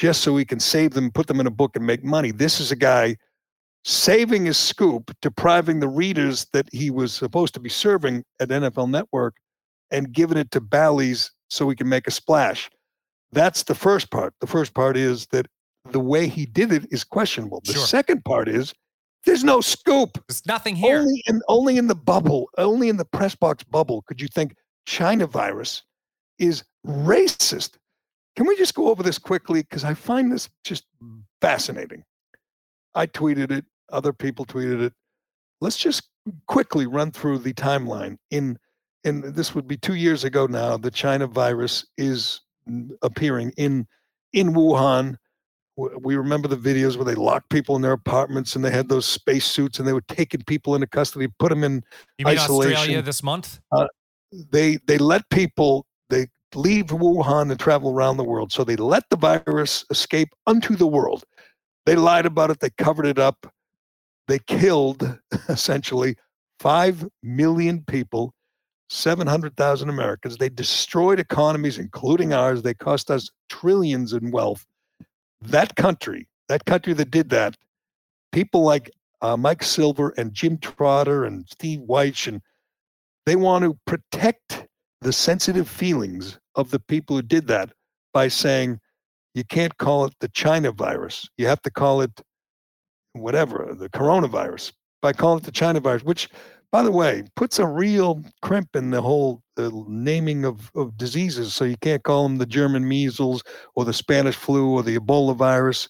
just 0.00 0.22
so 0.22 0.34
he 0.38 0.46
can 0.46 0.58
save 0.58 0.92
them, 0.92 1.10
put 1.10 1.26
them 1.26 1.40
in 1.40 1.46
a 1.46 1.50
book, 1.50 1.76
and 1.76 1.86
make 1.86 2.02
money. 2.02 2.30
This 2.30 2.58
is 2.58 2.72
a 2.72 2.76
guy 2.76 3.16
saving 3.84 4.46
his 4.46 4.56
scoop, 4.56 5.14
depriving 5.20 5.80
the 5.80 5.88
readers 5.88 6.46
that 6.54 6.66
he 6.72 6.90
was 6.90 7.12
supposed 7.12 7.52
to 7.52 7.60
be 7.60 7.68
serving 7.68 8.24
at 8.40 8.48
NFL 8.48 8.88
Network, 8.88 9.36
and 9.90 10.10
giving 10.10 10.38
it 10.38 10.50
to 10.52 10.60
Bally's 10.60 11.30
so 11.50 11.68
he 11.68 11.76
can 11.76 11.86
make 11.88 12.06
a 12.06 12.10
splash. 12.10 12.70
That's 13.32 13.64
the 13.64 13.74
first 13.74 14.10
part. 14.10 14.32
The 14.40 14.46
first 14.46 14.72
part 14.72 14.96
is 14.96 15.26
that 15.32 15.46
the 15.90 16.00
way 16.00 16.28
he 16.28 16.46
did 16.46 16.72
it 16.72 16.86
is 16.90 17.04
questionable. 17.04 17.60
The 17.66 17.74
Sure. 17.74 17.86
second 17.86 18.24
part 18.24 18.48
is 18.48 18.72
there's 19.26 19.44
no 19.44 19.60
scoop. 19.60 20.18
There's 20.28 20.46
nothing 20.46 20.76
here. 20.76 21.00
Only 21.00 21.22
in 21.26 21.42
only 21.48 21.76
in 21.76 21.88
the 21.88 21.94
bubble, 21.94 22.48
only 22.56 22.88
in 22.88 22.96
the 22.96 23.04
press 23.04 23.34
box 23.34 23.64
bubble 23.64 24.02
could 24.06 24.18
you 24.18 24.28
think 24.28 24.54
China 24.86 25.26
virus 25.26 25.82
is 26.38 26.64
racist. 26.86 27.76
Can 28.40 28.46
we 28.46 28.56
just 28.56 28.74
go 28.74 28.88
over 28.88 29.02
this 29.02 29.18
quickly? 29.18 29.60
Because 29.60 29.84
I 29.84 29.92
find 29.92 30.32
this 30.32 30.48
just 30.64 30.86
fascinating. 31.42 32.04
I 32.94 33.06
tweeted 33.06 33.50
it, 33.50 33.66
other 33.92 34.14
people 34.14 34.46
tweeted 34.46 34.80
it. 34.80 34.94
Let's 35.60 35.76
just 35.76 36.04
quickly 36.46 36.86
run 36.86 37.10
through 37.10 37.40
the 37.40 37.52
timeline. 37.52 38.16
In 38.30 38.58
in 39.04 39.34
this 39.34 39.54
would 39.54 39.68
be 39.68 39.76
two 39.76 39.92
years 39.92 40.24
ago 40.24 40.46
now, 40.46 40.78
the 40.78 40.90
China 40.90 41.26
virus 41.26 41.86
is 41.98 42.40
appearing 43.02 43.52
in 43.58 43.86
in 44.32 44.54
Wuhan. 44.54 45.16
We 45.76 46.16
remember 46.16 46.48
the 46.48 46.56
videos 46.56 46.96
where 46.96 47.04
they 47.04 47.16
locked 47.16 47.50
people 47.50 47.76
in 47.76 47.82
their 47.82 47.92
apartments 47.92 48.56
and 48.56 48.64
they 48.64 48.70
had 48.70 48.88
those 48.88 49.04
space 49.04 49.44
suits 49.44 49.78
and 49.78 49.86
they 49.86 49.92
were 49.92 50.04
taking 50.08 50.40
people 50.44 50.74
into 50.74 50.86
custody, 50.86 51.28
put 51.38 51.50
them 51.50 51.62
in 51.62 51.84
You 52.16 52.26
isolation. 52.26 52.72
Australia 52.72 53.02
this 53.02 53.22
month? 53.22 53.60
Uh, 53.70 53.86
they 54.32 54.78
they 54.86 54.96
let 54.96 55.28
people 55.28 55.84
leave 56.54 56.86
Wuhan 56.86 57.50
and 57.50 57.60
travel 57.60 57.92
around 57.92 58.16
the 58.16 58.24
world. 58.24 58.52
So 58.52 58.64
they 58.64 58.76
let 58.76 59.04
the 59.10 59.16
virus 59.16 59.84
escape 59.90 60.30
unto 60.46 60.76
the 60.76 60.86
world. 60.86 61.24
They 61.86 61.96
lied 61.96 62.26
about 62.26 62.50
it. 62.50 62.60
They 62.60 62.70
covered 62.70 63.06
it 63.06 63.18
up. 63.18 63.52
They 64.28 64.38
killed 64.38 65.18
essentially 65.48 66.16
five 66.58 67.06
million 67.22 67.82
people, 67.86 68.34
seven 68.88 69.26
hundred 69.26 69.56
thousand 69.56 69.88
Americans. 69.88 70.36
They 70.36 70.48
destroyed 70.48 71.18
economies, 71.18 71.78
including 71.78 72.32
ours. 72.32 72.62
They 72.62 72.74
cost 72.74 73.10
us 73.10 73.30
trillions 73.48 74.12
in 74.12 74.30
wealth. 74.30 74.66
That 75.40 75.74
country, 75.76 76.28
that 76.48 76.64
country 76.66 76.92
that 76.92 77.10
did 77.10 77.30
that, 77.30 77.56
people 78.30 78.62
like 78.62 78.90
uh, 79.22 79.36
Mike 79.36 79.62
Silver 79.62 80.14
and 80.16 80.32
Jim 80.34 80.58
Trotter 80.58 81.24
and 81.24 81.46
Steve 81.48 81.80
Wyche 81.80 82.28
and 82.28 82.42
they 83.26 83.36
want 83.36 83.64
to 83.64 83.78
protect 83.86 84.66
the 85.00 85.12
sensitive 85.12 85.68
feelings 85.68 86.38
of 86.56 86.70
the 86.70 86.80
people 86.80 87.16
who 87.16 87.22
did 87.22 87.46
that 87.46 87.70
by 88.12 88.28
saying 88.28 88.78
you 89.34 89.44
can't 89.44 89.76
call 89.78 90.04
it 90.04 90.14
the 90.20 90.28
China 90.28 90.72
virus. 90.72 91.28
You 91.38 91.46
have 91.46 91.62
to 91.62 91.70
call 91.70 92.00
it 92.00 92.20
whatever, 93.12 93.74
the 93.78 93.88
coronavirus. 93.88 94.72
by 95.02 95.12
calling 95.12 95.38
it 95.38 95.44
the 95.44 95.52
China 95.52 95.80
virus, 95.80 96.02
which, 96.04 96.28
by 96.72 96.82
the 96.82 96.90
way, 96.90 97.24
puts 97.34 97.58
a 97.58 97.66
real 97.66 98.22
crimp 98.42 98.76
in 98.76 98.90
the 98.90 99.00
whole 99.00 99.42
uh, 99.56 99.70
naming 99.88 100.44
of, 100.44 100.70
of 100.74 100.96
diseases. 100.96 101.54
So 101.54 101.64
you 101.64 101.76
can't 101.80 102.02
call 102.02 102.24
them 102.24 102.38
the 102.38 102.46
German 102.46 102.86
measles 102.86 103.42
or 103.74 103.84
the 103.84 103.92
Spanish 103.92 104.36
flu 104.36 104.70
or 104.70 104.82
the 104.82 104.98
Ebola 104.98 105.34
virus. 105.34 105.88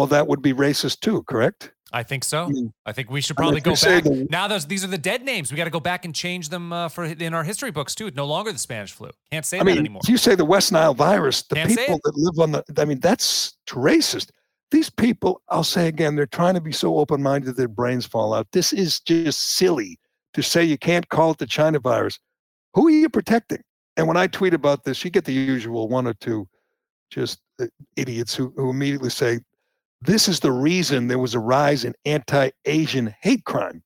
Or 0.00 0.06
that 0.06 0.26
would 0.28 0.40
be 0.40 0.54
racist 0.54 1.00
too, 1.00 1.22
correct? 1.24 1.72
I 1.92 2.02
think 2.04 2.24
so. 2.24 2.44
I 2.44 2.48
mean, 2.48 2.72
I 2.86 2.92
think 2.92 3.10
we 3.10 3.20
should 3.20 3.36
probably 3.36 3.60
go 3.60 3.72
back. 3.72 4.04
the- 4.04 4.26
now 4.30 4.48
those 4.48 4.64
these 4.64 4.82
are 4.82 4.86
the 4.86 4.96
dead 4.96 5.24
names. 5.26 5.50
We 5.50 5.58
got 5.58 5.64
to 5.64 5.70
go 5.70 5.78
back 5.80 6.06
and 6.06 6.14
change 6.14 6.48
them 6.48 6.72
uh, 6.72 6.88
for 6.88 7.04
in 7.04 7.34
our 7.34 7.44
history 7.44 7.70
books 7.70 7.94
too. 7.94 8.10
No 8.14 8.24
longer 8.24 8.50
the 8.50 8.58
Spanish 8.58 8.92
flu. 8.92 9.10
Can't 9.30 9.44
say 9.44 9.58
I 9.58 9.60
that 9.60 9.66
mean, 9.66 9.76
anymore. 9.78 10.00
if 10.04 10.08
you 10.08 10.16
say 10.16 10.34
the 10.34 10.44
West 10.46 10.72
Nile 10.72 10.94
virus, 10.94 11.42
the 11.42 11.56
Can't 11.56 11.68
people 11.76 12.00
that 12.02 12.16
live 12.16 12.38
on 12.38 12.52
the, 12.52 12.64
I 12.80 12.86
mean, 12.86 13.00
that's 13.00 13.58
racist. 13.68 14.30
These 14.70 14.88
people, 14.88 15.42
I'll 15.50 15.64
say 15.64 15.88
again, 15.88 16.16
they're 16.16 16.24
trying 16.24 16.54
to 16.54 16.62
be 16.62 16.72
so 16.72 16.96
open 16.96 17.22
minded 17.22 17.56
their 17.56 17.68
brains 17.68 18.06
fall 18.06 18.32
out. 18.32 18.46
This 18.52 18.72
is 18.72 19.00
just 19.00 19.40
silly 19.40 19.98
to 20.32 20.42
say 20.42 20.64
you 20.64 20.78
can't 20.78 21.06
call 21.10 21.32
it 21.32 21.38
the 21.38 21.46
China 21.46 21.78
virus. 21.78 22.18
Who 22.74 22.86
are 22.86 22.90
you 22.90 23.10
protecting? 23.10 23.62
And 23.98 24.08
when 24.08 24.16
I 24.16 24.28
tweet 24.28 24.54
about 24.54 24.84
this, 24.84 25.04
you 25.04 25.10
get 25.10 25.26
the 25.26 25.32
usual 25.34 25.88
one 25.88 26.06
or 26.06 26.14
two 26.14 26.48
just 27.10 27.40
uh, 27.60 27.66
idiots 27.96 28.34
who, 28.34 28.52
who 28.56 28.70
immediately 28.70 29.10
say, 29.10 29.40
this 30.02 30.28
is 30.28 30.40
the 30.40 30.52
reason 30.52 31.08
there 31.08 31.18
was 31.18 31.34
a 31.34 31.38
rise 31.38 31.84
in 31.84 31.94
anti-Asian 32.04 33.14
hate 33.20 33.44
crime. 33.44 33.82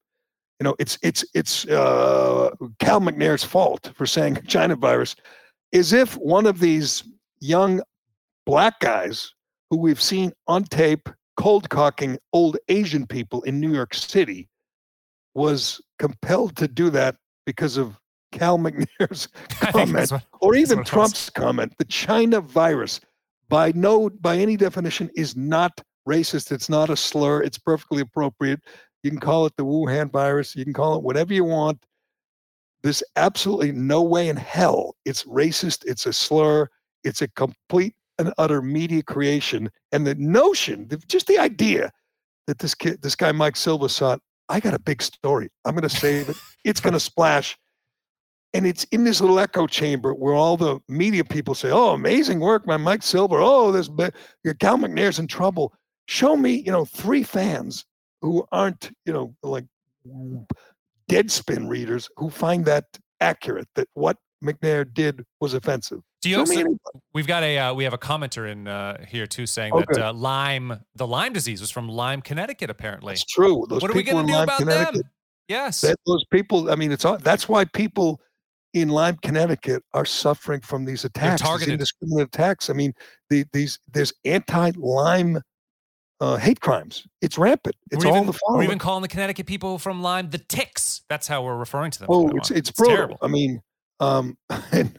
You 0.61 0.65
know, 0.65 0.77
it's 0.79 0.97
it's 1.03 1.25
it's 1.35 1.67
uh, 1.67 2.51
Cal 2.79 3.01
McNair's 3.01 3.43
fault 3.45 3.93
for 3.97 4.07
saying 4.07 4.39
China 4.47 4.77
virus, 4.77 5.17
is 5.73 5.93
if 5.93 6.15
one 6.15 6.47
of 6.47 6.61
these 6.61 7.03
young 7.41 7.83
black 8.47 8.79
guys 8.81 9.33
who 9.71 9.79
we've 9.79 10.01
seen 10.01 10.33
on 10.47 10.65
tape 10.65 11.09
cold 11.37 11.69
cocking 11.71 12.17
old 12.33 12.57
Asian 12.69 13.07
people 13.07 13.43
in 13.43 13.59
New 13.61 13.75
York 13.75 13.95
City 13.95 14.49
was 15.35 15.81
compelled 15.99 16.55
to 16.57 16.69
do 16.69 16.91
that 16.91 17.17
because 17.45 17.77
of 17.77 17.99
Cal 18.31 18.57
McNair's 18.65 19.27
comment 19.61 20.13
what- 20.13 20.25
or 20.41 20.55
even 20.55 20.79
what 20.79 20.87
it 20.89 20.97
was. 20.97 21.11
Trump's 21.13 21.31
comment, 21.31 21.75
the 21.79 21.85
China 21.87 22.41
virus, 22.41 23.01
by 23.49 23.73
no 23.75 24.09
by 24.09 24.37
any 24.39 24.57
definition, 24.57 25.11
is 25.17 25.37
not 25.37 25.83
racist. 26.09 26.53
It's 26.53 26.69
not 26.69 26.91
a 26.91 26.97
slur. 26.97 27.43
It's 27.43 27.59
perfectly 27.59 28.03
appropriate. 28.03 28.61
You 29.03 29.11
can 29.11 29.21
call 29.21 29.47
it 29.47 29.55
the 29.57 29.65
Wuhan 29.65 30.11
virus. 30.11 30.57
You 30.57 30.65
can 30.65 30.73
call 30.73 30.97
it 30.97 31.03
whatever 31.03 31.33
you 31.35 31.45
want. 31.45 31.85
There's 32.83 33.03
absolutely 33.17 33.73
no 33.73 34.03
way 34.03 34.29
in 34.29 34.37
hell 34.37 34.97
it's 35.05 35.25
racist. 35.25 35.85
It's 35.87 36.07
a 36.07 36.13
slur. 36.13 36.69
It's 37.03 37.23
a 37.23 37.29
complete 37.29 37.95
and 38.19 38.33
utter 38.39 38.63
media 38.63 39.03
creation. 39.03 39.71
And 39.93 40.07
the 40.07 40.15
notion, 40.17 40.89
just 41.09 41.27
the 41.27 41.39
idea 41.39 41.91
that 42.47 42.59
this 42.59 42.75
kid, 42.75 43.03
this 43.03 43.17
guy 43.17 43.33
Mike 43.33 43.57
Silver 43.57 43.89
saw, 43.89 44.17
I 44.49 44.61
got 44.61 44.75
a 44.75 44.79
big 44.79 45.03
story. 45.03 45.49
I'm 45.65 45.75
going 45.75 45.89
to 45.89 45.95
save 45.95 46.29
it. 46.29 46.37
It's 46.65 46.81
going 46.81 46.93
to 46.95 47.01
splash 47.01 47.57
and 48.55 48.67
it's 48.67 48.85
in 48.85 49.05
this 49.05 49.21
little 49.21 49.41
echo 49.41 49.67
chamber 49.67 50.15
where 50.15 50.33
all 50.33 50.57
the 50.57 50.79
media 50.89 51.25
people 51.25 51.55
say, 51.55 51.71
"Oh, 51.71 51.91
amazing 51.91 52.39
work 52.39 52.65
by 52.65 52.77
Mike 52.77 53.03
Silver." 53.03 53.39
Oh, 53.41 53.73
this 53.73 53.89
Cal 54.61 54.79
McNair's 54.79 55.19
in 55.19 55.27
trouble. 55.27 55.75
Show 56.07 56.37
me, 56.37 56.55
you 56.55 56.73
know, 56.73 56.85
three 56.85 57.23
fans 57.23 57.85
who 58.21 58.47
aren't, 58.53 58.91
you 59.07 59.13
know, 59.13 59.35
like 59.43 59.65
deadspin 61.11 61.69
readers 61.69 62.09
who 62.17 62.31
find 62.31 62.65
that 62.67 62.85
accurate 63.21 63.69
that 63.75 63.89
what 63.95 64.17
McNair 64.43 64.93
did 64.93 65.25
was 65.41 65.55
offensive. 65.55 66.01
Do 66.21 66.31
you 66.31 66.37
Show 66.37 66.41
also, 66.41 66.79
we've 67.13 67.27
got 67.27 67.43
a 67.43 67.59
uh, 67.59 67.75
we 67.75 67.85
have 67.85 67.93
a 67.93 67.99
commenter 67.99 68.51
in 68.51 68.67
uh, 68.67 69.05
here 69.07 69.27
too 69.27 69.47
saying 69.47 69.73
Oh, 69.75 69.83
that 69.87 69.99
uh, 69.99 70.13
Lyme 70.13 70.81
the 70.95 71.07
Lyme 71.07 71.33
disease 71.33 71.61
was 71.61 71.71
from 71.71 71.89
Lyme, 71.89 72.23
Connecticut. 72.23 72.71
Apparently, 72.71 73.13
It's 73.13 73.25
true. 73.25 73.67
Those 73.69 73.83
what 73.83 73.91
are 73.91 73.95
we 73.95 74.03
going 74.03 74.27
to 74.27 74.33
do 74.33 74.37
Lyme, 74.37 74.45
about 74.45 74.65
them? 74.65 75.03
Yes, 75.49 75.83
that 75.83 75.97
those 76.07 76.25
people. 76.31 76.71
I 76.71 76.77
mean, 76.77 76.93
it's 76.93 77.05
all, 77.05 77.19
that's 77.19 77.49
why 77.49 77.67
people 77.67 78.21
in 78.73 78.89
Lyme, 78.89 79.19
Connecticut, 79.23 79.83
are 79.93 80.07
suffering 80.07 80.61
from 80.61 80.85
these 80.85 81.05
attacks, 81.05 81.43
these 81.43 81.49
targeted. 81.49 81.75
indiscriminate 81.75 82.29
attacks. 82.29 82.71
I 82.71 82.73
mean, 82.73 82.95
the, 83.29 83.45
these 83.53 83.79
there's 83.93 84.13
anti-Lyme 84.25 85.41
uh, 86.21 86.37
hate 86.37 86.61
crimes. 86.61 87.07
It's 87.21 87.39
rampant. 87.39 87.77
It's 87.91 88.05
we're 88.05 88.11
all 88.11 88.17
even, 88.17 88.27
the 88.27 88.33
we're 88.33 88.39
following. 88.47 88.65
even 88.65 88.79
calling 88.79 89.03
the 89.03 89.09
Connecticut 89.09 89.47
people 89.47 89.79
from 89.79 90.03
Lyme 90.03 90.31
the 90.31 90.39
ticks. 90.39 91.03
That's 91.09 91.27
how 91.27 91.43
we're 91.43 91.57
referring 91.57 91.91
to 91.93 91.99
them. 92.01 92.09
Oh, 92.11 92.29
it's 92.37 92.51
it's 92.51 92.71
brutal. 92.71 92.97
terrible. 92.97 93.19
I 93.23 93.29
mean, 93.29 93.61
um, 94.01 94.37
and, 94.73 94.99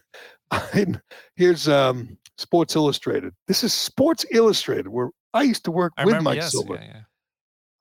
and 0.73 1.01
here's 1.35 1.67
um, 1.67 2.17
Sports 2.37 2.75
Illustrated. 2.75 3.33
This 3.47 3.63
is 3.63 3.73
Sports 3.73 4.25
Illustrated, 4.31 4.87
where 4.87 5.09
I 5.33 5.43
used 5.43 5.65
to 5.65 5.71
work 5.71 5.93
I 5.97 6.05
with 6.05 6.13
remember. 6.13 6.31
Mike 6.31 6.37
yes, 6.37 6.51
Silver. 6.51 6.75
yeah, 6.75 6.87
yeah. 6.93 7.01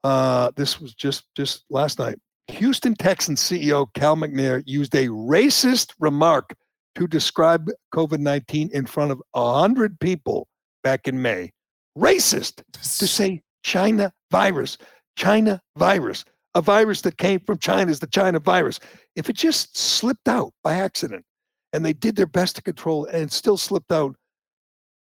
Uh, 0.04 0.50
this 0.56 0.80
was 0.80 0.94
just 0.94 1.24
just 1.34 1.64
last 1.70 1.98
night. 1.98 2.18
Houston 2.48 2.94
Texans 2.94 3.40
CEO 3.40 3.86
Cal 3.94 4.16
McNair 4.16 4.62
used 4.66 4.94
a 4.94 5.06
racist 5.08 5.94
remark 5.98 6.54
to 6.94 7.06
describe 7.06 7.70
COVID 7.94 8.18
nineteen 8.18 8.70
in 8.72 8.86
front 8.86 9.12
of 9.12 9.22
hundred 9.34 9.98
people 9.98 10.46
back 10.82 11.08
in 11.08 11.20
May. 11.20 11.53
Racist 11.96 12.62
to 12.72 13.06
say 13.06 13.42
China 13.62 14.12
virus, 14.30 14.78
China 15.16 15.60
virus, 15.76 16.24
a 16.54 16.62
virus 16.62 17.00
that 17.02 17.18
came 17.18 17.40
from 17.40 17.58
China 17.58 17.90
is 17.90 18.00
the 18.00 18.06
China 18.06 18.38
virus. 18.40 18.80
If 19.16 19.28
it 19.28 19.36
just 19.36 19.76
slipped 19.76 20.28
out 20.28 20.52
by 20.62 20.74
accident, 20.74 21.24
and 21.72 21.84
they 21.84 21.92
did 21.92 22.14
their 22.14 22.26
best 22.26 22.56
to 22.56 22.62
control 22.62 23.04
it, 23.04 23.14
and 23.14 23.24
it 23.24 23.32
still 23.32 23.56
slipped 23.56 23.90
out, 23.90 24.14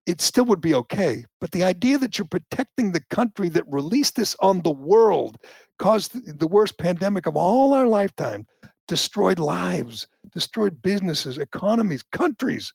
it 0.06 0.22
still 0.22 0.46
would 0.46 0.62
be 0.62 0.74
okay. 0.76 1.26
But 1.42 1.52
the 1.52 1.64
idea 1.64 1.98
that 1.98 2.18
you're 2.18 2.28
protecting 2.28 2.92
the 2.92 3.04
country 3.10 3.50
that 3.50 3.64
released 3.68 4.16
this 4.16 4.36
on 4.40 4.62
the 4.62 4.72
world, 4.72 5.38
caused 5.78 6.40
the 6.40 6.48
worst 6.48 6.78
pandemic 6.78 7.26
of 7.26 7.36
all 7.36 7.74
our 7.74 7.88
lifetime, 7.88 8.46
destroyed 8.88 9.40
lives, 9.40 10.08
destroyed 10.34 10.82
businesses, 10.82 11.38
economies, 11.38 12.04
countries. 12.12 12.74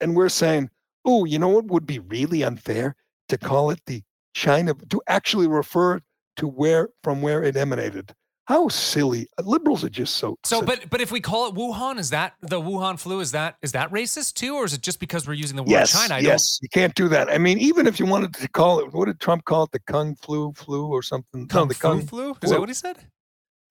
And 0.00 0.16
we're 0.16 0.28
saying, 0.28 0.70
oh, 1.04 1.24
you 1.24 1.38
know 1.38 1.48
what 1.48 1.66
would 1.66 1.86
be 1.86 1.98
really 1.98 2.42
unfair? 2.42 2.96
To 3.28 3.38
call 3.38 3.70
it 3.70 3.80
the 3.86 4.02
China, 4.34 4.74
to 4.90 5.02
actually 5.08 5.48
refer 5.48 6.00
to 6.36 6.46
where 6.46 6.90
from 7.02 7.22
where 7.22 7.42
it 7.42 7.56
emanated. 7.56 8.14
How 8.46 8.68
silly. 8.68 9.26
Liberals 9.42 9.82
are 9.82 9.88
just 9.88 10.18
so. 10.18 10.38
So, 10.44 10.62
but 10.62 10.88
but 10.88 11.00
if 11.00 11.10
we 11.10 11.20
call 11.20 11.48
it 11.48 11.54
Wuhan, 11.56 11.98
is 11.98 12.10
that 12.10 12.34
the 12.42 12.60
Wuhan 12.60 12.96
flu? 12.96 13.18
Is 13.18 13.32
that 13.32 13.56
is 13.60 13.72
that 13.72 13.90
racist 13.90 14.34
too, 14.34 14.54
or 14.54 14.64
is 14.64 14.72
it 14.72 14.82
just 14.82 15.00
because 15.00 15.26
we're 15.26 15.34
using 15.34 15.56
the 15.56 15.64
word 15.64 15.70
yes, 15.70 15.92
China? 15.92 16.14
I 16.14 16.18
yes, 16.18 16.60
you 16.62 16.68
can't 16.68 16.94
do 16.94 17.08
that. 17.08 17.28
I 17.28 17.38
mean, 17.38 17.58
even 17.58 17.88
if 17.88 17.98
you 17.98 18.06
wanted 18.06 18.34
to 18.34 18.48
call 18.48 18.78
it, 18.78 18.92
what 18.92 19.06
did 19.06 19.18
Trump 19.18 19.44
call 19.46 19.64
it? 19.64 19.72
The 19.72 19.80
Kung 19.80 20.14
Flu 20.14 20.52
flu 20.52 20.86
or 20.86 21.02
something? 21.02 21.48
Kung 21.48 21.62
no, 21.62 21.66
the 21.66 21.74
fu 21.74 21.80
Kung. 21.80 22.06
flu? 22.06 22.36
Is 22.40 22.50
that 22.50 22.60
what 22.60 22.68
he 22.68 22.74
said? 22.74 22.98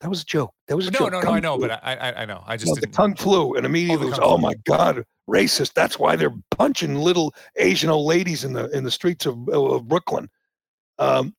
That 0.02 0.10
was 0.10 0.22
a 0.22 0.26
joke. 0.26 0.54
That 0.68 0.76
was 0.76 0.88
a 0.88 0.92
No, 0.92 1.00
joke. 1.00 1.12
no, 1.14 1.20
no. 1.20 1.26
Kung 1.26 1.36
I 1.36 1.40
know, 1.40 1.58
flu. 1.58 1.68
but 1.68 1.84
I, 1.84 1.96
I 1.96 2.22
I 2.22 2.26
know. 2.26 2.44
I 2.46 2.58
just 2.58 2.68
No, 2.68 2.76
the. 2.76 2.88
Kung 2.88 3.16
Flu, 3.16 3.56
and 3.56 3.66
immediately 3.66 3.98
the 3.98 4.08
it 4.08 4.10
was, 4.10 4.20
oh 4.22 4.38
my 4.38 4.54
God, 4.66 5.04
racist. 5.30 5.74
That's 5.74 5.98
why 5.98 6.16
they're 6.16 6.34
punching 6.52 6.96
little 6.96 7.34
Asian 7.56 7.90
old 7.90 8.06
ladies 8.06 8.44
in 8.44 8.54
the 8.54 8.70
in 8.70 8.84
the 8.84 8.92
streets 8.92 9.26
of, 9.26 9.48
of 9.50 9.88
Brooklyn. 9.88 10.30
Um, 11.00 11.34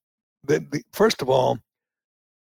the, 0.44 0.60
the, 0.70 0.82
first 0.92 1.22
of 1.22 1.28
all, 1.28 1.58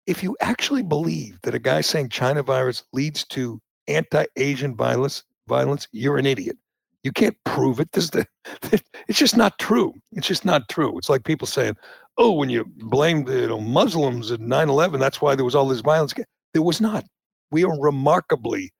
if 0.07 0.23
you 0.23 0.35
actually 0.41 0.83
believe 0.83 1.39
that 1.43 1.55
a 1.55 1.59
guy 1.59 1.81
saying 1.81 2.09
China 2.09 2.43
virus 2.43 2.83
leads 2.93 3.25
to 3.27 3.61
anti-Asian 3.87 4.75
violence, 4.75 5.23
violence, 5.47 5.87
you're 5.91 6.17
an 6.17 6.25
idiot. 6.25 6.57
You 7.03 7.11
can't 7.11 7.37
prove 7.45 7.79
it. 7.79 7.91
This, 7.91 8.09
the, 8.09 8.25
it's 9.07 9.17
just 9.17 9.35
not 9.35 9.57
true. 9.59 9.93
It's 10.13 10.27
just 10.27 10.45
not 10.45 10.69
true. 10.69 10.97
It's 10.97 11.09
like 11.09 11.23
people 11.23 11.47
saying, 11.47 11.75
"Oh, 12.17 12.31
when 12.31 12.49
you 12.49 12.65
blamed 12.77 13.27
you 13.29 13.47
know, 13.47 13.59
Muslims 13.59 14.31
at 14.31 14.39
9/11, 14.39 14.99
that's 14.99 15.21
why 15.21 15.35
there 15.35 15.45
was 15.45 15.55
all 15.55 15.67
this 15.67 15.81
violence." 15.81 16.13
There 16.53 16.61
was 16.61 16.81
not. 16.81 17.05
We 17.51 17.63
are 17.63 17.79
remarkably 17.79 18.71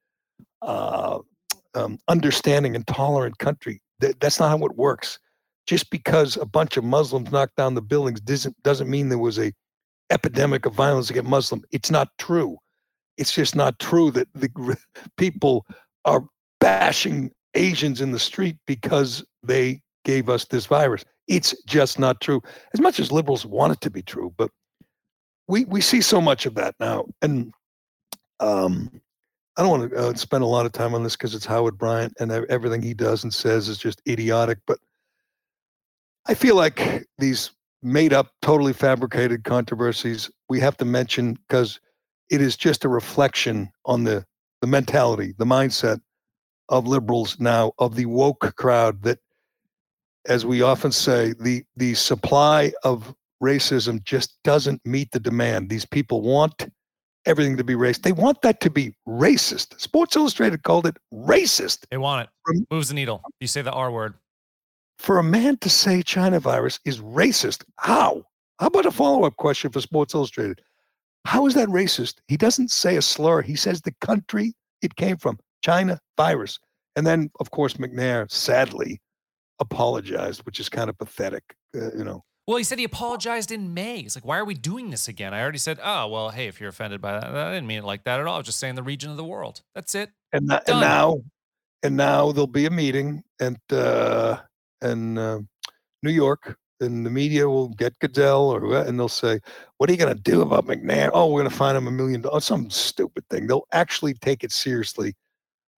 uh, 0.62 1.20
um, 1.74 1.98
understanding 2.08 2.76
and 2.76 2.86
tolerant 2.86 3.38
country. 3.40 3.82
That, 4.00 4.20
that's 4.20 4.40
not 4.40 4.50
how 4.50 4.66
it 4.66 4.76
works. 4.76 5.20
Just 5.68 5.90
because 5.90 6.38
a 6.38 6.46
bunch 6.46 6.78
of 6.78 6.84
Muslims 6.84 7.32
knocked 7.32 7.56
down 7.56 7.76
the 7.76 7.82
buildings 7.82 8.20
doesn't 8.20 8.62
doesn't 8.64 8.90
mean 8.90 9.10
there 9.10 9.18
was 9.18 9.40
a 9.40 9.52
epidemic 10.10 10.66
of 10.66 10.74
violence 10.74 11.10
against 11.10 11.30
Muslim. 11.30 11.64
It's 11.72 11.90
not 11.90 12.10
true. 12.18 12.58
It's 13.18 13.34
just 13.34 13.56
not 13.56 13.80
true 13.80 14.12
that 14.12 14.28
the 14.34 14.78
people 15.18 15.66
are 16.06 16.26
bashing 16.60 17.32
Asians 17.54 18.02
in 18.02 18.12
the 18.12 18.20
street 18.20 18.58
because 18.66 19.24
they 19.44 19.82
gave 20.06 20.30
us 20.30 20.46
this 20.46 20.66
virus. 20.66 21.06
It's 21.28 21.56
just 21.66 22.00
not 22.00 22.22
true. 22.22 22.42
As 22.74 22.82
much 22.82 23.00
as 23.00 23.12
liberals 23.12 23.46
want 23.46 23.74
it 23.74 23.82
to 23.82 23.90
be 23.90 24.02
true, 24.02 24.34
but 24.38 24.52
we 25.48 25.66
we 25.66 25.82
see 25.82 26.02
so 26.02 26.22
much 26.22 26.46
of 26.46 26.56
that 26.56 26.76
now, 26.80 27.06
and 27.22 27.54
um, 28.40 29.02
I 29.58 29.64
don't 29.64 29.80
want 29.80 29.92
to 29.92 29.98
uh, 29.98 30.14
spend 30.16 30.44
a 30.44 30.48
lot 30.48 30.66
of 30.66 30.72
time 30.72 30.96
on 30.96 31.04
this 31.04 31.16
because 31.16 31.36
it's 31.36 31.46
Howard 31.46 31.78
Bryant 31.78 32.14
and 32.20 32.32
everything 32.32 32.82
he 32.82 32.94
does 32.94 33.24
and 33.24 33.34
says 33.34 33.68
is 33.68 33.78
just 33.78 34.02
idiotic. 34.08 34.60
But 34.66 34.80
I 36.26 36.34
feel 36.34 36.56
like 36.56 37.06
these 37.18 37.52
made 37.84 38.14
up, 38.14 38.32
totally 38.42 38.74
fabricated 38.74 39.44
controversies 39.44 40.30
we 40.50 40.60
have 40.60 40.78
to 40.78 40.86
mention 40.86 41.34
because 41.48 41.80
it 42.30 42.42
is 42.42 42.56
just 42.56 42.86
a 42.86 42.90
reflection 42.90 43.70
on 43.86 44.04
the 44.04 44.26
the 44.62 44.68
mentality, 44.68 45.34
the 45.38 45.46
mindset 45.46 46.00
of 46.72 46.88
liberals 46.88 47.40
now, 47.40 47.74
of 47.78 47.96
the 47.96 48.06
woke 48.06 48.56
crowd 48.56 49.04
that, 49.04 49.20
as 50.28 50.46
we 50.46 50.62
often 50.64 50.92
say, 50.92 51.34
the 51.40 51.64
the 51.76 51.94
supply 51.94 52.72
of 52.84 53.14
racism 53.44 54.04
just 54.04 54.38
doesn't 54.44 54.84
meet 54.86 55.12
the 55.12 55.20
demand. 55.20 55.70
These 55.70 55.86
people 55.86 56.22
want 56.22 56.68
everything 57.26 57.58
to 57.58 57.64
be 57.64 57.76
racist. 57.76 58.02
They 58.02 58.12
want 58.12 58.42
that 58.42 58.62
to 58.62 58.70
be 58.70 58.96
racist. 59.08 59.80
Sports 59.80 60.16
Illustrated 60.16 60.64
called 60.64 60.88
it 60.88 60.98
racist. 61.14 61.86
They 61.92 61.98
want 61.98 62.24
it. 62.24 62.30
From- 62.46 62.66
Moves 62.72 62.88
the 62.88 62.96
needle. 62.96 63.22
You 63.40 63.48
say 63.48 63.62
the 63.62 63.72
R 63.72 63.92
word. 63.92 64.16
For 64.98 65.18
a 65.18 65.24
man 65.24 65.58
to 65.58 65.70
say 65.70 66.04
China 66.04 66.40
virus 66.40 66.80
is 66.86 67.00
racist, 67.00 67.64
how? 67.78 68.24
How 68.60 68.68
about 68.68 68.86
a 68.86 68.92
follow 68.92 69.26
up 69.26 69.36
question 69.38 69.72
for 69.72 69.82
Sports 69.82 70.14
Illustrated? 70.14 70.62
How 71.26 71.48
is 71.48 71.56
that 71.56 71.70
racist? 71.70 72.16
He 72.28 72.38
doesn't 72.38 72.70
say 72.70 72.96
a 72.96 73.02
slur. 73.02 73.42
He 73.42 73.56
says 73.56 73.82
the 73.82 73.94
country 74.02 74.54
it 74.84 74.96
came 74.96 75.18
from, 75.18 75.40
China 75.62 76.00
virus. 76.18 76.60
And 76.96 77.08
then, 77.08 77.32
of 77.40 77.52
course, 77.52 77.76
McNair 77.76 78.30
sadly 78.32 79.02
apologized, 79.60 80.42
which 80.46 80.60
is 80.60 80.70
kind 80.70 80.90
of 80.90 80.98
pathetic. 80.98 81.44
Uh, 81.76 81.92
you 81.96 82.04
know, 82.04 82.24
Well, 82.48 82.58
he 82.58 82.64
said 82.64 82.80
he 82.80 82.86
apologized 82.86 83.52
in 83.52 83.74
May. 83.74 84.00
It's 84.00 84.16
like, 84.16 84.26
why 84.26 84.38
are 84.38 84.46
we 84.46 84.56
doing 84.56 84.90
this 84.90 85.08
again? 85.08 85.34
I 85.34 85.42
already 85.42 85.60
said, 85.60 85.80
oh, 85.84 86.08
well, 86.08 86.30
hey, 86.30 86.48
if 86.48 86.60
you're 86.60 86.70
offended 86.70 87.00
by 87.00 87.14
that, 87.14 87.34
I 87.34 87.54
didn't 87.54 87.68
mean 87.68 87.80
it 87.80 87.86
like 87.86 88.04
that 88.04 88.20
at 88.20 88.28
all. 88.28 88.36
I 88.36 88.38
was 88.40 88.48
just 88.48 88.60
saying 88.60 88.76
the 88.76 88.84
region 88.84 89.12
of 89.12 89.18
the 89.18 89.24
world. 89.24 89.62
That's 89.76 89.96
it. 89.96 90.10
and, 90.34 90.52
and 90.52 90.82
now, 90.82 91.22
and 91.84 91.96
now 91.96 92.32
there'll 92.32 92.48
be 92.48 92.66
a 92.66 92.72
meeting 92.72 93.24
and 93.40 93.58
uh, 93.72 94.38
in 94.82 95.18
uh, 95.18 95.40
New 96.04 96.12
York, 96.12 96.58
and 96.80 97.06
the 97.06 97.10
media 97.10 97.48
will 97.48 97.70
get 97.70 97.98
Goodell 98.00 98.50
or 98.50 98.76
and 98.82 99.00
they'll 99.00 99.08
say, 99.08 99.40
"What 99.78 99.90
are 99.90 99.94
you 99.94 100.00
going 100.00 100.16
to 100.16 100.22
do 100.22 100.42
about 100.42 100.66
McNair? 100.66 101.12
Oh, 101.14 101.28
we're 101.28 101.42
going 101.42 101.52
to 101.52 101.56
find 101.56 101.78
him 101.78 101.88
a 101.88 101.92
million 101.92 102.22
dollars, 102.22 102.46
some 102.46 102.70
stupid 102.70 103.24
thing." 103.30 103.48
They'll 103.48 103.68
actually 103.72 104.16
take 104.16 104.44
it 104.44 104.52
seriously. 104.52 105.16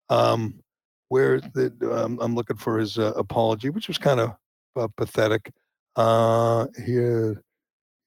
Um, 0.09 0.59
where 1.09 1.39
the 1.39 1.71
um, 1.91 2.17
I'm 2.21 2.35
looking 2.35 2.57
for 2.57 2.79
his 2.79 2.97
uh, 2.97 3.13
apology, 3.15 3.69
which 3.69 3.87
was 3.87 3.97
kind 3.97 4.19
of 4.19 4.35
uh, 4.75 4.87
pathetic. 4.97 5.51
Uh, 5.95 6.65
here 6.85 7.43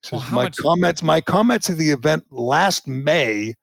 says 0.03 0.21
how 0.21 0.35
my 0.35 0.43
much- 0.43 0.57
comments. 0.57 1.03
My 1.03 1.21
comments 1.21 1.69
at 1.69 1.77
the 1.77 1.91
event 1.91 2.25
last 2.31 2.87
May 2.87 3.53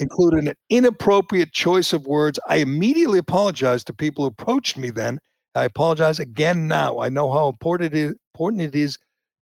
included 0.00 0.48
an 0.48 0.54
inappropriate 0.70 1.52
choice 1.52 1.92
of 1.92 2.06
words. 2.06 2.38
I 2.48 2.56
immediately 2.56 3.18
apologized 3.18 3.86
to 3.88 3.92
people 3.92 4.24
who 4.24 4.28
approached 4.28 4.76
me 4.76 4.90
then. 4.90 5.18
I 5.54 5.64
apologize 5.64 6.20
again 6.20 6.68
now. 6.68 7.00
I 7.00 7.08
know 7.08 7.32
how 7.32 7.48
important 7.48 7.92
it 7.92 7.98
is, 7.98 8.14
important 8.34 8.62
it 8.62 8.74
is 8.74 8.96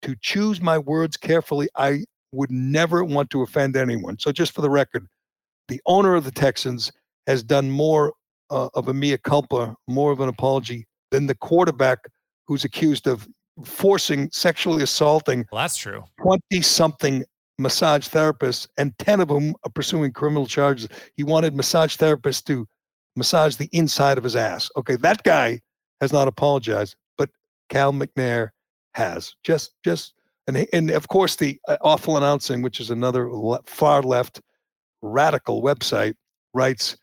to 0.02 0.16
choose 0.20 0.60
my 0.60 0.76
words 0.76 1.16
carefully. 1.16 1.68
I 1.76 2.04
would 2.32 2.50
never 2.50 3.04
want 3.04 3.30
to 3.30 3.42
offend 3.42 3.76
anyone. 3.76 4.18
So, 4.18 4.32
just 4.32 4.52
for 4.52 4.60
the 4.60 4.70
record, 4.70 5.06
the 5.68 5.80
owner 5.86 6.14
of 6.14 6.24
the 6.24 6.30
Texans 6.30 6.90
has 7.26 7.42
done 7.42 7.70
more 7.70 8.12
uh, 8.50 8.68
of 8.74 8.88
a 8.88 8.94
mea 8.94 9.16
culpa, 9.18 9.74
more 9.88 10.12
of 10.12 10.20
an 10.20 10.28
apology 10.28 10.86
than 11.10 11.26
the 11.26 11.34
quarterback 11.34 11.98
who's 12.46 12.64
accused 12.64 13.06
of 13.06 13.28
forcing 13.64 14.30
sexually 14.32 14.82
assaulting 14.82 15.46
Well, 15.52 15.62
that's 15.62 15.76
true. 15.76 16.04
20 16.22 16.62
something 16.62 17.24
massage 17.58 18.08
therapists, 18.08 18.66
and 18.78 18.96
10 18.98 19.20
of 19.20 19.28
them 19.28 19.54
are 19.64 19.70
pursuing 19.70 20.12
criminal 20.12 20.46
charges. 20.46 20.88
He 21.16 21.22
wanted 21.22 21.54
massage 21.54 21.96
therapists 21.96 22.44
to 22.46 22.66
massage 23.16 23.56
the 23.56 23.68
inside 23.72 24.18
of 24.18 24.24
his 24.24 24.34
ass. 24.34 24.70
Okay, 24.76 24.96
that 24.96 25.22
guy 25.22 25.60
has 26.00 26.12
not 26.12 26.26
apologized, 26.26 26.96
but 27.18 27.28
Cal 27.68 27.92
McNair 27.92 28.48
has. 28.94 29.34
Just, 29.44 29.72
just, 29.84 30.14
and, 30.46 30.66
and 30.72 30.90
of 30.90 31.08
course, 31.08 31.36
the 31.36 31.60
uh, 31.68 31.76
awful 31.82 32.16
announcing, 32.16 32.62
which 32.62 32.80
is 32.80 32.90
another 32.90 33.30
le- 33.30 33.60
far 33.66 34.02
left 34.02 34.40
radical 35.02 35.62
website, 35.62 36.14
writes 36.54 36.96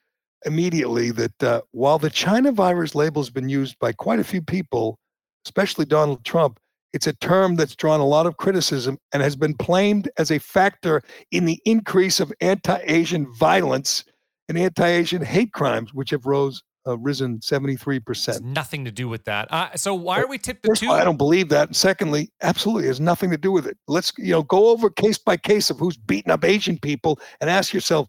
immediately 0.46 1.12
that 1.12 1.44
uh, 1.44 1.62
while 1.72 2.00
the 2.00 2.10
China 2.10 2.52
virus 2.52 2.96
label 2.96 3.22
has 3.22 3.30
been 3.30 3.50
used 3.50 3.78
by 3.80 3.92
quite 3.92 4.20
a 4.20 4.24
few 4.24 4.42
people, 4.42 4.98
especially 5.46 5.86
Donald 5.86 6.24
Trump, 6.26 6.60
it's 6.94 7.08
a 7.08 7.14
term 7.14 7.56
that's 7.56 7.76
drawn 7.76 8.00
a 8.00 8.06
lot 8.06 8.26
of 8.26 8.38
criticism 8.38 8.98
and 9.14 9.22
has 9.22 9.36
been 9.36 9.54
claimed 9.56 10.10
as 10.18 10.32
a 10.32 10.40
factor 10.40 11.02
in 11.32 11.46
the 11.46 11.60
increase 11.66 12.20
of 12.20 12.32
anti-Asian 12.42 13.32
violence 13.36 14.04
and 14.50 14.58
anti-Asian 14.58 15.22
hate 15.22 15.52
crimes, 15.52 15.94
which 15.94 16.12
have 16.12 16.26
rose 16.26 16.64
uh, 16.88 16.98
risen 17.00 17.42
73 17.42 17.98
It's 17.98 18.06
percent. 18.06 18.46
nothing 18.46 18.86
to 18.86 18.92
do 18.92 19.10
with 19.10 19.26
that. 19.26 19.52
Uh, 19.52 19.76
so 19.76 19.94
why 19.94 20.22
are 20.22 20.28
we 20.28 20.38
tipped 20.38 20.64
the 20.64 20.70
First 20.70 20.82
of 20.82 20.86
two? 20.88 20.92
all, 20.94 20.98
I 20.98 21.04
don't 21.04 21.18
believe 21.18 21.50
that. 21.50 21.68
And 21.68 21.76
secondly, 21.76 22.30
absolutely 22.42 22.88
has 22.88 23.02
nothing 23.02 23.30
to 23.32 23.38
do 23.38 23.52
with 23.52 23.68
it. 23.68 23.78
Let's 23.90 24.14
you 24.18 24.32
know 24.32 24.44
go 24.44 24.70
over 24.70 24.90
case 24.90 25.18
by 25.18 25.36
case 25.36 25.70
of 25.70 25.78
who's 25.80 25.98
beating 25.98 26.32
up 26.32 26.46
Asian 26.46 26.80
people 26.80 27.20
and 27.42 27.50
ask 27.50 27.74
yourself, 27.74 28.08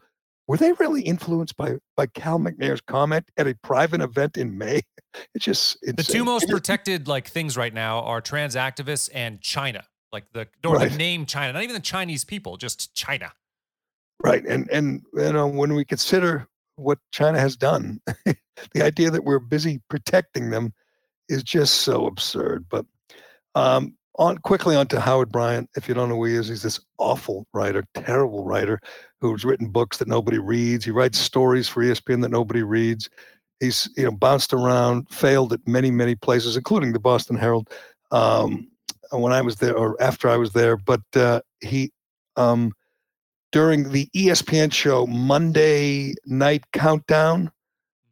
were 0.48 0.56
they 0.56 0.72
really 0.72 1.02
influenced 1.02 1.56
by 1.56 1.76
by 1.96 2.06
Cal 2.06 2.38
McNair's 2.40 2.80
comment 2.80 3.28
at 3.36 3.46
a 3.46 3.54
private 3.62 4.00
event 4.00 4.36
in 4.36 4.58
May? 4.58 4.80
It's 5.34 5.44
just 5.44 5.80
the 5.80 6.02
two 6.02 6.24
most 6.24 6.48
protected 6.50 7.08
like 7.08 7.26
things 7.28 7.56
right 7.56 7.72
now 7.72 8.00
are 8.00 8.20
trans 8.20 8.54
activists 8.54 9.08
and 9.12 9.40
China. 9.40 9.84
Like 10.12 10.24
the 10.32 10.46
or 10.64 10.76
Right. 10.76 10.90
the 10.90 10.96
name 10.96 11.26
China, 11.26 11.52
not 11.54 11.62
even 11.62 11.74
the 11.74 11.80
Chinese 11.80 12.24
people, 12.24 12.56
just 12.56 12.94
China. 12.94 13.32
Right. 14.22 14.44
And 14.46 14.68
and 14.70 15.02
you 15.14 15.32
know, 15.32 15.46
when 15.46 15.74
we 15.74 15.84
consider 15.84 16.46
what 16.76 16.98
China 17.10 17.40
has 17.40 17.56
done, 17.56 18.00
the 18.24 18.82
idea 18.82 19.10
that 19.10 19.24
we're 19.24 19.38
busy 19.40 19.80
protecting 19.88 20.50
them 20.50 20.72
is 21.28 21.42
just 21.42 21.76
so 21.82 22.06
absurd. 22.06 22.66
But 22.68 22.86
um 23.54 23.96
on 24.18 24.38
quickly 24.38 24.74
on 24.74 24.86
to 24.88 25.00
Howard 25.00 25.30
Bryant. 25.30 25.70
If 25.76 25.88
you 25.88 25.94
don't 25.94 26.08
know 26.08 26.16
who 26.16 26.24
he 26.24 26.34
is, 26.34 26.48
he's 26.48 26.62
this 26.62 26.80
awful 26.98 27.46
writer, 27.54 27.84
terrible 27.94 28.44
writer 28.44 28.80
who's 29.20 29.44
written 29.44 29.68
books 29.68 29.98
that 29.98 30.08
nobody 30.08 30.38
reads. 30.38 30.84
He 30.84 30.90
writes 30.90 31.18
stories 31.18 31.68
for 31.68 31.82
ESPN 31.82 32.22
that 32.22 32.30
nobody 32.30 32.62
reads. 32.62 33.08
He's 33.60 33.88
you 33.96 34.04
know 34.04 34.10
bounced 34.10 34.52
around, 34.52 35.08
failed 35.10 35.52
at 35.52 35.66
many, 35.66 35.90
many 35.90 36.14
places, 36.14 36.56
including 36.56 36.92
the 36.92 37.00
Boston 37.00 37.36
Herald. 37.36 37.68
Um 38.10 38.68
when 39.10 39.32
I 39.32 39.40
was 39.40 39.56
there 39.56 39.76
or 39.76 40.00
after 40.02 40.28
I 40.28 40.36
was 40.36 40.52
there, 40.52 40.76
but 40.76 41.02
uh 41.14 41.40
he 41.60 41.92
um 42.36 42.72
during 43.52 43.90
the 43.90 44.08
ESPN 44.14 44.72
show 44.72 45.06
Monday 45.06 46.12
Night 46.26 46.64
Countdown, 46.72 47.50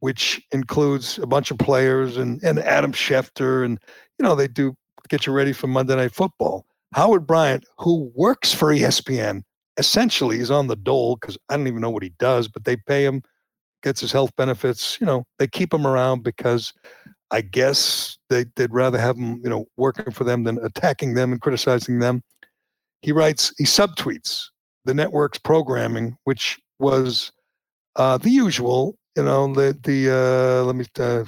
which 0.01 0.41
includes 0.53 1.19
a 1.19 1.27
bunch 1.27 1.51
of 1.51 1.59
players 1.59 2.17
and, 2.17 2.43
and 2.43 2.59
Adam 2.61 2.93
Schefter, 2.93 3.65
and 3.65 3.79
you 4.19 4.25
know 4.25 4.35
they 4.35 4.49
do 4.49 4.75
get 5.09 5.27
you 5.27 5.33
ready 5.33 5.53
for 5.53 5.67
Monday 5.67 5.97
Night 5.97 6.15
Football. 6.15 6.67
Howard 6.95 7.27
Bryant, 7.27 7.65
who 7.79 8.11
works 8.15 8.53
for 8.53 8.73
ESPN, 8.73 9.43
essentially 9.77 10.39
is 10.39 10.51
on 10.51 10.67
the 10.67 10.77
dole 10.77 11.17
because 11.17 11.37
I 11.49 11.57
don't 11.57 11.67
even 11.67 11.81
know 11.81 11.91
what 11.91 12.03
he 12.03 12.13
does, 12.19 12.49
but 12.49 12.65
they 12.65 12.77
pay 12.77 13.05
him, 13.05 13.23
gets 13.83 14.01
his 14.01 14.13
health 14.13 14.35
benefits. 14.37 14.99
You 15.01 15.07
know, 15.07 15.25
they 15.39 15.47
keep 15.47 15.73
him 15.73 15.87
around 15.87 16.23
because 16.23 16.73
I 17.31 17.41
guess 17.41 18.19
they, 18.31 18.47
they'd 18.57 18.73
rather 18.73 18.99
have 18.99 19.17
him, 19.17 19.41
you 19.43 19.51
know, 19.51 19.67
working 19.77 20.13
for 20.13 20.25
them 20.25 20.45
than 20.45 20.59
attacking 20.65 21.15
them 21.15 21.33
and 21.33 21.41
criticizing 21.41 21.99
them. 21.99 22.23
He 23.03 23.13
writes, 23.13 23.53
he 23.59 23.65
subtweets 23.65 24.47
the 24.87 24.95
network's 24.95 25.39
programming, 25.39 26.17
which 26.25 26.59
was 26.79 27.33
uh, 27.97 28.17
the 28.19 28.31
usual, 28.31 28.97
you 29.17 29.25
know, 29.25 29.53
the 29.53 29.77
the 29.83 30.11
uh, 30.11 30.65
let 30.65 30.77
me 30.77 30.87
uh, 30.99 31.25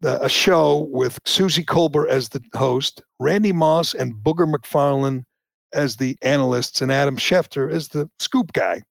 the, 0.00 0.22
a 0.22 0.28
show 0.28 0.88
with 0.90 1.18
Suzy 1.24 1.64
Kolber 1.64 2.08
as 2.08 2.28
the 2.28 2.42
host, 2.54 3.02
Randy 3.18 3.52
Moss 3.52 3.94
and 3.94 4.14
Booger 4.14 4.52
McFarland 4.52 5.24
as 5.72 5.96
the 5.96 6.16
analysts, 6.22 6.80
and 6.80 6.90
Adam 6.90 7.16
Schefter 7.16 7.70
as 7.72 7.88
the 7.88 8.08
scoop 8.18 8.52
guy. 8.52 8.82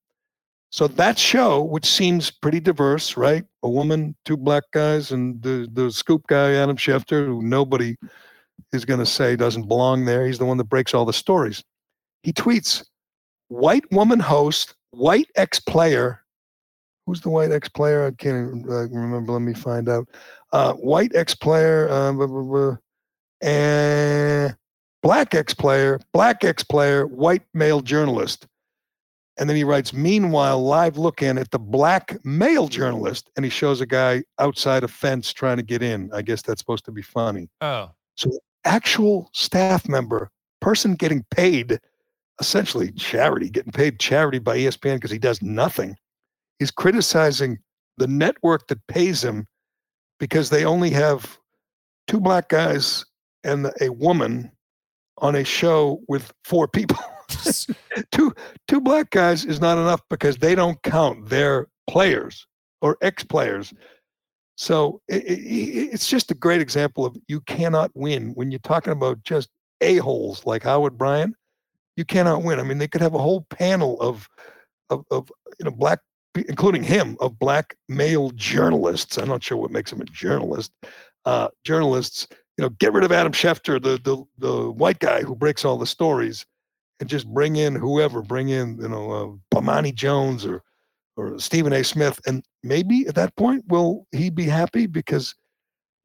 So 0.69 0.87
that 0.87 1.17
show, 1.17 1.63
which 1.63 1.85
seems 1.85 2.29
pretty 2.29 2.59
diverse, 2.59 3.15
right? 3.15 3.45
A 3.63 3.69
woman, 3.69 4.15
two 4.25 4.37
black 4.37 4.63
guys, 4.73 5.11
and 5.11 5.41
the 5.41 5.67
the 5.71 5.89
scoop 5.91 6.27
guy, 6.27 6.53
Adam 6.55 6.75
Schefter, 6.75 7.25
who 7.25 7.41
nobody 7.41 7.95
is 8.73 8.85
going 8.85 8.99
to 8.99 9.05
say 9.05 9.35
doesn't 9.35 9.67
belong 9.67 10.05
there. 10.05 10.27
He's 10.27 10.39
the 10.39 10.45
one 10.45 10.57
that 10.57 10.65
breaks 10.65 10.93
all 10.93 11.05
the 11.05 11.13
stories. 11.13 11.63
He 12.23 12.33
tweets, 12.33 12.85
white 13.47 13.89
woman 13.91 14.19
host, 14.19 14.75
white 14.91 15.29
ex 15.35 15.59
player. 15.59 16.21
Who's 17.07 17.21
the 17.21 17.29
white 17.29 17.51
ex 17.51 17.69
player? 17.69 18.05
I 18.05 18.11
can't 18.11 18.69
uh, 18.69 18.89
remember. 18.89 19.31
Let 19.31 19.41
me 19.41 19.53
find 19.53 19.87
out. 19.87 20.09
Uh, 20.51 20.73
white 20.73 21.15
ex 21.15 21.33
player, 21.33 21.89
uh, 21.89 22.11
blah, 22.11 22.27
blah, 22.27 22.41
blah, 22.43 22.77
and 23.41 24.55
black 25.01 25.33
ex 25.33 25.53
player, 25.53 25.99
black 26.11 26.43
ex 26.43 26.63
player, 26.63 27.07
white 27.07 27.43
male 27.53 27.79
journalist. 27.79 28.45
And 29.39 29.47
then 29.47 29.55
he 29.55 29.63
writes, 29.63 29.93
meanwhile, 29.93 30.61
live 30.61 30.97
look 30.97 31.21
in 31.21 31.37
at 31.37 31.51
the 31.51 31.59
black 31.59 32.17
male 32.25 32.67
journalist. 32.67 33.29
And 33.35 33.45
he 33.45 33.51
shows 33.51 33.81
a 33.81 33.85
guy 33.85 34.23
outside 34.39 34.83
a 34.83 34.87
fence 34.87 35.31
trying 35.31 35.57
to 35.57 35.63
get 35.63 35.81
in. 35.81 36.09
I 36.13 36.23
guess 36.23 36.41
that's 36.41 36.59
supposed 36.59 36.85
to 36.85 36.91
be 36.91 37.03
funny 37.03 37.47
Oh, 37.61 37.91
So, 38.15 38.31
actual 38.65 39.29
staff 39.33 39.87
member, 39.87 40.29
person 40.59 40.95
getting 40.95 41.23
paid, 41.29 41.79
essentially 42.41 42.91
charity, 42.93 43.49
getting 43.49 43.71
paid 43.71 43.99
charity 43.99 44.39
by 44.39 44.57
ESPN 44.57 44.95
because 44.95 45.11
he 45.11 45.19
does 45.19 45.41
nothing, 45.41 45.95
is 46.59 46.71
criticizing 46.71 47.57
the 47.97 48.07
network 48.07 48.67
that 48.67 48.85
pays 48.87 49.23
him 49.23 49.47
because 50.19 50.49
they 50.49 50.65
only 50.65 50.89
have 50.91 51.37
two 52.07 52.19
black 52.19 52.49
guys 52.49 53.05
and 53.43 53.71
a 53.81 53.89
woman 53.89 54.51
on 55.19 55.35
a 55.35 55.43
show 55.43 56.01
with 56.07 56.31
four 56.43 56.67
people. 56.67 56.97
two 58.11 58.33
two 58.67 58.79
black 58.79 59.09
guys 59.09 59.43
is 59.45 59.59
not 59.59 59.77
enough 59.77 60.01
because 60.09 60.37
they 60.37 60.55
don't 60.55 60.81
count 60.83 61.27
their 61.29 61.67
players 61.89 62.47
or 62.81 62.97
ex 63.01 63.23
players. 63.23 63.73
So 64.55 65.01
i 65.11 65.15
i 65.15 65.17
i- 65.17 65.89
it's 65.93 66.07
just 66.07 66.31
a 66.31 66.35
great 66.35 66.61
example 66.61 67.05
of 67.05 67.17
you 67.27 67.41
cannot 67.41 67.91
win 67.95 68.31
when 68.35 68.49
you're 68.51 68.59
talking 68.61 68.93
about 68.93 69.23
just 69.23 69.49
a 69.81 69.97
holes 69.97 70.45
like 70.45 70.63
Howard 70.63 70.97
Bryant. 70.97 71.35
You 71.97 72.05
cannot 72.05 72.43
win. 72.43 72.59
I 72.59 72.63
mean, 72.63 72.77
they 72.77 72.87
could 72.87 73.01
have 73.01 73.13
a 73.15 73.19
whole 73.19 73.45
panel 73.49 73.99
of 74.01 74.27
of, 74.89 75.03
of 75.11 75.29
you 75.59 75.65
know 75.65 75.71
black, 75.71 75.99
including 76.47 76.83
him, 76.83 77.17
of 77.19 77.39
black 77.39 77.75
male 77.87 78.31
journalists. 78.31 79.17
I'm 79.17 79.27
not 79.27 79.43
sure 79.43 79.57
what 79.57 79.71
makes 79.71 79.91
him 79.91 80.01
a 80.01 80.05
journalist. 80.05 80.71
Uh, 81.25 81.49
journalists, 81.63 82.27
you 82.57 82.63
know, 82.63 82.69
get 82.69 82.93
rid 82.93 83.03
of 83.03 83.11
Adam 83.11 83.33
Schefter, 83.33 83.81
the 83.81 83.99
the 84.03 84.23
the 84.37 84.71
white 84.71 84.99
guy 84.99 85.21
who 85.21 85.35
breaks 85.35 85.65
all 85.65 85.77
the 85.77 85.85
stories, 85.85 86.45
and 86.99 87.09
just 87.09 87.27
bring 87.27 87.55
in 87.55 87.75
whoever. 87.75 88.21
Bring 88.21 88.49
in 88.49 88.79
you 88.81 88.89
know 88.89 89.11
uh, 89.11 89.55
Bomani 89.55 89.93
Jones 89.93 90.45
or 90.45 90.63
or 91.15 91.39
Stephen 91.39 91.73
A. 91.73 91.83
Smith, 91.83 92.19
and 92.27 92.43
maybe 92.63 93.07
at 93.07 93.15
that 93.15 93.35
point 93.35 93.65
will 93.67 94.05
he 94.11 94.29
be 94.29 94.45
happy 94.45 94.85
because 94.85 95.35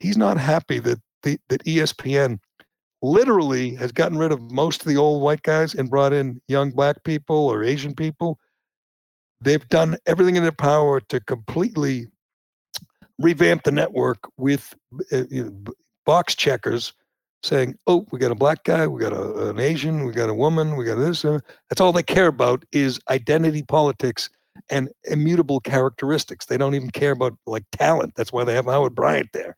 he's 0.00 0.16
not 0.16 0.38
happy 0.38 0.78
that 0.80 0.98
the, 1.22 1.38
that 1.48 1.64
ESPN 1.64 2.38
literally 3.02 3.74
has 3.74 3.92
gotten 3.92 4.16
rid 4.16 4.32
of 4.32 4.50
most 4.50 4.80
of 4.82 4.88
the 4.88 4.96
old 4.96 5.22
white 5.22 5.42
guys 5.42 5.74
and 5.74 5.90
brought 5.90 6.12
in 6.12 6.40
young 6.48 6.70
black 6.70 7.02
people 7.04 7.36
or 7.36 7.64
Asian 7.64 7.94
people. 7.94 8.38
They've 9.42 9.68
done 9.68 9.96
everything 10.06 10.36
in 10.36 10.42
their 10.42 10.52
power 10.52 11.00
to 11.00 11.20
completely 11.20 12.06
revamp 13.18 13.64
the 13.64 13.72
network 13.72 14.18
with 14.36 14.74
uh, 15.12 15.24
you 15.30 15.44
know, 15.44 15.72
box 16.06 16.34
checkers 16.34 16.92
saying, 17.42 17.76
"Oh, 17.86 18.06
we 18.10 18.18
got 18.18 18.30
a 18.30 18.36
black 18.36 18.64
guy, 18.64 18.86
we 18.86 19.00
got 19.00 19.12
a, 19.12 19.50
an 19.50 19.58
Asian, 19.58 20.04
we 20.04 20.12
got 20.12 20.30
a 20.30 20.34
woman, 20.34 20.76
we 20.76 20.84
got 20.84 20.96
this." 20.96 21.24
Uh, 21.24 21.40
that's 21.68 21.80
all 21.80 21.92
they 21.92 22.02
care 22.02 22.28
about 22.28 22.64
is 22.72 23.00
identity 23.10 23.62
politics 23.62 24.30
and 24.70 24.88
immutable 25.04 25.60
characteristics. 25.60 26.46
They 26.46 26.56
don't 26.56 26.74
even 26.74 26.90
care 26.90 27.12
about 27.12 27.34
like 27.46 27.64
talent. 27.72 28.14
That's 28.16 28.32
why 28.32 28.44
they 28.44 28.54
have 28.54 28.66
Howard 28.66 28.94
Bryant 28.94 29.30
there, 29.32 29.56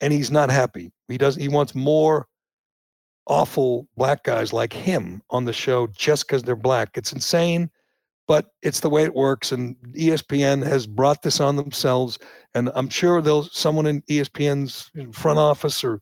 and 0.00 0.12
he's 0.12 0.30
not 0.30 0.50
happy. 0.50 0.92
He 1.08 1.18
does. 1.18 1.36
He 1.36 1.48
wants 1.48 1.74
more 1.74 2.26
awful 3.26 3.86
black 3.96 4.24
guys 4.24 4.52
like 4.52 4.72
him 4.72 5.22
on 5.30 5.44
the 5.44 5.52
show 5.52 5.86
just 5.88 6.26
because 6.26 6.42
they're 6.42 6.56
black. 6.56 6.90
It's 6.96 7.12
insane, 7.12 7.70
but 8.30 8.46
it's 8.62 8.78
the 8.78 8.88
way 8.88 9.02
it 9.02 9.16
works. 9.16 9.50
And 9.50 9.74
ESPN 9.94 10.64
has 10.64 10.86
brought 10.86 11.22
this 11.22 11.40
on 11.40 11.56
themselves. 11.56 12.16
And 12.54 12.70
I'm 12.76 12.88
sure 12.88 13.20
they'll 13.20 13.42
someone 13.42 13.86
in 13.86 14.02
ESPN's 14.02 14.88
front 15.12 15.40
office 15.40 15.82
or 15.82 16.00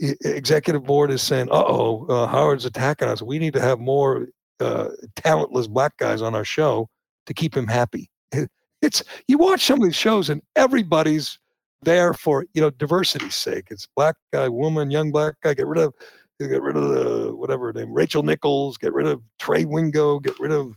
executive 0.00 0.84
board 0.84 1.10
is 1.10 1.20
saying, 1.20 1.50
"Uh-oh, 1.50 2.06
uh, 2.06 2.26
Howard's 2.28 2.64
attacking 2.64 3.08
us. 3.08 3.20
We 3.20 3.38
need 3.38 3.52
to 3.52 3.60
have 3.60 3.78
more 3.78 4.28
uh, 4.58 4.88
talentless 5.16 5.66
black 5.66 5.98
guys 5.98 6.22
on 6.22 6.34
our 6.34 6.46
show 6.46 6.88
to 7.26 7.34
keep 7.34 7.54
him 7.54 7.66
happy." 7.66 8.10
It's 8.80 9.02
you 9.28 9.38
watch 9.38 9.64
some 9.64 9.80
of 9.80 9.84
these 9.84 9.96
shows 9.96 10.28
and 10.28 10.42
everybody's 10.56 11.38
there 11.82 12.12
for 12.12 12.44
you 12.54 12.60
know 12.62 12.70
diversity's 12.70 13.34
sake. 13.34 13.68
It's 13.70 13.86
black 13.96 14.16
guy, 14.32 14.48
woman, 14.48 14.90
young 14.90 15.10
black 15.12 15.34
guy. 15.42 15.52
Get 15.52 15.66
rid 15.66 15.82
of 15.82 15.92
get 16.38 16.62
rid 16.62 16.76
of 16.76 16.88
the 16.88 17.34
whatever 17.34 17.70
name, 17.72 17.92
Rachel 17.92 18.22
Nichols, 18.22 18.78
get 18.78 18.94
rid 18.94 19.06
of 19.06 19.22
Trey 19.38 19.66
Wingo, 19.66 20.18
get 20.20 20.38
rid 20.38 20.52
of 20.52 20.74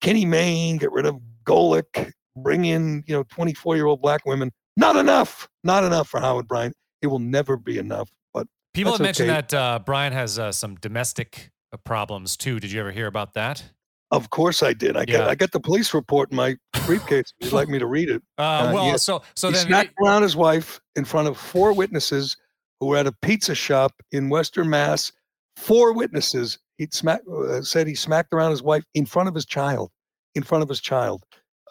Kenny 0.00 0.24
Mayne, 0.24 0.78
get 0.78 0.92
rid 0.92 1.06
of 1.06 1.20
Golic, 1.44 2.12
bring 2.36 2.64
in, 2.64 3.04
you 3.06 3.14
know, 3.14 3.24
24 3.24 3.76
year 3.76 3.86
old 3.86 4.00
black 4.00 4.24
women. 4.26 4.50
Not 4.76 4.96
enough. 4.96 5.48
Not 5.64 5.84
enough 5.84 6.08
for 6.08 6.20
Howard 6.20 6.48
Bryant. 6.48 6.74
It 7.02 7.08
will 7.08 7.18
never 7.18 7.56
be 7.56 7.78
enough. 7.78 8.10
But 8.32 8.46
people 8.74 8.92
have 8.92 9.00
okay. 9.00 9.08
mentioned 9.08 9.28
that 9.30 9.54
uh, 9.54 9.80
Brian 9.84 10.12
has 10.12 10.38
uh, 10.38 10.52
some 10.52 10.76
domestic 10.76 11.50
uh, 11.72 11.76
problems 11.78 12.36
too. 12.36 12.60
Did 12.60 12.72
you 12.72 12.80
ever 12.80 12.92
hear 12.92 13.06
about 13.06 13.34
that? 13.34 13.62
Of 14.10 14.30
course 14.30 14.62
I 14.62 14.72
did. 14.72 14.96
I 14.96 15.04
yeah. 15.06 15.18
got 15.18 15.28
I 15.28 15.34
got 15.36 15.52
the 15.52 15.60
police 15.60 15.94
report 15.94 16.30
in 16.30 16.36
my 16.36 16.56
briefcase. 16.84 17.32
You'd 17.38 17.52
like 17.52 17.68
me 17.68 17.78
to 17.78 17.86
read 17.86 18.08
it. 18.10 18.22
Uh, 18.38 18.70
well, 18.72 18.98
so 18.98 19.22
so 19.36 19.48
he 19.48 19.54
then 19.54 19.66
smacked 19.66 19.94
around 20.02 20.22
his 20.22 20.34
wife 20.34 20.80
in 20.96 21.04
front 21.04 21.28
of 21.28 21.36
four 21.36 21.74
witnesses 21.74 22.36
who 22.80 22.86
were 22.86 22.96
at 22.96 23.06
a 23.06 23.12
pizza 23.22 23.54
shop 23.54 23.92
in 24.12 24.30
Western 24.30 24.68
Mass. 24.68 25.12
Four 25.56 25.92
witnesses. 25.92 26.58
He 26.80 26.88
smacked, 26.90 27.28
uh, 27.28 27.60
said 27.60 27.86
he 27.86 27.94
smacked 27.94 28.32
around 28.32 28.52
his 28.52 28.62
wife 28.62 28.84
in 28.94 29.04
front 29.04 29.28
of 29.28 29.34
his 29.34 29.44
child. 29.44 29.90
In 30.34 30.42
front 30.42 30.62
of 30.62 30.68
his 30.70 30.80
child. 30.80 31.22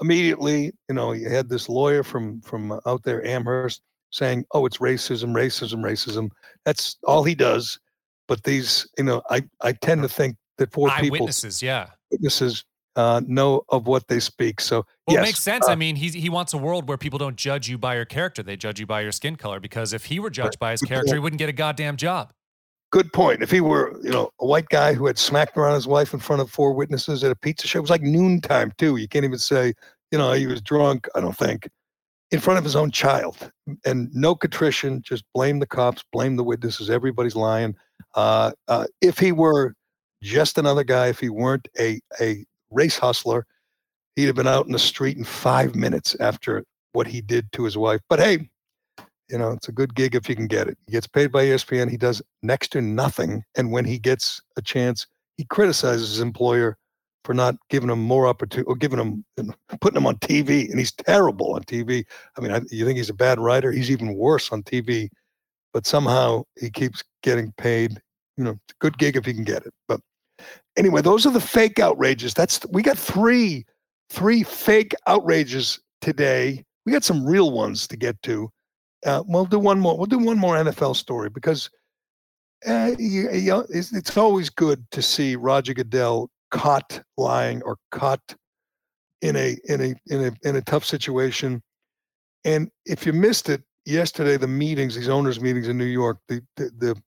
Immediately, 0.01 0.71
you 0.87 0.93
know, 0.93 1.13
he 1.13 1.23
had 1.23 1.49
this 1.49 1.67
lawyer 1.67 2.03
from 2.03 2.41
from 2.41 2.79
out 2.85 3.01
there, 3.01 3.25
Amherst, 3.25 3.81
saying, 4.11 4.45
"Oh, 4.51 4.67
it's 4.67 4.77
racism, 4.77 5.33
racism, 5.33 5.81
racism." 5.81 6.29
That's 6.63 6.97
all 7.05 7.23
he 7.23 7.33
does. 7.33 7.79
But 8.27 8.43
these, 8.43 8.87
you 8.99 9.03
know, 9.03 9.23
I 9.31 9.41
I 9.61 9.71
tend 9.71 10.03
to 10.03 10.07
think 10.07 10.35
that 10.59 10.71
four 10.71 10.91
people, 10.91 11.17
witnesses, 11.21 11.63
yeah, 11.63 11.87
witnesses 12.11 12.63
uh, 12.95 13.21
know 13.25 13.63
of 13.69 13.87
what 13.87 14.09
they 14.09 14.19
speak. 14.19 14.61
So 14.61 14.85
well, 15.07 15.15
yes, 15.15 15.23
it 15.23 15.27
makes 15.27 15.39
sense. 15.41 15.67
Uh, 15.67 15.71
I 15.71 15.75
mean, 15.75 15.95
he 15.95 16.09
he 16.09 16.29
wants 16.29 16.53
a 16.53 16.57
world 16.59 16.87
where 16.87 16.99
people 16.99 17.17
don't 17.17 17.35
judge 17.35 17.67
you 17.67 17.79
by 17.79 17.95
your 17.95 18.05
character; 18.05 18.43
they 18.43 18.57
judge 18.57 18.79
you 18.79 18.85
by 18.85 19.01
your 19.01 19.11
skin 19.11 19.37
color. 19.37 19.59
Because 19.59 19.91
if 19.91 20.05
he 20.05 20.19
were 20.19 20.29
judged 20.29 20.59
by 20.59 20.69
his 20.69 20.81
character, 20.81 21.15
he 21.15 21.19
wouldn't 21.19 21.39
get 21.39 21.49
a 21.49 21.53
goddamn 21.53 21.97
job. 21.97 22.31
Good 22.91 23.13
point. 23.13 23.43
If 23.43 23.51
he 23.51 23.61
were, 23.61 23.99
you 24.03 24.09
know, 24.09 24.31
a 24.39 24.45
white 24.45 24.69
guy 24.69 24.93
who 24.93 25.05
had 25.05 25.19
smacked 25.19 25.57
around 25.57 25.75
his 25.75 25.87
wife 25.87 26.13
in 26.13 26.19
front 26.19 26.41
of 26.41 26.49
four 26.49 26.73
witnesses 26.73 27.23
at 27.23 27.31
a 27.31 27.35
pizza 27.35 27.67
show, 27.67 27.79
it 27.79 27.81
was 27.81 27.91
like 27.91 28.01
noontime 28.01 28.73
too. 28.77 28.97
You 28.97 29.07
can't 29.07 29.25
even 29.25 29.37
say, 29.37 29.73
you 30.11 30.17
know, 30.17 30.31
he 30.31 30.47
was 30.47 30.61
drunk. 30.61 31.07
I 31.13 31.21
don't 31.21 31.37
think 31.37 31.69
in 32.31 32.39
front 32.39 32.57
of 32.57 32.63
his 32.63 32.75
own 32.75 32.91
child, 32.91 33.51
and 33.85 34.13
no 34.13 34.35
contrition. 34.35 35.01
Just 35.01 35.23
blame 35.33 35.59
the 35.59 35.67
cops, 35.67 36.03
blame 36.11 36.35
the 36.35 36.43
witnesses. 36.43 36.89
Everybody's 36.89 37.35
lying. 37.35 37.75
Uh, 38.15 38.51
uh, 38.67 38.85
if 39.01 39.17
he 39.17 39.31
were 39.31 39.73
just 40.21 40.57
another 40.57 40.83
guy, 40.83 41.07
if 41.07 41.19
he 41.19 41.29
weren't 41.29 41.67
a 41.79 41.99
a 42.21 42.45
race 42.71 42.97
hustler, 42.97 43.45
he'd 44.15 44.25
have 44.25 44.35
been 44.35 44.47
out 44.47 44.65
in 44.65 44.71
the 44.71 44.79
street 44.79 45.17
in 45.17 45.23
five 45.23 45.75
minutes 45.75 46.15
after 46.19 46.63
what 46.93 47.07
he 47.07 47.21
did 47.21 47.51
to 47.53 47.63
his 47.63 47.77
wife. 47.77 48.01
But 48.09 48.19
hey, 48.19 48.49
you 49.29 49.37
know, 49.37 49.51
it's 49.51 49.67
a 49.67 49.71
good 49.71 49.93
gig 49.95 50.15
if 50.15 50.27
you 50.27 50.35
can 50.35 50.47
get 50.47 50.67
it. 50.67 50.77
He 50.87 50.93
gets 50.93 51.07
paid 51.07 51.31
by 51.31 51.45
ESPN. 51.45 51.89
He 51.89 51.97
does 51.97 52.21
next 52.41 52.69
to 52.69 52.81
nothing. 52.81 53.43
And 53.55 53.71
when 53.71 53.85
he 53.85 53.99
gets 53.99 54.41
a 54.57 54.61
chance, 54.61 55.05
he 55.37 55.45
criticizes 55.45 56.09
his 56.09 56.19
employer 56.19 56.77
for 57.23 57.33
not 57.33 57.55
giving 57.69 57.89
him 57.89 58.01
more 58.01 58.27
opportunity 58.27 58.67
or 58.67 58.75
giving 58.75 58.99
him, 58.99 59.25
putting 59.81 59.97
him 59.97 60.07
on 60.07 60.15
TV. 60.17 60.69
And 60.69 60.79
he's 60.79 60.91
terrible 60.91 61.53
on 61.53 61.63
TV. 61.63 62.05
I 62.37 62.41
mean, 62.41 62.51
I, 62.51 62.61
you 62.71 62.85
think 62.85 62.97
he's 62.97 63.09
a 63.09 63.13
bad 63.13 63.39
writer? 63.39 63.71
He's 63.71 63.91
even 63.91 64.15
worse 64.15 64.51
on 64.51 64.63
TV. 64.63 65.09
But 65.73 65.85
somehow 65.85 66.43
he 66.59 66.69
keeps 66.69 67.03
getting 67.21 67.51
paid. 67.57 68.01
You 68.37 68.45
know, 68.45 68.59
good 68.79 68.97
gig 68.97 69.15
if 69.15 69.25
he 69.25 69.33
can 69.33 69.43
get 69.43 69.65
it. 69.65 69.73
But 69.87 69.99
anyway, 70.77 71.01
those 71.01 71.25
are 71.25 71.31
the 71.31 71.41
fake 71.41 71.77
outrages. 71.77 72.33
That's 72.33 72.65
we 72.71 72.81
got 72.81 72.97
three, 72.97 73.65
three 74.09 74.43
fake 74.43 74.95
outrages 75.05 75.79
today. 76.01 76.63
We 76.85 76.93
got 76.93 77.03
some 77.03 77.25
real 77.25 77.51
ones 77.51 77.85
to 77.87 77.97
get 77.97 78.19
to. 78.23 78.49
Uh, 79.05 79.23
we'll 79.27 79.45
do 79.45 79.59
one 79.59 79.79
more. 79.79 79.97
We'll 79.97 80.05
do 80.05 80.19
one 80.19 80.37
more 80.37 80.55
NFL 80.55 80.95
story 80.95 81.29
because 81.29 81.69
uh, 82.67 82.91
you, 82.97 83.31
you 83.31 83.65
it's, 83.69 83.93
it's, 83.93 84.17
always 84.17 84.49
good 84.49 84.85
to 84.91 85.01
see 85.01 85.35
Roger 85.37 85.73
Goodell 85.73 86.29
caught 86.51 87.01
lying 87.17 87.61
or 87.63 87.77
caught 87.91 88.35
in 89.21 89.35
a 89.35 89.57
in 89.65 89.81
a 89.81 90.13
in 90.13 90.25
a 90.25 90.47
in 90.47 90.55
a 90.57 90.61
tough 90.61 90.83
situation. 90.83 91.61
And 92.43 92.69
if 92.85 93.05
you 93.05 93.13
missed 93.13 93.49
it 93.49 93.63
yesterday, 93.85 94.37
the 94.37 94.47
meetings, 94.47 94.95
these 94.95 95.09
owners' 95.09 95.39
meetings 95.39 95.67
in 95.67 95.77
New 95.77 95.85
York, 95.85 96.17
the 96.27 96.41
the 96.57 96.71
the, 96.77 97.01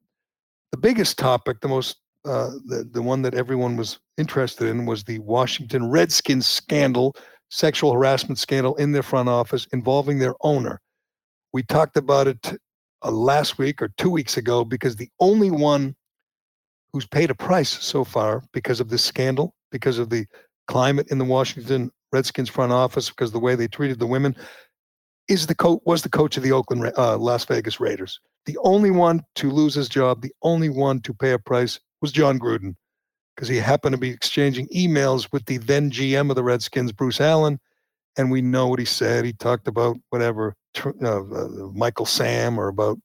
the 0.71 0.79
biggest 0.79 1.19
topic, 1.19 1.61
the 1.61 1.69
most 1.69 1.99
uh, 2.25 2.51
the 2.67 2.89
the 2.91 3.03
one 3.03 3.21
that 3.23 3.35
everyone 3.35 3.77
was 3.77 3.99
interested 4.17 4.69
in 4.69 4.87
was 4.87 5.05
the 5.05 5.19
Washington 5.19 5.91
Redskins 5.91 6.47
scandal, 6.47 7.15
sexual 7.51 7.93
harassment 7.93 8.39
scandal 8.39 8.75
in 8.77 8.93
their 8.93 9.03
front 9.03 9.29
office 9.29 9.67
involving 9.73 10.19
their 10.19 10.35
owner. 10.41 10.81
We 11.53 11.63
talked 11.63 11.97
about 11.97 12.29
it 12.29 12.59
uh, 13.05 13.11
last 13.11 13.59
week 13.59 13.83
or 13.83 13.89
two 13.97 14.11
weeks 14.11 14.37
ago 14.37 14.65
because 14.65 14.97
the 14.97 15.11
only 15.21 15.51
one 15.51 15.95
who's 16.93 17.07
paid 17.07 17.31
a 17.31 17.35
price 17.35 17.71
so 17.71 18.05
far 18.05 18.43
because 18.53 18.81
of 18.81 18.89
this 18.89 19.05
scandal, 19.05 19.55
because 19.71 19.99
of 19.99 20.11
the 20.11 20.27
climate 20.69 21.09
in 21.11 21.19
the 21.19 21.25
Washington 21.25 21.91
Redskins 22.13 22.49
front 22.49 22.73
office, 22.73 23.09
because 23.09 23.31
of 23.31 23.35
the 23.35 23.41
way 23.41 23.55
they 23.55 23.69
treated 23.69 23.99
the 23.99 24.07
women, 24.07 24.37
is 25.29 25.47
the 25.47 25.55
coach 25.55 25.81
was 25.87 26.03
the 26.03 26.09
coach 26.09 26.37
of 26.37 26.43
the 26.43 26.53
Oakland 26.53 26.93
uh, 26.97 27.17
Las 27.17 27.45
Vegas 27.45 27.81
Raiders. 27.81 28.21
The 28.47 28.59
only 28.65 28.91
one 28.91 29.23
to 29.37 29.51
lose 29.51 29.75
his 29.75 29.89
job, 29.89 30.21
the 30.21 30.33
only 30.43 30.69
one 30.69 31.01
to 31.01 31.15
pay 31.15 31.33
a 31.33 31.39
price 31.39 31.79
was 32.01 32.13
Jon 32.13 32.39
Gruden, 32.39 32.75
because 33.35 33.49
he 33.49 33.57
happened 33.57 33.95
to 33.95 34.01
be 34.01 34.11
exchanging 34.11 34.69
emails 34.69 35.29
with 35.33 35.47
the 35.47 35.59
then 35.59 35.91
GM 35.91 36.29
of 36.29 36.37
the 36.37 36.43
Redskins, 36.43 36.93
Bruce 36.93 37.21
Allen, 37.21 37.59
and 38.17 38.31
we 38.31 38.43
know 38.43 38.67
what 38.67 38.79
he 38.79 38.85
said. 38.85 39.25
He 39.25 39.33
talked 39.33 39.69
about 39.69 39.97
whatever 40.11 40.55
uh, 40.85 40.91
uh, 41.09 41.49
Michael 41.75 42.07
Sam 42.07 42.59
or 42.59 42.69
about 42.69 42.99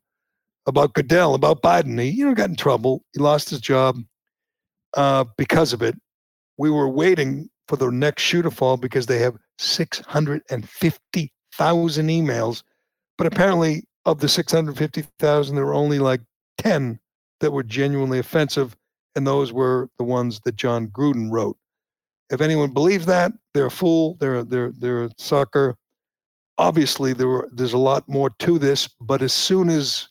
about 0.65 0.93
Goodell, 0.93 1.33
about 1.33 1.61
Biden. 1.61 2.01
He 2.01 2.09
you 2.09 2.25
know 2.25 2.33
got 2.33 2.49
in 2.49 2.55
trouble. 2.55 3.03
He 3.13 3.19
lost 3.19 3.49
his 3.49 3.59
job 3.59 3.97
uh, 4.95 5.25
because 5.37 5.73
of 5.73 5.81
it. 5.81 5.95
We 6.57 6.69
were 6.69 6.89
waiting 6.89 7.49
for 7.67 7.77
the 7.77 7.89
next 7.89 8.23
shoe 8.23 8.41
to 8.41 8.51
fall 8.51 8.77
because 8.77 9.07
they 9.07 9.19
have 9.19 9.35
650,000 9.57 12.07
emails, 12.07 12.63
but 13.17 13.27
apparently 13.27 13.83
of 14.05 14.19
the 14.19 14.29
650,000, 14.29 15.55
there 15.55 15.65
were 15.65 15.73
only 15.73 15.99
like 15.99 16.21
10 16.59 16.99
that 17.41 17.51
were 17.51 17.63
genuinely 17.63 18.19
offensive, 18.19 18.75
and 19.15 19.27
those 19.27 19.51
were 19.51 19.89
the 19.97 20.03
ones 20.03 20.39
that 20.45 20.55
Jon 20.55 20.87
Gruden 20.87 21.29
wrote. 21.29 21.57
If 22.29 22.41
anyone 22.41 22.71
believes 22.71 23.05
that, 23.05 23.31
they're 23.53 23.67
a 23.67 23.71
fool. 23.71 24.17
They're 24.19 24.43
they're 24.43 24.73
they're 24.77 25.05
a 25.05 25.11
sucker 25.17 25.77
obviously 26.57 27.13
there 27.13 27.27
were 27.27 27.49
there's 27.51 27.73
a 27.73 27.77
lot 27.77 28.07
more 28.07 28.29
to 28.39 28.59
this, 28.59 28.87
but 29.01 29.21
as 29.21 29.33
soon 29.33 29.69
as 29.69 30.09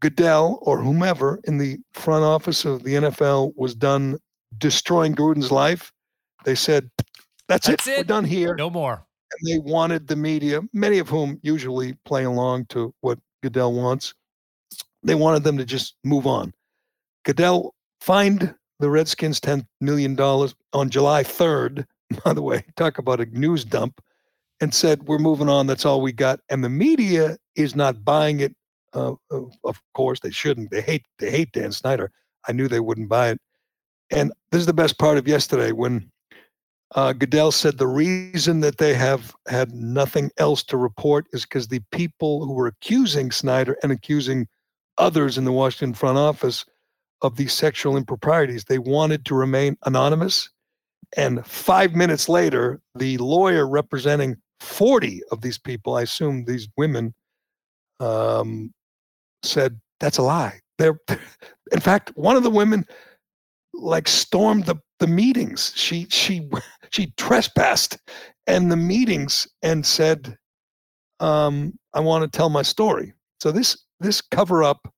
Goodell 0.00 0.58
or 0.62 0.78
whomever 0.78 1.40
in 1.44 1.58
the 1.58 1.78
front 1.92 2.24
office 2.24 2.64
of 2.64 2.82
the 2.82 2.94
NFL 2.94 3.52
was 3.56 3.74
done 3.74 4.18
destroying 4.58 5.14
Gruden's 5.14 5.50
life, 5.50 5.92
they 6.44 6.54
said, 6.54 6.90
That's, 7.48 7.66
That's 7.66 7.86
it. 7.86 7.90
We're 7.90 8.00
it. 8.00 8.06
done 8.06 8.24
here. 8.24 8.54
No 8.54 8.70
more. 8.70 9.06
And 9.32 9.50
they 9.50 9.58
wanted 9.58 10.06
the 10.06 10.16
media, 10.16 10.60
many 10.72 10.98
of 10.98 11.08
whom 11.08 11.40
usually 11.42 11.94
play 12.04 12.24
along 12.24 12.66
to 12.66 12.94
what 13.00 13.18
Goodell 13.42 13.72
wants. 13.72 14.14
They 15.02 15.14
wanted 15.14 15.42
them 15.42 15.56
to 15.58 15.64
just 15.64 15.96
move 16.04 16.26
on. 16.26 16.52
Goodell 17.24 17.74
fined 18.00 18.54
the 18.80 18.90
Redskins 18.90 19.40
$10 19.40 19.66
million 19.80 20.18
on 20.20 20.90
July 20.90 21.24
3rd. 21.24 21.86
By 22.24 22.34
the 22.34 22.42
way, 22.42 22.64
talk 22.76 22.98
about 22.98 23.20
a 23.20 23.26
news 23.26 23.64
dump 23.64 24.00
and 24.64 24.74
said, 24.74 25.04
We're 25.04 25.18
moving 25.18 25.48
on. 25.48 25.68
That's 25.68 25.84
all 25.84 26.00
we 26.00 26.10
got. 26.10 26.40
And 26.50 26.64
the 26.64 26.68
media 26.68 27.36
is 27.54 27.76
not 27.76 28.04
buying 28.04 28.40
it. 28.40 28.56
Uh, 28.92 29.14
of, 29.30 29.52
of 29.62 29.80
course, 29.94 30.20
they 30.20 30.30
shouldn't. 30.30 30.70
They 30.70 30.80
hate 30.80 31.04
they 31.18 31.30
hate 31.30 31.52
Dan 31.52 31.70
Snyder. 31.70 32.10
I 32.48 32.52
knew 32.52 32.66
they 32.66 32.80
wouldn't 32.80 33.08
buy 33.08 33.30
it. 33.30 33.38
And 34.10 34.32
this 34.50 34.60
is 34.60 34.66
the 34.66 34.72
best 34.72 34.98
part 34.98 35.18
of 35.18 35.28
yesterday 35.28 35.72
when 35.72 36.10
uh, 36.94 37.12
Goodell 37.12 37.52
said 37.52 37.78
the 37.78 37.86
reason 37.86 38.60
that 38.60 38.78
they 38.78 38.94
have 38.94 39.34
had 39.48 39.72
nothing 39.72 40.30
else 40.38 40.62
to 40.64 40.76
report 40.76 41.26
is 41.32 41.42
because 41.42 41.68
the 41.68 41.82
people 41.90 42.44
who 42.44 42.52
were 42.52 42.68
accusing 42.68 43.30
Snyder 43.32 43.76
and 43.82 43.92
accusing 43.92 44.46
others 44.96 45.36
in 45.36 45.44
the 45.44 45.52
Washington 45.52 45.94
front 45.94 46.18
office 46.18 46.64
of 47.22 47.36
these 47.36 47.52
sexual 47.52 47.96
improprieties, 47.96 48.64
they 48.64 48.78
wanted 48.78 49.24
to 49.26 49.34
remain 49.34 49.76
anonymous. 49.84 50.50
And 51.16 51.44
five 51.46 51.94
minutes 51.94 52.28
later, 52.28 52.80
the 52.94 53.18
lawyer 53.18 53.66
representing 53.68 54.36
40 54.60 55.22
of 55.30 55.40
these 55.40 55.58
people, 55.58 55.96
I 55.96 56.02
assume 56.02 56.44
these 56.44 56.68
women, 56.76 57.14
um, 58.00 58.72
said, 59.42 59.80
That's 60.00 60.18
a 60.18 60.22
lie. 60.22 60.60
They're, 60.78 60.98
in 61.72 61.80
fact, 61.80 62.12
one 62.14 62.36
of 62.36 62.42
the 62.42 62.50
women 62.50 62.86
like 63.72 64.08
stormed 64.08 64.66
the, 64.66 64.76
the 65.00 65.06
meetings. 65.06 65.72
She 65.74 66.06
she 66.10 66.48
she 66.90 67.12
trespassed 67.16 67.98
and 68.46 68.70
the 68.70 68.76
meetings 68.76 69.46
and 69.62 69.84
said, 69.84 70.36
um, 71.20 71.78
I 71.94 72.00
want 72.00 72.22
to 72.22 72.36
tell 72.36 72.50
my 72.50 72.62
story. 72.62 73.12
So 73.40 73.52
this 73.52 73.76
this 74.00 74.20
cover 74.20 74.62
up 74.62 74.92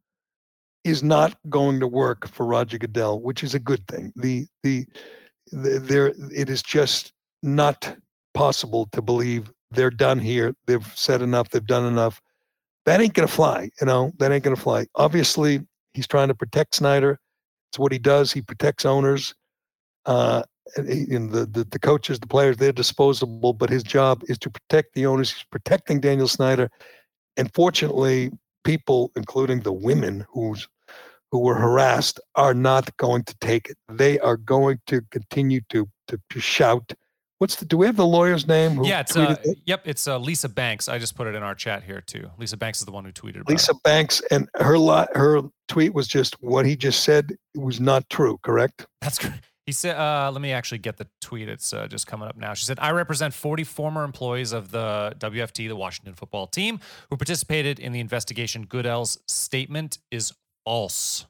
is 0.84 1.02
not 1.02 1.36
going 1.48 1.80
to 1.80 1.86
work 1.86 2.28
for 2.28 2.46
Roger 2.46 2.78
Goodell, 2.78 3.20
which 3.20 3.42
is 3.42 3.54
a 3.54 3.58
good 3.58 3.86
thing. 3.88 4.12
The 4.16 4.46
the, 4.62 4.86
the 5.52 5.78
there 5.78 6.12
it 6.32 6.50
is 6.50 6.62
just 6.62 7.12
not 7.42 7.96
possible 8.36 8.86
to 8.92 9.00
believe 9.02 9.50
they're 9.70 9.90
done 9.90 10.18
here. 10.18 10.54
They've 10.66 10.86
said 10.94 11.22
enough. 11.22 11.48
They've 11.50 11.66
done 11.66 11.86
enough. 11.86 12.20
That 12.84 13.00
ain't 13.00 13.14
gonna 13.14 13.26
fly. 13.28 13.70
You 13.80 13.86
know 13.86 14.12
that 14.18 14.30
ain't 14.30 14.44
gonna 14.44 14.56
fly. 14.56 14.86
Obviously, 14.94 15.60
he's 15.94 16.06
trying 16.06 16.28
to 16.28 16.34
protect 16.34 16.76
Snyder. 16.76 17.18
It's 17.70 17.78
what 17.78 17.92
he 17.92 17.98
does. 17.98 18.32
He 18.32 18.42
protects 18.42 18.84
owners. 18.84 19.34
Uh, 20.04 20.42
and, 20.76 20.88
he- 20.88 21.04
the, 21.16 21.46
the 21.46 21.64
the 21.70 21.78
coaches, 21.78 22.20
the 22.20 22.26
players, 22.28 22.58
they're 22.58 22.72
disposable. 22.72 23.52
But 23.54 23.70
his 23.70 23.82
job 23.82 24.22
is 24.28 24.38
to 24.38 24.50
protect 24.50 24.94
the 24.94 25.06
owners. 25.06 25.32
He's 25.32 25.44
protecting 25.50 26.00
Daniel 26.00 26.28
Snyder. 26.28 26.70
And 27.36 27.52
fortunately, 27.54 28.30
people, 28.64 29.10
including 29.16 29.60
the 29.60 29.72
women 29.72 30.24
who's 30.30 30.68
who 31.32 31.40
were 31.40 31.56
harassed, 31.56 32.20
are 32.36 32.54
not 32.54 32.96
going 32.98 33.24
to 33.24 33.34
take 33.40 33.68
it. 33.70 33.76
They 33.90 34.18
are 34.20 34.36
going 34.36 34.78
to 34.86 35.00
continue 35.10 35.60
to 35.70 35.88
to, 36.08 36.20
to 36.30 36.40
shout. 36.40 36.92
What's 37.38 37.56
the? 37.56 37.64
Do 37.66 37.76
we 37.76 37.86
have 37.86 37.96
the 37.96 38.06
lawyer's 38.06 38.46
name? 38.46 38.82
Yeah, 38.82 39.00
it's 39.00 39.16
uh, 39.16 39.36
it? 39.44 39.58
yep, 39.66 39.82
it's 39.84 40.08
uh, 40.08 40.18
Lisa 40.18 40.48
Banks. 40.48 40.88
I 40.88 40.98
just 40.98 41.14
put 41.14 41.26
it 41.26 41.34
in 41.34 41.42
our 41.42 41.54
chat 41.54 41.82
here 41.82 42.00
too. 42.00 42.30
Lisa 42.38 42.56
Banks 42.56 42.80
is 42.80 42.86
the 42.86 42.92
one 42.92 43.04
who 43.04 43.12
tweeted 43.12 43.42
about 43.42 43.50
Lisa 43.50 43.72
it. 43.72 43.82
Banks, 43.82 44.22
and 44.30 44.48
her 44.54 44.78
li- 44.78 45.06
her 45.14 45.42
tweet 45.68 45.92
was 45.92 46.08
just 46.08 46.42
what 46.42 46.64
he 46.64 46.76
just 46.76 47.02
said 47.02 47.36
was 47.54 47.78
not 47.78 48.08
true. 48.08 48.38
Correct? 48.42 48.86
That's 49.02 49.18
correct. 49.18 49.44
He 49.66 49.72
said, 49.72 49.96
uh, 49.96 50.30
let 50.32 50.40
me 50.40 50.52
actually 50.52 50.78
get 50.78 50.96
the 50.96 51.08
tweet. 51.20 51.48
It's 51.48 51.72
uh, 51.72 51.88
just 51.88 52.06
coming 52.06 52.28
up 52.28 52.36
now. 52.36 52.54
She 52.54 52.64
said, 52.64 52.78
I 52.80 52.92
represent 52.92 53.34
40 53.34 53.64
former 53.64 54.04
employees 54.04 54.52
of 54.52 54.70
the 54.70 55.12
WFT, 55.18 55.66
the 55.66 55.74
Washington 55.74 56.14
football 56.14 56.46
team, 56.46 56.78
who 57.10 57.16
participated 57.16 57.80
in 57.80 57.90
the 57.90 57.98
investigation. 57.98 58.64
Goodell's 58.64 59.18
statement 59.26 59.98
is 60.12 60.32
false. 60.64 61.26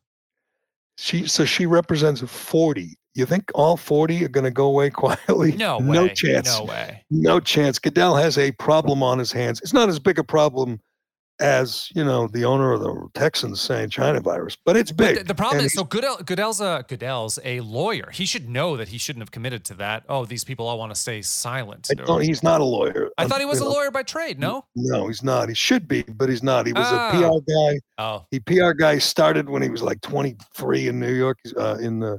She 0.99 1.27
so 1.27 1.45
she 1.45 1.67
represents 1.67 2.23
forty. 2.23 2.97
You 3.17 3.27
think 3.27 3.51
all 3.55 3.77
forty 3.77 4.25
are 4.25 4.29
going 4.29 4.45
to 4.45 4.51
go 4.51 4.67
away 4.67 4.91
quietly? 5.03 5.53
No 5.53 5.79
way. 5.79 5.85
No 5.85 6.09
chance. 6.09 6.47
No 6.59 6.65
way. 6.65 7.03
No 7.11 7.41
chance. 7.41 7.79
Goodell 7.79 8.15
has 8.17 8.37
a 8.39 8.53
problem 8.53 9.03
on 9.03 9.19
his 9.19 9.33
hands. 9.33 9.61
It's 9.63 9.73
not 9.73 9.89
as 9.89 9.99
big 9.99 10.19
a 10.19 10.25
problem 10.25 10.81
as 11.39 11.91
you 11.95 12.03
know 12.03 12.27
the 12.29 12.47
owner 12.47 12.73
of 12.73 12.81
the 12.81 13.09
Texans 13.15 13.61
saying 13.61 13.91
China 13.91 14.21
virus, 14.21 14.57
but 14.65 14.75
it's 14.75 14.91
big. 14.91 15.19
The, 15.19 15.25
the 15.25 15.35
problem 15.35 15.59
And 15.59 15.67
is, 15.67 15.75
so 15.75 15.85
Goodell, 15.85 16.17
Goodell's 16.25 16.63
a 16.63 16.83
Goodell's 16.89 17.39
a 17.45 17.61
lawyer. 17.61 18.09
He 18.11 18.25
should 18.25 18.49
know 18.49 18.77
that 18.79 18.89
he 18.89 18.97
shouldn't 18.97 19.21
have 19.23 19.31
committed 19.33 19.63
to 19.67 19.75
that. 19.75 20.05
Oh, 20.09 20.25
these 20.25 20.45
people 20.45 20.67
all 20.67 20.79
want 20.79 20.95
to 20.95 20.99
stay 21.01 21.21
silent. 21.21 21.91
Don't, 22.07 22.23
he's 22.23 22.43
not 22.43 22.63
a 22.63 22.65
lawyer. 22.65 23.11
I 23.19 23.25
Um, 23.25 23.29
thought 23.29 23.41
he 23.41 23.45
was 23.47 23.61
a 23.61 23.65
know, 23.65 23.71
lawyer 23.71 23.91
by 23.91 24.03
trade. 24.03 24.39
No. 24.39 24.65
No, 24.75 25.09
he's 25.09 25.23
not. 25.23 25.51
He 25.51 25.55
should 25.55 25.87
be, 25.87 26.05
but 26.05 26.31
he's 26.31 26.43
not. 26.43 26.67
He 26.67 26.73
was 26.73 26.87
Ah. 26.87 27.11
a 27.11 27.13
PR 27.13 27.41
guy. 27.53 27.81
Oh, 27.99 28.27
He 28.31 28.41
PR 28.41 28.73
guy 28.73 28.97
started 28.99 29.51
when 29.51 29.61
he 29.63 29.69
was 29.69 29.83
like 29.83 30.01
23 30.01 30.89
in 30.89 30.99
New 30.99 31.13
York. 31.13 31.39
Uh, 31.55 31.77
in 31.81 32.01
the 32.01 32.19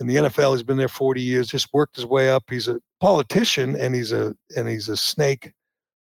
in 0.00 0.06
the 0.06 0.16
NFL, 0.16 0.52
he's 0.54 0.62
been 0.62 0.78
there 0.78 0.88
40 0.88 1.20
years. 1.22 1.48
Just 1.48 1.72
worked 1.72 1.96
his 1.96 2.06
way 2.06 2.30
up. 2.30 2.44
He's 2.48 2.68
a 2.68 2.80
politician, 3.00 3.76
and 3.76 3.94
he's 3.94 4.12
a 4.12 4.34
and 4.56 4.68
he's 4.68 4.88
a 4.88 4.96
snake 4.96 5.52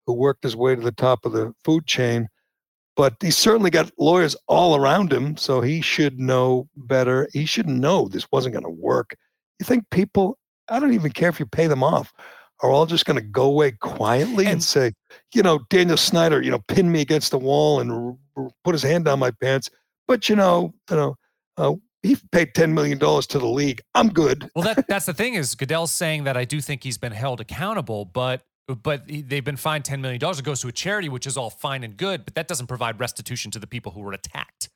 who 0.06 0.12
worked 0.12 0.44
his 0.44 0.54
way 0.54 0.74
to 0.76 0.80
the 0.82 0.92
top 0.92 1.24
of 1.24 1.32
the 1.32 1.52
food 1.64 1.86
chain. 1.86 2.28
But 2.94 3.14
he's 3.20 3.36
certainly 3.36 3.70
got 3.70 3.90
lawyers 3.98 4.36
all 4.46 4.76
around 4.76 5.12
him, 5.12 5.36
so 5.36 5.60
he 5.60 5.80
should 5.80 6.18
know 6.18 6.68
better. 6.76 7.28
He 7.32 7.44
should 7.46 7.68
know 7.68 8.08
this 8.08 8.26
wasn't 8.32 8.54
going 8.54 8.64
to 8.64 8.70
work. 8.70 9.16
You 9.58 9.64
think 9.64 9.84
people? 9.90 10.38
I 10.68 10.78
don't 10.80 10.94
even 10.94 11.12
care 11.12 11.28
if 11.28 11.38
you 11.40 11.46
pay 11.46 11.66
them 11.66 11.82
off. 11.82 12.12
Are 12.62 12.70
all 12.70 12.86
just 12.86 13.04
going 13.04 13.18
to 13.18 13.22
go 13.22 13.44
away 13.44 13.72
quietly 13.72 14.44
and, 14.46 14.54
And- 14.54 14.62
say, 14.64 14.92
you 15.34 15.42
know, 15.42 15.60
Daniel 15.68 15.98
Snyder, 15.98 16.40
you 16.42 16.50
know, 16.50 16.60
pinned 16.68 16.90
me 16.90 17.02
against 17.02 17.30
the 17.30 17.38
wall 17.38 17.80
and 17.80 17.92
r- 17.92 18.16
r- 18.36 18.50
put 18.64 18.74
his 18.74 18.82
hand 18.82 19.04
down 19.04 19.18
my 19.18 19.30
pants. 19.30 19.68
But 20.08 20.28
you 20.30 20.36
know, 20.36 20.72
you 20.90 20.96
know, 20.96 21.16
uh, 21.58 21.74
he 22.06 22.16
paid 22.32 22.54
ten 22.54 22.74
million 22.74 22.98
dollars 22.98 23.26
to 23.28 23.38
the 23.38 23.46
league. 23.46 23.82
I'm 23.94 24.08
good. 24.08 24.48
well, 24.54 24.64
that 24.64 24.86
that's 24.88 25.06
the 25.06 25.14
thing 25.14 25.34
is 25.34 25.54
Goodell's 25.54 25.92
saying 25.92 26.24
that 26.24 26.36
I 26.36 26.44
do 26.44 26.60
think 26.60 26.84
he's 26.84 26.98
been 26.98 27.12
held 27.12 27.40
accountable, 27.40 28.04
but 28.04 28.42
but 28.82 29.06
they've 29.06 29.44
been 29.44 29.56
fined 29.56 29.84
ten 29.84 30.00
million 30.00 30.20
dollars. 30.20 30.38
It 30.38 30.44
goes 30.44 30.60
to 30.60 30.68
a 30.68 30.72
charity, 30.72 31.08
which 31.08 31.26
is 31.26 31.36
all 31.36 31.50
fine 31.50 31.84
and 31.84 31.96
good, 31.96 32.24
but 32.24 32.34
that 32.34 32.48
doesn't 32.48 32.66
provide 32.66 33.00
restitution 33.00 33.50
to 33.52 33.58
the 33.58 33.66
people 33.66 33.92
who 33.92 34.00
were 34.00 34.12
attacked. 34.12 34.70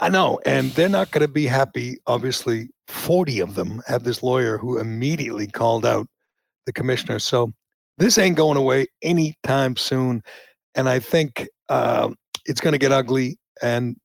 I 0.00 0.08
know, 0.08 0.40
and 0.44 0.72
they're 0.72 0.88
not 0.88 1.10
going 1.12 1.22
to 1.22 1.32
be 1.32 1.46
happy. 1.46 1.98
Obviously, 2.06 2.70
forty 2.88 3.40
of 3.40 3.54
them 3.54 3.82
have 3.86 4.04
this 4.04 4.22
lawyer 4.22 4.58
who 4.58 4.78
immediately 4.78 5.46
called 5.46 5.86
out 5.86 6.06
the 6.66 6.72
commissioner. 6.72 7.18
So 7.18 7.52
this 7.98 8.18
ain't 8.18 8.36
going 8.36 8.56
away 8.56 8.86
anytime 9.02 9.76
soon, 9.76 10.22
and 10.74 10.88
I 10.88 10.98
think 10.98 11.48
um, 11.68 12.16
it's 12.46 12.60
going 12.60 12.72
to 12.72 12.78
get 12.78 12.92
ugly. 12.92 13.38
And 13.60 13.96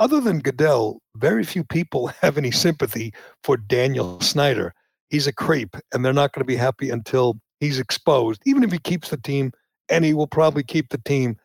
other 0.00 0.20
than 0.20 0.40
Goodell, 0.40 1.00
very 1.16 1.44
few 1.44 1.62
people 1.62 2.08
have 2.22 2.36
any 2.36 2.50
sympathy 2.50 3.14
for 3.44 3.56
Daniel 3.56 4.20
Snyder. 4.20 4.74
He's 5.10 5.26
a 5.26 5.32
creep, 5.32 5.76
and 5.92 6.04
they're 6.04 6.12
not 6.12 6.32
going 6.32 6.40
to 6.40 6.46
be 6.46 6.56
happy 6.56 6.90
until 6.90 7.38
he's 7.60 7.78
exposed. 7.78 8.42
Even 8.46 8.64
if 8.64 8.72
he 8.72 8.78
keeps 8.78 9.10
the 9.10 9.16
team, 9.16 9.52
and 9.88 10.04
he 10.04 10.14
will 10.14 10.26
probably 10.26 10.62
keep 10.62 10.88
the 10.88 10.98
team. 10.98 11.36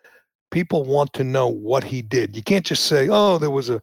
People 0.51 0.83
want 0.83 1.11
to 1.13 1.23
know 1.23 1.47
what 1.47 1.83
he 1.83 2.01
did. 2.01 2.35
You 2.35 2.43
can't 2.43 2.65
just 2.65 2.85
say, 2.85 3.09
"Oh, 3.09 3.37
there 3.37 3.49
was 3.49 3.69
a 3.69 3.81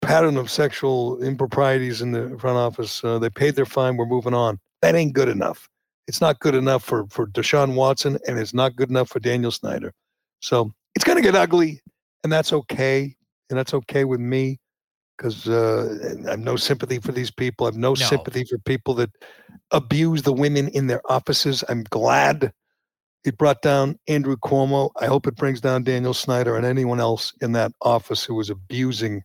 pattern 0.00 0.36
of 0.36 0.50
sexual 0.50 1.22
improprieties 1.22 2.00
in 2.00 2.12
the 2.12 2.38
front 2.38 2.56
office. 2.56 3.04
Uh, 3.04 3.18
they 3.18 3.28
paid 3.28 3.56
their 3.56 3.66
fine. 3.66 3.96
We're 3.96 4.06
moving 4.06 4.32
on." 4.32 4.58
That 4.80 4.94
ain't 4.94 5.12
good 5.12 5.28
enough. 5.28 5.68
It's 6.06 6.20
not 6.20 6.38
good 6.38 6.54
enough 6.54 6.84
for 6.84 7.06
for 7.08 7.26
Deshaun 7.26 7.74
Watson, 7.74 8.18
and 8.26 8.38
it's 8.38 8.54
not 8.54 8.76
good 8.76 8.90
enough 8.90 9.08
for 9.08 9.18
Daniel 9.18 9.50
Snyder. 9.50 9.92
So 10.40 10.72
it's 10.94 11.04
going 11.04 11.16
to 11.16 11.22
get 11.22 11.34
ugly, 11.34 11.80
and 12.22 12.32
that's 12.32 12.52
okay, 12.52 13.16
and 13.50 13.58
that's 13.58 13.74
okay 13.74 14.04
with 14.04 14.20
me 14.20 14.58
because 15.16 15.48
uh, 15.48 16.14
I 16.26 16.30
have 16.30 16.40
no 16.40 16.56
sympathy 16.56 16.98
for 16.98 17.12
these 17.12 17.30
people. 17.30 17.66
I 17.66 17.68
have 17.68 17.76
no, 17.76 17.90
No. 17.90 17.94
sympathy 17.94 18.44
for 18.44 18.58
people 18.58 18.94
that 18.94 19.10
abuse 19.70 20.22
the 20.22 20.32
women 20.32 20.68
in 20.68 20.86
their 20.86 21.02
offices. 21.12 21.62
I'm 21.68 21.84
glad 21.90 22.52
it 23.24 23.36
brought 23.36 23.60
down 23.60 23.98
Andrew 24.08 24.36
Cuomo. 24.36 24.90
I 24.98 25.06
hope 25.06 25.26
it 25.26 25.36
brings 25.36 25.60
down 25.60 25.82
Daniel 25.82 26.14
Snyder 26.14 26.56
and 26.56 26.64
anyone 26.64 27.00
else 27.00 27.34
in 27.42 27.52
that 27.52 27.72
office 27.82 28.24
who 28.24 28.34
was 28.34 28.48
abusing 28.48 29.22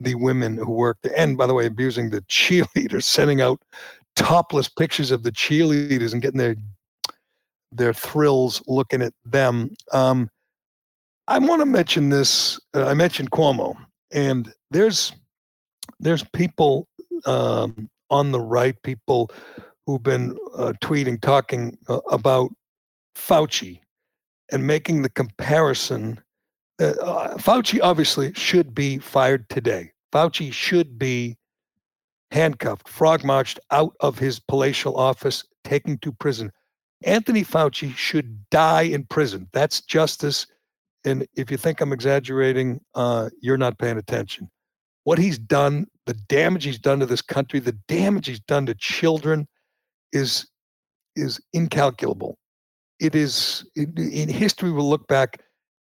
the 0.00 0.16
women 0.16 0.56
who 0.56 0.72
worked 0.72 1.02
there. 1.04 1.16
And 1.16 1.36
by 1.36 1.46
the 1.46 1.54
way, 1.54 1.66
abusing 1.66 2.10
the 2.10 2.22
cheerleaders, 2.28 3.04
sending 3.04 3.40
out 3.40 3.60
topless 4.16 4.68
pictures 4.68 5.12
of 5.12 5.22
the 5.22 5.30
cheerleaders 5.30 6.12
and 6.12 6.22
getting 6.22 6.38
their 6.38 6.56
their 7.70 7.92
thrills 7.92 8.62
looking 8.66 9.02
at 9.02 9.12
them. 9.24 9.70
Um, 9.92 10.30
I 11.28 11.38
want 11.38 11.60
to 11.60 11.66
mention 11.66 12.08
this. 12.08 12.58
Uh, 12.74 12.86
I 12.86 12.94
mentioned 12.94 13.30
Cuomo, 13.30 13.76
and 14.10 14.50
there's 14.70 15.12
there's 16.00 16.24
people 16.32 16.88
um, 17.26 17.90
on 18.08 18.32
the 18.32 18.40
right, 18.40 18.82
people 18.82 19.30
who've 19.84 20.02
been 20.02 20.38
uh, 20.56 20.72
tweeting, 20.82 21.20
talking 21.20 21.76
uh, 21.88 22.00
about 22.10 22.50
Fauci 23.14 23.80
and 24.50 24.66
making 24.66 25.02
the 25.02 25.10
comparison. 25.10 26.18
Uh, 26.80 26.94
uh, 27.02 27.36
Fauci 27.36 27.78
obviously 27.82 28.32
should 28.32 28.74
be 28.74 28.98
fired 28.98 29.46
today. 29.50 29.92
Fauci 30.12 30.50
should 30.50 30.98
be 30.98 31.36
handcuffed, 32.30 32.88
frog 32.88 33.22
marched 33.22 33.60
out 33.70 33.94
of 34.00 34.18
his 34.18 34.40
palatial 34.40 34.96
office, 34.96 35.44
taken 35.62 35.98
to 35.98 36.10
prison. 36.10 36.50
Anthony 37.02 37.44
Fauci 37.44 37.94
should 37.94 38.48
die 38.48 38.82
in 38.82 39.04
prison. 39.04 39.46
That's 39.52 39.82
justice. 39.82 40.46
And 41.08 41.26
if 41.34 41.50
you 41.50 41.56
think 41.56 41.80
I'm 41.80 41.92
exaggerating, 41.92 42.80
uh, 42.94 43.30
you're 43.40 43.58
not 43.58 43.78
paying 43.78 43.98
attention. 43.98 44.50
What 45.04 45.18
he's 45.18 45.38
done, 45.38 45.86
the 46.06 46.14
damage 46.14 46.64
he's 46.64 46.78
done 46.78 47.00
to 47.00 47.06
this 47.06 47.22
country, 47.22 47.60
the 47.60 47.76
damage 47.88 48.26
he's 48.26 48.40
done 48.40 48.66
to 48.66 48.74
children, 48.74 49.48
is 50.12 50.46
is 51.16 51.40
incalculable. 51.52 52.38
It 53.00 53.14
is 53.14 53.64
in, 53.74 54.28
history. 54.28 54.70
We'll 54.70 54.88
look 54.88 55.08
back 55.08 55.40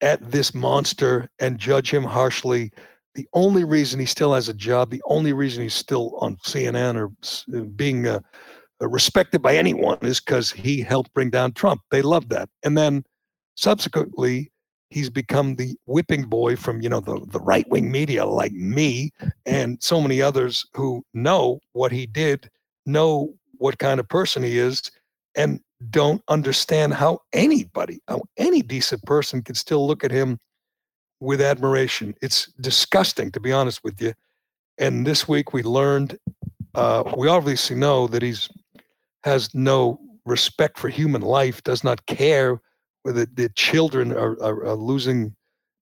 at 0.00 0.30
this 0.30 0.54
monster 0.54 1.28
and 1.40 1.58
judge 1.58 1.92
him 1.92 2.04
harshly. 2.04 2.72
The 3.14 3.26
only 3.32 3.64
reason 3.64 3.98
he 3.98 4.06
still 4.06 4.34
has 4.34 4.48
a 4.48 4.54
job, 4.54 4.90
the 4.90 5.02
only 5.06 5.32
reason 5.32 5.62
he's 5.62 5.74
still 5.74 6.16
on 6.20 6.36
CNN 6.36 6.96
or 6.96 7.64
being 7.76 8.06
uh, 8.06 8.20
uh, 8.82 8.88
respected 8.88 9.40
by 9.40 9.56
anyone 9.56 9.98
is 10.02 10.20
because 10.20 10.52
he 10.52 10.82
helped 10.82 11.12
bring 11.14 11.30
down 11.30 11.52
Trump. 11.52 11.80
They 11.90 12.02
love 12.02 12.28
that. 12.28 12.48
And 12.62 12.76
then 12.76 13.04
subsequently, 13.54 14.52
he's 14.96 15.10
become 15.10 15.56
the 15.56 15.76
whipping 15.84 16.22
boy 16.22 16.56
from 16.56 16.80
you 16.80 16.88
know 16.88 17.00
the, 17.00 17.20
the 17.26 17.40
right 17.40 17.68
wing 17.68 17.92
media 17.92 18.24
like 18.24 18.52
me 18.52 19.10
and 19.44 19.76
so 19.82 20.00
many 20.00 20.22
others 20.22 20.64
who 20.72 21.04
know 21.12 21.60
what 21.72 21.92
he 21.92 22.06
did, 22.06 22.48
know 22.86 23.34
what 23.58 23.78
kind 23.78 24.00
of 24.00 24.08
person 24.08 24.42
he 24.42 24.56
is, 24.56 24.90
and 25.34 25.60
don't 25.90 26.22
understand 26.28 26.94
how 26.94 27.20
anybody, 27.34 28.00
how 28.08 28.22
any 28.38 28.62
decent 28.62 29.02
person 29.02 29.42
can 29.42 29.54
still 29.54 29.86
look 29.86 30.02
at 30.02 30.10
him 30.10 30.38
with 31.20 31.42
admiration. 31.42 32.14
It's 32.22 32.50
disgusting, 32.58 33.30
to 33.32 33.40
be 33.40 33.52
honest 33.52 33.84
with 33.84 34.00
you. 34.00 34.14
And 34.78 35.06
this 35.06 35.28
week 35.28 35.52
we 35.52 35.62
learned, 35.62 36.18
uh, 36.74 37.12
we 37.18 37.28
obviously 37.28 37.76
know 37.76 38.06
that 38.06 38.22
he's 38.22 38.48
has 39.24 39.54
no 39.54 40.00
respect 40.24 40.78
for 40.78 40.88
human 40.88 41.20
life, 41.20 41.62
does 41.64 41.84
not 41.84 42.06
care 42.06 42.62
whether 43.06 43.24
the 43.24 43.48
children 43.50 44.10
are, 44.12 44.36
are, 44.42 44.66
are 44.66 44.74
losing 44.74 45.32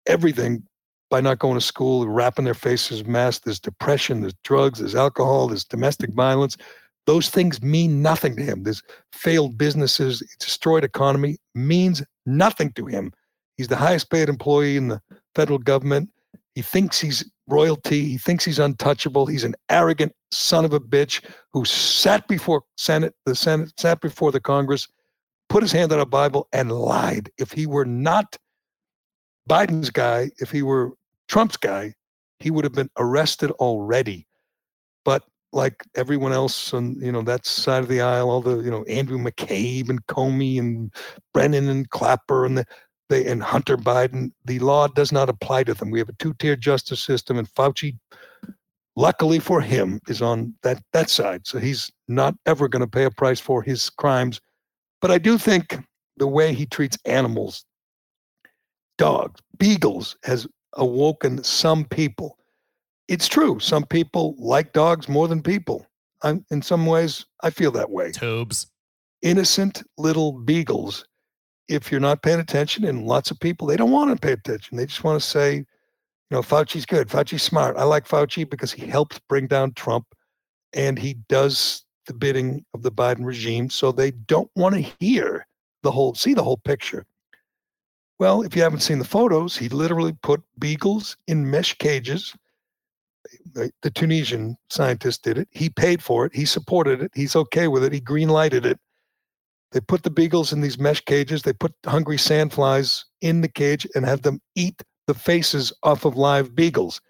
everything 0.06 0.62
by 1.08 1.22
not 1.22 1.38
going 1.38 1.54
to 1.54 1.60
school, 1.64 2.06
wrapping 2.06 2.44
their 2.44 2.52
faces 2.52 3.06
masks. 3.06 3.44
There's 3.46 3.58
depression, 3.58 4.20
there's 4.20 4.34
drugs, 4.44 4.80
there's 4.80 4.94
alcohol, 4.94 5.48
there's 5.48 5.64
domestic 5.64 6.12
violence. 6.12 6.58
Those 7.06 7.30
things 7.30 7.62
mean 7.62 8.02
nothing 8.02 8.36
to 8.36 8.42
him. 8.42 8.64
There's 8.64 8.82
failed 9.12 9.56
businesses, 9.56 10.22
destroyed 10.38 10.84
economy 10.84 11.38
means 11.54 12.02
nothing 12.26 12.72
to 12.72 12.84
him. 12.84 13.10
He's 13.56 13.68
the 13.68 13.76
highest 13.76 14.10
paid 14.10 14.28
employee 14.28 14.76
in 14.76 14.88
the 14.88 15.00
federal 15.34 15.58
government. 15.58 16.10
He 16.54 16.60
thinks 16.60 17.00
he's 17.00 17.24
royalty. 17.48 18.04
He 18.04 18.18
thinks 18.18 18.44
he's 18.44 18.58
untouchable. 18.58 19.24
He's 19.24 19.44
an 19.44 19.54
arrogant 19.70 20.12
son 20.30 20.66
of 20.66 20.74
a 20.74 20.80
bitch 20.80 21.24
who 21.54 21.64
sat 21.64 22.28
before 22.28 22.64
Senate, 22.76 23.14
the 23.24 23.34
Senate, 23.34 23.72
sat 23.78 24.02
before 24.02 24.30
the 24.30 24.40
Congress, 24.40 24.88
put 25.54 25.62
his 25.62 25.70
hand 25.70 25.92
on 25.92 26.00
a 26.00 26.04
Bible 26.04 26.48
and 26.52 26.72
lied. 26.72 27.30
If 27.38 27.52
he 27.52 27.64
were 27.64 27.84
not 27.84 28.36
Biden's 29.48 29.88
guy, 29.88 30.32
if 30.38 30.50
he 30.50 30.62
were 30.62 30.94
Trump's 31.28 31.56
guy, 31.56 31.94
he 32.40 32.50
would 32.50 32.64
have 32.64 32.72
been 32.72 32.90
arrested 32.98 33.52
already. 33.52 34.26
But 35.04 35.22
like 35.52 35.84
everyone 35.94 36.32
else 36.32 36.74
on 36.74 36.96
you 37.00 37.12
know 37.12 37.22
that 37.22 37.46
side 37.46 37.84
of 37.84 37.88
the 37.88 38.00
aisle, 38.00 38.30
all 38.30 38.40
the 38.40 38.58
you 38.62 38.70
know 38.70 38.82
Andrew 38.84 39.16
McCabe 39.16 39.88
and 39.90 40.04
Comey 40.08 40.58
and 40.58 40.92
Brennan 41.32 41.68
and 41.68 41.88
Clapper 41.90 42.44
and 42.44 42.58
the 42.58 42.64
they 43.08 43.24
and 43.24 43.40
Hunter 43.40 43.76
Biden, 43.76 44.32
the 44.44 44.58
law 44.58 44.88
does 44.88 45.12
not 45.12 45.28
apply 45.28 45.62
to 45.64 45.74
them. 45.74 45.92
We 45.92 46.00
have 46.00 46.08
a 46.08 46.14
two-tier 46.14 46.56
justice 46.56 47.00
system, 47.00 47.38
and 47.38 47.48
Fauci, 47.54 47.96
luckily 48.96 49.38
for 49.38 49.60
him, 49.60 50.00
is 50.08 50.20
on 50.20 50.54
that 50.64 50.82
that 50.92 51.10
side. 51.10 51.46
So 51.46 51.60
he's 51.60 51.92
not 52.08 52.34
ever 52.44 52.66
going 52.66 52.80
to 52.80 52.88
pay 52.88 53.04
a 53.04 53.10
price 53.12 53.38
for 53.38 53.62
his 53.62 53.88
crimes. 53.88 54.40
But 55.04 55.10
I 55.10 55.18
do 55.18 55.36
think 55.36 55.78
the 56.16 56.26
way 56.26 56.54
he 56.54 56.64
treats 56.64 56.96
animals, 57.04 57.66
dogs, 58.96 59.38
beagles, 59.58 60.16
has 60.24 60.46
awoken 60.72 61.44
some 61.44 61.84
people 61.84 62.38
it's 63.08 63.28
true. 63.28 63.60
Some 63.60 63.84
people 63.84 64.34
like 64.38 64.72
dogs 64.72 65.08
more 65.08 65.28
than 65.28 65.42
people. 65.42 65.86
I'm, 66.22 66.44
in 66.50 66.62
some 66.62 66.86
ways, 66.86 67.26
I 67.42 67.50
feel 67.50 67.70
that 67.72 67.90
way. 67.90 68.12
Tubes. 68.12 68.66
Innocent 69.22 69.82
little 69.98 70.32
beagles. 70.32 71.04
If 71.68 71.90
you're 71.90 72.00
not 72.00 72.22
paying 72.22 72.40
attention, 72.40 72.84
and 72.84 73.06
lots 73.06 73.30
of 73.30 73.40
people, 73.40 73.66
they 73.66 73.76
don't 73.76 73.90
want 73.90 74.10
to 74.10 74.16
pay 74.16 74.32
attention. 74.32 74.76
They 74.76 74.86
just 74.86 75.04
want 75.04 75.20
to 75.20 75.26
say, 75.26 75.56
you 75.56 75.64
know, 76.30 76.40
Fauci's 76.40 76.86
good. 76.86 77.08
Fauci's 77.08 77.42
smart. 77.42 77.76
I 77.76 77.84
like 77.84 78.06
Fauci 78.06 78.48
because 78.48 78.72
he 78.72 78.86
helped 78.86 79.20
bring 79.28 79.46
down 79.46 79.72
Trump 79.72 80.06
and 80.72 80.98
he 80.98 81.14
does 81.28 81.83
the 82.06 82.14
bidding 82.14 82.64
of 82.74 82.82
the 82.82 82.92
Biden 82.92 83.24
regime. 83.24 83.70
So 83.70 83.92
they 83.92 84.12
don't 84.12 84.50
want 84.56 84.74
to 84.74 84.92
hear 85.00 85.46
the 85.82 85.90
whole, 85.90 86.14
see 86.14 86.34
the 86.34 86.42
whole 86.42 86.58
picture. 86.58 87.04
Well, 88.18 88.42
if 88.42 88.54
you 88.54 88.62
haven't 88.62 88.80
seen 88.80 88.98
the 88.98 89.04
photos, 89.04 89.56
he 89.56 89.68
literally 89.68 90.12
put 90.22 90.42
beagles 90.58 91.16
in 91.26 91.50
mesh 91.50 91.74
cages 91.78 92.34
the 93.54 93.90
Tunisian 93.90 94.56
scientist 94.68 95.22
did 95.22 95.38
it. 95.38 95.48
He 95.50 95.68
paid 95.70 96.02
for 96.02 96.26
it. 96.26 96.34
He 96.34 96.44
supported 96.44 97.00
it. 97.00 97.10
He's 97.14 97.36
okay 97.36 97.68
with 97.68 97.84
it. 97.84 97.92
He 97.92 98.00
green 98.00 98.28
lighted 98.28 98.66
it. 98.66 98.78
They 99.72 99.80
put 99.80 100.02
the 100.02 100.10
beagles 100.10 100.52
in 100.52 100.60
these 100.60 100.78
mesh 100.78 101.00
cages. 101.00 101.42
They 101.42 101.52
put 101.52 101.74
hungry 101.84 102.16
sandflies 102.16 103.04
in 103.20 103.40
the 103.40 103.48
cage 103.48 103.86
and 103.94 104.04
have 104.04 104.22
them 104.22 104.40
eat 104.54 104.82
the 105.06 105.14
faces 105.14 105.72
off 105.82 106.04
of 106.04 106.16
live 106.16 106.54
beagles. 106.54 107.00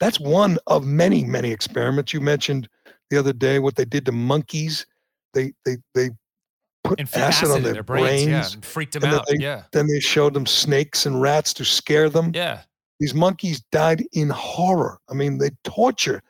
That's 0.00 0.20
one 0.20 0.58
of 0.66 0.84
many, 0.84 1.24
many 1.24 1.50
experiments. 1.50 2.12
You 2.12 2.20
mentioned 2.20 2.68
the 3.10 3.18
other 3.18 3.32
day 3.32 3.58
what 3.58 3.76
they 3.76 3.84
did 3.84 4.06
to 4.06 4.12
monkeys. 4.12 4.86
They 5.34 5.52
they 5.64 5.76
they 5.94 6.10
put 6.82 7.00
acid, 7.00 7.20
acid, 7.20 7.50
on 7.50 7.62
their, 7.62 7.74
their 7.74 7.82
brains, 7.82 8.24
brains 8.24 8.54
yeah, 8.54 8.60
freaked 8.62 8.94
them 8.94 9.04
out. 9.04 9.26
They, 9.28 9.36
yeah. 9.38 9.64
Then 9.72 9.86
they 9.86 10.00
showed 10.00 10.34
them 10.34 10.46
snakes 10.46 11.06
and 11.06 11.20
rats 11.20 11.52
to 11.54 11.64
scare 11.64 12.08
them. 12.08 12.32
Yeah. 12.34 12.60
These 12.98 13.14
monkeys 13.14 13.62
died 13.72 14.04
in 14.12 14.28
horror. 14.30 14.98
I 15.08 15.14
mean, 15.14 15.38
they 15.38 15.50
torture. 15.64 16.22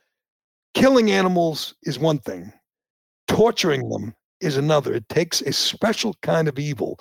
Killing 0.74 1.10
animals 1.10 1.74
is 1.82 1.98
one 1.98 2.20
thing, 2.20 2.52
torturing 3.26 3.88
them 3.88 4.14
is 4.40 4.56
another. 4.56 4.94
It 4.94 5.08
takes 5.08 5.40
a 5.40 5.52
special 5.52 6.14
kind 6.22 6.46
of 6.46 6.60
evil 6.60 7.00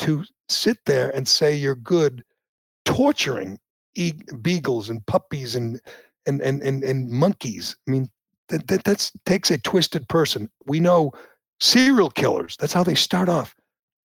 to 0.00 0.24
sit 0.48 0.78
there 0.84 1.14
and 1.14 1.26
say 1.26 1.54
you're 1.54 1.76
good, 1.76 2.24
torturing 2.84 3.58
e- 3.94 4.14
beagles 4.42 4.90
and 4.90 5.04
puppies 5.06 5.54
and 5.54 5.80
and 6.26 6.40
and 6.40 6.60
and, 6.62 6.82
and 6.82 7.08
monkeys. 7.08 7.76
I 7.86 7.90
mean, 7.92 8.10
that, 8.48 8.66
that 8.68 8.84
that's 8.84 9.12
takes 9.26 9.50
a 9.50 9.58
twisted 9.58 10.08
person. 10.08 10.50
We 10.66 10.80
know 10.80 11.12
serial 11.60 12.10
killers. 12.10 12.56
That's 12.58 12.72
how 12.72 12.84
they 12.84 12.94
start 12.94 13.28
off, 13.28 13.54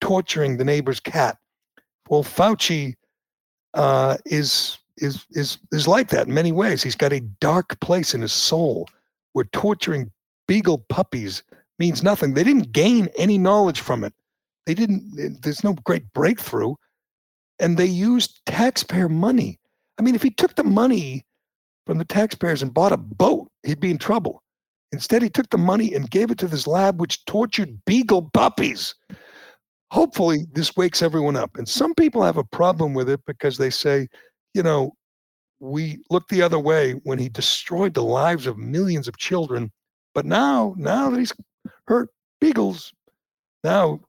torturing 0.00 0.56
the 0.56 0.64
neighbor's 0.64 1.00
cat. 1.00 1.38
Well, 2.08 2.24
Fauci 2.24 2.94
uh, 3.74 4.16
is 4.26 4.78
is 4.98 5.26
is 5.30 5.58
is 5.72 5.88
like 5.88 6.08
that 6.10 6.28
in 6.28 6.34
many 6.34 6.52
ways. 6.52 6.82
He's 6.82 6.96
got 6.96 7.12
a 7.12 7.20
dark 7.20 7.78
place 7.80 8.14
in 8.14 8.20
his 8.20 8.32
soul 8.32 8.88
where 9.32 9.46
torturing 9.46 10.10
beagle 10.46 10.78
puppies 10.88 11.42
means 11.78 12.02
nothing. 12.02 12.34
They 12.34 12.44
didn't 12.44 12.72
gain 12.72 13.08
any 13.16 13.38
knowledge 13.38 13.80
from 13.80 14.04
it. 14.04 14.12
They 14.66 14.74
didn't. 14.74 15.42
There's 15.42 15.64
no 15.64 15.74
great 15.84 16.12
breakthrough, 16.12 16.74
and 17.58 17.76
they 17.76 17.86
used 17.86 18.40
taxpayer 18.46 19.08
money. 19.08 19.58
I 19.98 20.02
mean, 20.02 20.14
if 20.14 20.22
he 20.22 20.30
took 20.30 20.54
the 20.54 20.64
money 20.64 21.24
from 21.86 21.98
the 21.98 22.04
taxpayers 22.04 22.62
and 22.62 22.72
bought 22.72 22.92
a 22.92 22.96
boat, 22.96 23.50
he'd 23.64 23.80
be 23.80 23.90
in 23.90 23.98
trouble. 23.98 24.42
Instead, 24.92 25.22
he 25.22 25.30
took 25.30 25.50
the 25.50 25.58
money 25.58 25.94
and 25.94 26.10
gave 26.10 26.30
it 26.30 26.38
to 26.38 26.46
this 26.46 26.66
lab 26.66 27.00
which 27.00 27.24
tortured 27.24 27.84
beagle 27.84 28.30
puppies. 28.32 28.94
Hopefully, 29.90 30.46
this 30.52 30.76
wakes 30.76 31.02
everyone 31.02 31.36
up. 31.36 31.56
And 31.56 31.68
some 31.68 31.94
people 31.94 32.22
have 32.22 32.36
a 32.36 32.44
problem 32.44 32.94
with 32.94 33.08
it 33.08 33.20
because 33.26 33.58
they 33.58 33.70
say 33.70 34.08
you 34.54 34.62
know, 34.62 34.96
we 35.60 35.98
looked 36.10 36.30
the 36.30 36.42
other 36.42 36.58
way 36.58 36.92
when 37.02 37.18
he 37.18 37.28
destroyed 37.28 37.94
the 37.94 38.02
lives 38.02 38.46
of 38.46 38.56
millions 38.56 39.08
of 39.08 39.18
children. 39.18 39.70
But 40.14 40.24
now, 40.24 40.74
now 40.78 41.10
that 41.10 41.18
he's 41.18 41.32
hurt 41.86 42.08
beagles, 42.40 42.92
now, 43.64 44.00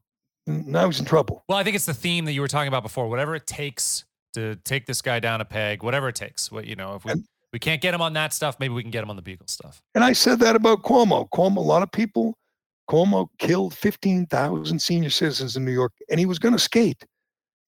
now 0.46 0.86
he's 0.86 1.00
in 1.00 1.06
trouble. 1.06 1.44
Well, 1.50 1.58
I 1.58 1.64
think 1.64 1.76
it's 1.76 1.88
the 1.88 1.94
theme 1.94 2.26
that 2.26 2.34
you 2.34 2.42
were 2.42 2.48
talking 2.48 2.68
about 2.68 2.84
before. 2.84 3.10
Whatever 3.10 3.36
it 3.36 3.48
takes 3.48 4.06
to 4.34 4.56
take 4.58 4.86
this 4.86 5.02
guy 5.02 5.20
down 5.20 5.42
a 5.42 5.46
peg, 5.46 5.82
whatever 5.82 6.10
it 6.10 6.16
takes. 6.16 6.52
What 6.52 6.66
you 6.66 6.76
know, 6.76 6.96
if 6.96 7.06
we 7.06 7.12
and, 7.12 7.26
we 7.56 7.60
can't 7.60 7.82
get 7.82 7.94
him 7.94 8.02
on 8.02 8.12
that 8.12 8.34
stuff, 8.34 8.60
maybe 8.60 8.74
we 8.74 8.82
can 8.82 8.92
get 8.92 9.02
him 9.02 9.10
on 9.10 9.16
the 9.16 9.22
beagle 9.22 9.48
stuff. 9.48 9.82
And 9.96 10.04
I 10.04 10.12
said 10.12 10.40
that 10.40 10.58
about 10.58 10.84
Cuomo. 10.84 11.30
Cuomo, 11.30 11.56
a 11.56 11.62
lot 11.62 11.84
of 11.84 11.90
people. 11.90 12.38
Cuomo 12.90 13.30
killed 13.40 13.74
15,000 13.74 14.78
senior 14.78 15.10
citizens 15.10 15.56
in 15.56 15.64
New 15.64 15.72
York, 15.72 15.94
and 16.10 16.20
he 16.20 16.26
was 16.26 16.38
going 16.38 16.52
to 16.52 16.60
skate. 16.60 17.06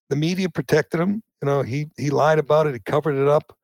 The 0.09 0.17
media 0.17 0.49
protected 0.49 0.99
him. 0.99 1.23
You 1.41 1.45
know, 1.45 1.61
he 1.61 1.87
he 1.95 2.09
lied 2.09 2.37
about 2.37 2.67
it. 2.67 2.73
He 2.73 2.81
covered 2.81 3.15
it 3.15 3.29
up. 3.29 3.55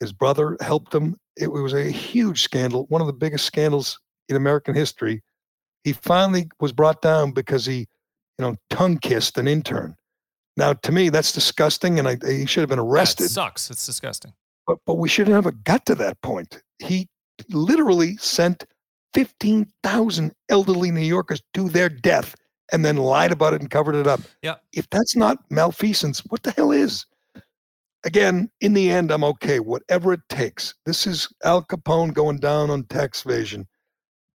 His 0.00 0.10
brother 0.10 0.56
helped 0.62 0.94
him. 0.94 1.18
It 1.36 1.52
was 1.52 1.74
a 1.74 1.90
huge 1.90 2.40
scandal, 2.40 2.86
one 2.88 3.02
of 3.02 3.06
the 3.06 3.12
biggest 3.12 3.44
scandals 3.44 4.00
in 4.30 4.36
American 4.36 4.74
history. 4.74 5.22
He 5.84 5.92
finally 5.92 6.48
was 6.60 6.72
brought 6.72 7.02
down 7.02 7.32
because 7.32 7.66
he, 7.66 7.80
you 7.80 7.86
know, 8.38 8.56
tongue 8.70 8.96
kissed 8.96 9.36
an 9.36 9.46
intern. 9.46 9.96
Now, 10.56 10.72
to 10.72 10.92
me, 10.92 11.10
that's 11.10 11.32
disgusting, 11.32 11.98
and 11.98 12.08
I, 12.08 12.16
he 12.26 12.46
should 12.46 12.62
have 12.62 12.70
been 12.70 12.78
arrested. 12.78 13.24
That 13.24 13.30
sucks. 13.32 13.70
It's 13.70 13.84
disgusting. 13.84 14.32
But 14.68 14.78
but 14.86 14.98
we 14.98 15.08
should 15.08 15.28
not 15.28 15.44
have 15.44 15.64
got 15.64 15.86
to 15.86 15.96
that 15.96 16.20
point. 16.20 16.62
He 16.78 17.08
literally 17.48 18.16
sent 18.18 18.64
15,000 19.14 20.32
elderly 20.50 20.90
New 20.90 21.00
Yorkers 21.00 21.42
to 21.54 21.70
their 21.70 21.88
death 21.88 22.36
and 22.70 22.84
then 22.84 22.98
lied 22.98 23.32
about 23.32 23.54
it 23.54 23.62
and 23.62 23.70
covered 23.70 23.94
it 23.94 24.06
up. 24.06 24.20
Yeah. 24.42 24.56
If 24.74 24.88
that's 24.90 25.16
not 25.16 25.38
malfeasance, 25.50 26.20
what 26.28 26.42
the 26.42 26.50
hell 26.50 26.70
is? 26.70 27.06
Again, 28.04 28.50
in 28.60 28.74
the 28.74 28.90
end, 28.90 29.10
I'm 29.10 29.24
okay. 29.24 29.58
Whatever 29.58 30.12
it 30.12 30.20
takes. 30.28 30.74
This 30.84 31.06
is 31.06 31.28
Al 31.44 31.62
Capone 31.64 32.12
going 32.12 32.36
down 32.36 32.68
on 32.68 32.84
tax 32.84 33.24
evasion. 33.24 33.66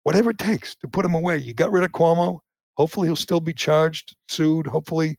Whatever 0.04 0.30
it 0.30 0.40
takes 0.40 0.76
to 0.78 0.88
put 0.88 1.06
him 1.06 1.14
away. 1.14 1.38
You 1.38 1.54
got 1.54 1.72
rid 1.72 1.84
of 1.84 1.92
Cuomo. 1.92 2.40
Hopefully, 2.78 3.10
he'll 3.10 3.16
still 3.18 3.42
be 3.42 3.54
charged, 3.54 4.16
sued. 4.30 4.66
Hopefully, 4.66 5.18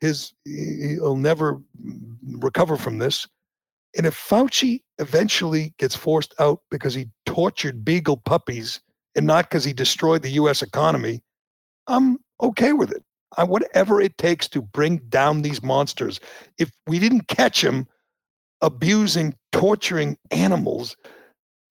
his 0.00 0.34
he'll 0.44 1.16
never 1.16 1.60
recover 2.22 2.76
from 2.76 2.98
this. 2.98 3.26
And 3.96 4.06
if 4.06 4.14
Fauci 4.14 4.82
eventually 4.98 5.74
gets 5.78 5.94
forced 5.94 6.34
out 6.38 6.60
because 6.70 6.94
he 6.94 7.08
tortured 7.26 7.84
beagle 7.84 8.16
puppies 8.16 8.80
and 9.16 9.26
not 9.26 9.48
because 9.48 9.64
he 9.64 9.72
destroyed 9.72 10.22
the 10.22 10.30
U.S. 10.30 10.62
economy, 10.62 11.20
I'm 11.86 12.18
okay 12.40 12.72
with 12.72 12.92
it. 12.92 13.02
I, 13.36 13.44
whatever 13.44 14.00
it 14.00 14.16
takes 14.18 14.48
to 14.48 14.62
bring 14.62 14.98
down 15.08 15.42
these 15.42 15.62
monsters. 15.62 16.20
If 16.58 16.70
we 16.86 16.98
didn't 16.98 17.28
catch 17.28 17.62
him 17.62 17.86
abusing, 18.60 19.34
torturing 19.52 20.16
animals, 20.30 20.96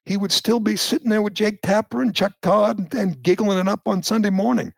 he 0.06 0.18
would 0.18 0.32
still 0.32 0.60
be 0.60 0.76
sitting 0.76 1.10
there 1.10 1.22
with 1.22 1.34
Jake 1.34 1.62
Tapper 1.62 2.02
and 2.02 2.16
Chuck 2.16 2.34
Todd 2.42 2.80
and, 2.80 2.94
and 2.94 3.22
giggling 3.22 3.60
it 3.60 3.68
up 3.68 3.82
on 3.86 4.04
Sunday 4.04 4.30
morning. 4.30 4.74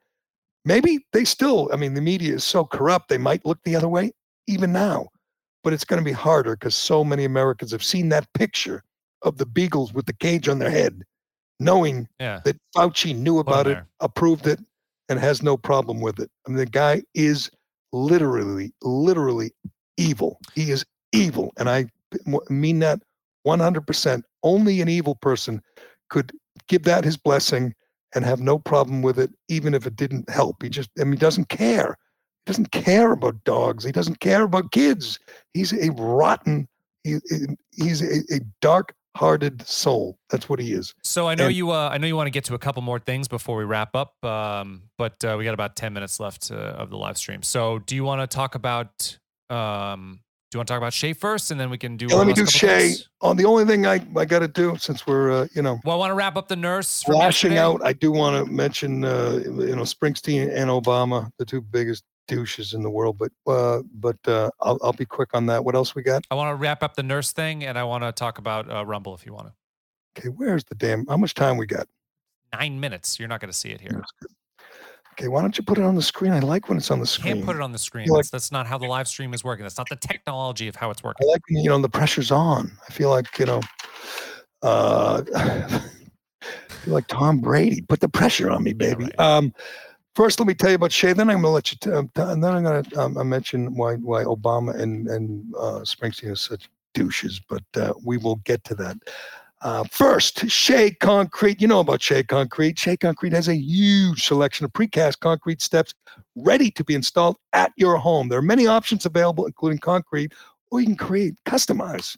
Maybe 0.65 1.05
they 1.13 1.23
still, 1.25 1.69
I 1.73 1.77
mean, 1.77 1.93
the 1.93 2.01
media 2.01 2.35
is 2.35 2.43
so 2.43 2.65
corrupt, 2.65 3.09
they 3.09 3.17
might 3.17 3.45
look 3.45 3.59
the 3.63 3.75
other 3.75 3.87
way 3.87 4.11
even 4.47 4.73
now. 4.73 5.07
But 5.63 5.73
it's 5.73 5.85
going 5.85 5.99
to 6.03 6.05
be 6.05 6.11
harder 6.11 6.55
because 6.55 6.75
so 6.75 7.03
many 7.03 7.23
Americans 7.25 7.71
have 7.71 7.83
seen 7.83 8.09
that 8.09 8.31
picture 8.33 8.83
of 9.21 9.37
the 9.37 9.45
beagles 9.45 9.93
with 9.93 10.05
the 10.07 10.13
cage 10.13 10.47
on 10.49 10.59
their 10.59 10.71
head, 10.71 11.03
knowing 11.59 12.07
Yeah. 12.19 12.39
that 12.45 12.57
Fauci 12.75 13.15
knew 13.15 13.37
about 13.39 13.67
it, 13.67 13.77
approved 13.99 14.47
it, 14.47 14.59
and 15.09 15.19
has 15.19 15.43
no 15.43 15.57
problem 15.57 16.01
with 16.01 16.19
it. 16.19 16.31
I 16.45 16.49
mean, 16.49 16.57
the 16.57 16.65
guy 16.65 17.03
is 17.13 17.51
literally, 17.93 18.73
literally 18.81 19.51
evil. 19.97 20.39
He 20.55 20.71
is 20.71 20.85
evil. 21.11 21.51
And 21.57 21.69
I 21.69 21.87
mean 22.49 22.79
that 22.79 23.01
100%. 23.45 24.23
Only 24.43 24.81
an 24.81 24.89
evil 24.89 25.15
person 25.15 25.61
could 26.09 26.31
give 26.67 26.83
that 26.83 27.03
his 27.03 27.17
blessing 27.17 27.75
and 28.15 28.25
have 28.25 28.41
no 28.41 28.57
problem 28.57 29.01
with 29.01 29.19
it, 29.19 29.31
even 29.47 29.73
if 29.73 29.85
it 29.85 29.95
didn't 29.95 30.29
help. 30.29 30.63
He 30.63 30.69
just, 30.69 30.89
I 30.99 31.03
mean, 31.03 31.13
he 31.13 31.19
doesn't 31.19 31.49
care. 31.49 31.97
He 32.45 32.51
doesn't 32.51 32.71
care 32.71 33.11
about 33.11 33.43
dogs. 33.43 33.83
He 33.83 33.91
doesn't 33.91 34.19
care 34.19 34.43
about 34.43 34.71
kids. 34.71 35.19
He's 35.53 35.73
a 35.73 35.91
rotten, 35.91 36.67
he, 37.03 37.17
he- 37.29 37.55
he's 37.71 38.01
a, 38.01 38.17
a 38.33 38.39
dark 38.61 38.93
hearted 39.15 39.61
soul. 39.67 40.17
That's 40.29 40.47
what 40.49 40.59
he 40.59 40.73
is. 40.73 40.93
So 41.03 41.27
I 41.27 41.35
know 41.35 41.47
And- 41.47 41.55
you. 41.55 41.71
Uh, 41.71 41.89
I 41.91 41.97
know 41.99 42.07
you 42.07 42.15
want 42.15 42.27
to 42.27 42.31
get 42.31 42.45
to 42.45 42.55
a 42.55 42.59
couple 42.59 42.81
more 42.81 42.97
things 42.99 43.27
before 43.27 43.57
we 43.57 43.63
wrap 43.65 43.95
up. 43.95 44.23
Um, 44.25 44.83
but 44.97 45.23
uh, 45.23 45.35
we 45.37 45.43
got 45.43 45.53
about 45.53 45.75
ten 45.75 45.93
minutes 45.93 46.19
left 46.19 46.49
uh, 46.51 46.55
of 46.55 46.89
the 46.89 46.97
live 46.97 47.17
stream. 47.17 47.43
So 47.43 47.79
do 47.79 47.95
you 47.95 48.03
want 48.03 48.21
to 48.21 48.33
talk 48.35 48.55
about? 48.55 49.17
Um, 49.49 50.21
do 50.49 50.57
you 50.57 50.59
want 50.59 50.67
to 50.67 50.73
talk 50.73 50.79
about 50.79 50.93
Shea 50.93 51.13
first, 51.13 51.51
and 51.51 51.59
then 51.59 51.69
we 51.69 51.77
can 51.77 51.95
do? 51.95 52.07
Yeah, 52.09 52.15
let 52.15 52.27
me 52.27 52.33
do 52.33 52.45
Shea. 52.45 52.79
things? 52.89 53.09
On 53.21 53.37
the 53.37 53.45
only 53.45 53.63
thing 53.65 53.85
I, 53.85 54.01
I 54.17 54.25
got 54.25 54.39
to 54.39 54.47
do 54.49 54.75
since 54.77 55.05
we're 55.07 55.31
uh, 55.31 55.47
you 55.53 55.61
know 55.61 55.79
Well, 55.85 55.95
I 55.95 55.99
want 55.99 56.09
to 56.11 56.15
wrap 56.15 56.35
up 56.35 56.47
the 56.47 56.55
nurse. 56.57 57.03
Flashing 57.03 57.57
out, 57.57 57.81
I 57.85 57.93
do 57.93 58.11
want 58.11 58.45
to 58.45 58.51
mention 58.51 59.05
uh, 59.05 59.39
you 59.45 59.75
know 59.75 59.83
Springsteen 59.83 60.49
and 60.53 60.69
Obama, 60.69 61.29
the 61.37 61.45
two 61.45 61.61
biggest 61.61 62.03
douches 62.27 62.73
in 62.73 62.83
the 62.83 62.89
world. 62.89 63.17
But 63.17 63.31
uh, 63.51 63.81
but 63.93 64.17
uh, 64.27 64.49
I'll 64.61 64.79
I'll 64.81 64.93
be 64.93 65.05
quick 65.05 65.29
on 65.33 65.45
that. 65.47 65.63
What 65.65 65.75
else 65.75 65.95
we 65.95 66.03
got? 66.03 66.23
I 66.31 66.35
want 66.35 66.49
to 66.51 66.55
wrap 66.55 66.83
up 66.83 66.95
the 66.95 67.03
nurse 67.03 67.31
thing, 67.31 67.63
and 67.63 67.77
I 67.77 67.83
want 67.83 68.03
to 68.03 68.11
talk 68.11 68.37
about 68.37 68.69
uh, 68.71 68.85
Rumble 68.85 69.13
if 69.15 69.25
you 69.25 69.33
want 69.33 69.47
to. 69.47 69.53
Okay, 70.19 70.29
where's 70.29 70.63
the 70.65 70.75
damn? 70.75 71.05
How 71.07 71.17
much 71.17 71.33
time 71.33 71.57
we 71.57 71.65
got? 71.65 71.87
Nine 72.53 72.79
minutes. 72.79 73.17
You're 73.19 73.29
not 73.29 73.39
going 73.39 73.51
to 73.51 73.57
see 73.57 73.69
it 73.69 73.79
here. 73.79 74.03
Okay, 75.13 75.27
why 75.27 75.41
don't 75.41 75.57
you 75.57 75.63
put 75.63 75.77
it 75.77 75.83
on 75.83 75.95
the 75.95 76.01
screen? 76.01 76.31
I 76.31 76.39
like 76.39 76.67
when 76.69 76.77
it's 76.77 76.89
on 76.91 76.99
the 76.99 77.05
screen. 77.05 77.35
Can't 77.35 77.45
put 77.45 77.55
it 77.55 77.61
on 77.61 77.71
the 77.71 77.77
screen. 77.77 78.07
like- 78.07 78.19
That's, 78.19 78.29
that's 78.29 78.51
not 78.51 78.65
how 78.67 78.77
the 78.77 78.87
live 78.87 79.07
stream 79.07 79.33
is 79.33 79.43
working. 79.43 79.63
That's 79.63 79.77
not 79.77 79.87
the 79.89 79.95
technology 79.97 80.67
of 80.67 80.75
how 80.75 80.89
it's 80.89 81.03
working. 81.03 81.27
I 81.27 81.31
like 81.31 81.41
you 81.49 81.69
know 81.69 81.79
the 81.79 81.89
pressure's 81.89 82.31
on. 82.31 82.71
I 82.89 82.91
feel 82.93 83.09
like 83.09 83.37
you 83.39 83.45
know, 83.45 83.61
uh, 84.63 85.21
I 85.35 85.79
feel 86.83 86.93
like 86.93 87.07
Tom 87.07 87.39
Brady. 87.39 87.81
Put 87.81 87.99
the 87.99 88.09
pressure 88.09 88.49
on 88.49 88.63
me, 88.63 88.71
Yeah, 88.71 88.93
baby. 88.95 89.03
right. 89.05 89.19
Um, 89.19 89.53
first, 90.15 90.39
let 90.39 90.47
me 90.47 90.53
tell 90.53 90.69
you 90.69 90.75
about 90.75 90.91
Shea. 90.91 91.13
Then 91.13 91.29
I'm 91.29 91.37
gonna 91.37 91.49
let 91.49 91.71
you, 91.71 91.77
t- 91.81 91.91
um, 91.91 92.09
t- 92.15 92.21
and 92.21 92.43
then 92.43 92.53
I'm 92.53 92.63
gonna 92.63 92.83
um, 92.97 93.17
uh, 93.17 93.23
mention 93.23 93.73
why 93.75 93.95
why 93.95 94.23
Obama 94.23 94.79
and 94.79 95.07
and 95.07 95.53
uh, 95.55 95.81
Springsteen 95.81 96.31
are 96.31 96.35
such 96.35 96.69
douches. 96.93 97.39
But 97.39 97.63
uh, 97.75 97.93
we 98.03 98.17
will 98.17 98.37
get 98.37 98.63
to 98.65 98.75
that. 98.75 98.97
Uh, 99.61 99.83
first, 99.83 100.49
Shea 100.49 100.91
Concrete. 100.91 101.61
You 101.61 101.67
know 101.67 101.81
about 101.81 102.01
Shea 102.01 102.23
Concrete. 102.23 102.79
Shea 102.79 102.97
Concrete 102.97 103.33
has 103.33 103.47
a 103.47 103.55
huge 103.55 104.25
selection 104.25 104.65
of 104.65 104.73
precast 104.73 105.19
concrete 105.19 105.61
steps 105.61 105.93
ready 106.35 106.71
to 106.71 106.83
be 106.83 106.95
installed 106.95 107.37
at 107.53 107.71
your 107.77 107.97
home. 107.97 108.27
There 108.27 108.39
are 108.39 108.43
many 108.43 108.65
options 108.65 109.05
available, 109.05 109.45
including 109.45 109.77
concrete, 109.77 110.33
or 110.71 110.79
you 110.79 110.87
can 110.87 110.95
create, 110.95 111.35
customize 111.45 112.17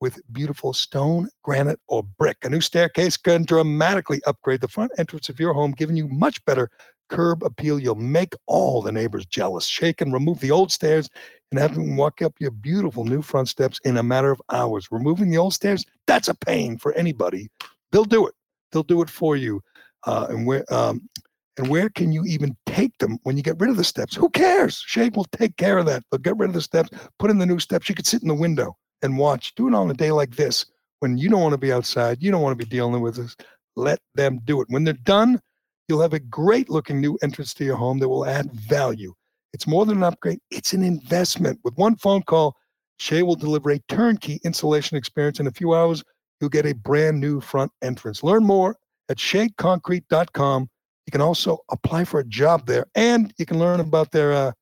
with 0.00 0.20
beautiful 0.32 0.74
stone, 0.74 1.28
granite, 1.42 1.80
or 1.88 2.02
brick. 2.02 2.36
A 2.42 2.50
new 2.50 2.60
staircase 2.60 3.16
can 3.16 3.44
dramatically 3.44 4.20
upgrade 4.26 4.60
the 4.60 4.68
front 4.68 4.92
entrance 4.98 5.28
of 5.28 5.40
your 5.40 5.54
home, 5.54 5.72
giving 5.72 5.96
you 5.96 6.06
much 6.08 6.44
better 6.44 6.70
curb 7.08 7.42
appeal. 7.42 7.78
You'll 7.78 7.94
make 7.94 8.34
all 8.46 8.82
the 8.82 8.92
neighbors 8.92 9.26
jealous. 9.26 9.66
Shake 9.66 10.00
and 10.00 10.12
remove 10.12 10.40
the 10.40 10.50
old 10.50 10.72
stairs 10.72 11.08
and 11.50 11.60
have 11.60 11.74
them 11.74 11.96
walk 11.96 12.22
up 12.22 12.34
your 12.38 12.50
beautiful 12.50 13.04
new 13.04 13.22
front 13.22 13.48
steps 13.48 13.80
in 13.84 13.96
a 13.96 14.02
matter 14.02 14.30
of 14.30 14.42
hours. 14.50 14.88
Removing 14.90 15.30
the 15.30 15.38
old 15.38 15.54
stairs, 15.54 15.84
that's 16.06 16.28
a 16.28 16.34
pain 16.34 16.78
for 16.78 16.92
anybody. 16.94 17.48
They'll 17.92 18.04
do 18.04 18.26
it. 18.26 18.34
They'll 18.72 18.82
do 18.82 19.02
it 19.02 19.10
for 19.10 19.36
you. 19.36 19.62
Uh, 20.04 20.26
and 20.30 20.46
where 20.46 20.64
um, 20.72 21.08
and 21.56 21.68
where 21.68 21.88
can 21.88 22.12
you 22.12 22.24
even 22.24 22.56
take 22.66 22.98
them 22.98 23.18
when 23.22 23.36
you 23.36 23.42
get 23.42 23.58
rid 23.58 23.70
of 23.70 23.76
the 23.76 23.84
steps? 23.84 24.14
Who 24.14 24.28
cares? 24.30 24.82
Shake 24.86 25.16
will 25.16 25.26
take 25.32 25.56
care 25.56 25.78
of 25.78 25.86
that. 25.86 26.04
They'll 26.10 26.18
get 26.18 26.36
rid 26.36 26.50
of 26.50 26.54
the 26.54 26.60
steps, 26.60 26.90
put 27.18 27.30
in 27.30 27.38
the 27.38 27.46
new 27.46 27.58
steps. 27.58 27.88
You 27.88 27.94
could 27.94 28.06
sit 28.06 28.22
in 28.22 28.28
the 28.28 28.34
window 28.34 28.76
and 29.02 29.16
watch. 29.16 29.54
Do 29.54 29.68
it 29.68 29.74
on 29.74 29.90
a 29.90 29.94
day 29.94 30.12
like 30.12 30.36
this 30.36 30.66
when 31.00 31.16
you 31.16 31.28
don't 31.30 31.40
want 31.40 31.54
to 31.54 31.58
be 31.58 31.72
outside. 31.72 32.22
You 32.22 32.30
don't 32.30 32.42
want 32.42 32.58
to 32.58 32.64
be 32.64 32.68
dealing 32.68 33.00
with 33.00 33.16
this. 33.16 33.36
Let 33.74 34.00
them 34.14 34.40
do 34.44 34.60
it. 34.60 34.68
When 34.70 34.84
they're 34.84 34.94
done, 34.94 35.40
you'll 35.88 36.02
have 36.02 36.14
a 36.14 36.20
great 36.20 36.68
looking 36.68 37.00
new 37.00 37.18
entrance 37.22 37.54
to 37.54 37.64
your 37.64 37.76
home 37.76 37.98
that 37.98 38.08
will 38.08 38.26
add 38.26 38.52
value. 38.52 39.14
It's 39.52 39.66
more 39.66 39.86
than 39.86 39.98
an 39.98 40.04
upgrade, 40.04 40.40
it's 40.50 40.72
an 40.72 40.82
investment. 40.82 41.60
With 41.64 41.74
one 41.76 41.96
phone 41.96 42.22
call, 42.22 42.56
Shea 42.98 43.22
will 43.22 43.36
deliver 43.36 43.70
a 43.70 43.78
turnkey 43.88 44.40
installation 44.44 44.96
experience. 44.96 45.40
In 45.40 45.46
a 45.46 45.52
few 45.52 45.74
hours, 45.74 46.02
you'll 46.40 46.50
get 46.50 46.66
a 46.66 46.74
brand 46.74 47.20
new 47.20 47.40
front 47.40 47.72
entrance. 47.82 48.22
Learn 48.22 48.44
more 48.44 48.76
at 49.08 49.18
sheaconcrete.com. 49.18 50.68
You 51.06 51.10
can 51.10 51.20
also 51.20 51.58
apply 51.70 52.04
for 52.04 52.20
a 52.20 52.24
job 52.24 52.66
there, 52.66 52.86
and 52.94 53.32
you 53.38 53.46
can 53.46 53.58
learn 53.58 53.80
about 53.80 54.10
their 54.10 54.32
uh, 54.32 54.52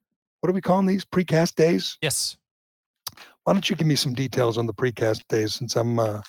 what 0.40 0.50
are 0.50 0.52
we 0.52 0.60
calling 0.60 0.86
these 0.86 1.06
precast 1.06 1.54
days? 1.54 1.96
Yes. 2.02 2.36
Why 3.44 3.54
don't 3.54 3.68
you 3.70 3.76
give 3.76 3.86
me 3.86 3.96
some 3.96 4.12
details 4.12 4.58
on 4.58 4.66
the 4.66 4.74
precast 4.74 5.22
days 5.28 5.54
since 5.54 5.74
I'm 5.74 5.98
uh, 5.98 6.20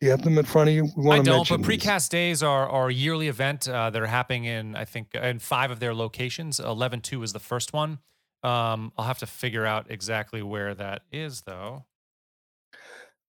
do 0.00 0.06
you 0.06 0.10
have 0.12 0.22
them 0.22 0.38
in 0.38 0.44
front 0.44 0.68
of 0.68 0.74
you? 0.74 0.84
We 0.96 1.04
I 1.04 1.06
want 1.06 1.24
to 1.24 1.30
don't, 1.30 1.48
but 1.48 1.62
these. 1.62 1.80
precast 1.80 2.10
days 2.10 2.42
are, 2.42 2.68
are 2.68 2.88
a 2.88 2.92
yearly 2.92 3.28
event 3.28 3.68
uh, 3.68 3.90
that 3.90 4.00
are 4.00 4.06
happening 4.06 4.44
in 4.44 4.76
I 4.76 4.84
think 4.84 5.14
in 5.14 5.38
five 5.40 5.70
of 5.70 5.80
their 5.80 5.94
locations. 5.94 6.60
Eleven 6.60 7.00
two 7.00 7.22
is 7.22 7.32
the 7.32 7.40
first 7.40 7.72
one. 7.72 7.98
Um, 8.44 8.92
I'll 8.96 9.06
have 9.06 9.18
to 9.18 9.26
figure 9.26 9.66
out 9.66 9.86
exactly 9.90 10.42
where 10.42 10.74
that 10.74 11.02
is 11.10 11.42
though. 11.42 11.84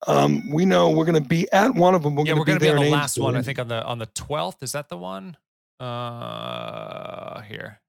Um, 0.07 0.49
we 0.51 0.65
know 0.65 0.91
we're 0.91 1.05
going 1.05 1.22
to 1.22 1.28
be 1.28 1.51
at 1.51 1.76
one 1.76 1.93
of 1.93 2.03
them. 2.03 2.15
We're 2.15 2.24
yeah, 2.24 2.34
going 2.34 2.39
we're 2.39 2.45
to 2.45 2.51
gonna 2.51 2.59
be 2.59 2.70
on 2.70 2.86
the 2.86 2.91
last 2.91 3.17
one. 3.17 3.36
I 3.36 3.41
think 3.41 3.59
on 3.59 3.67
the 3.67 3.84
on 3.84 3.97
the 3.97 4.05
twelfth. 4.05 4.61
Is 4.61 4.74
that 4.74 4.89
the 4.89 4.97
one? 4.97 5.38
Uh, 5.80 7.41
here, 7.41 7.82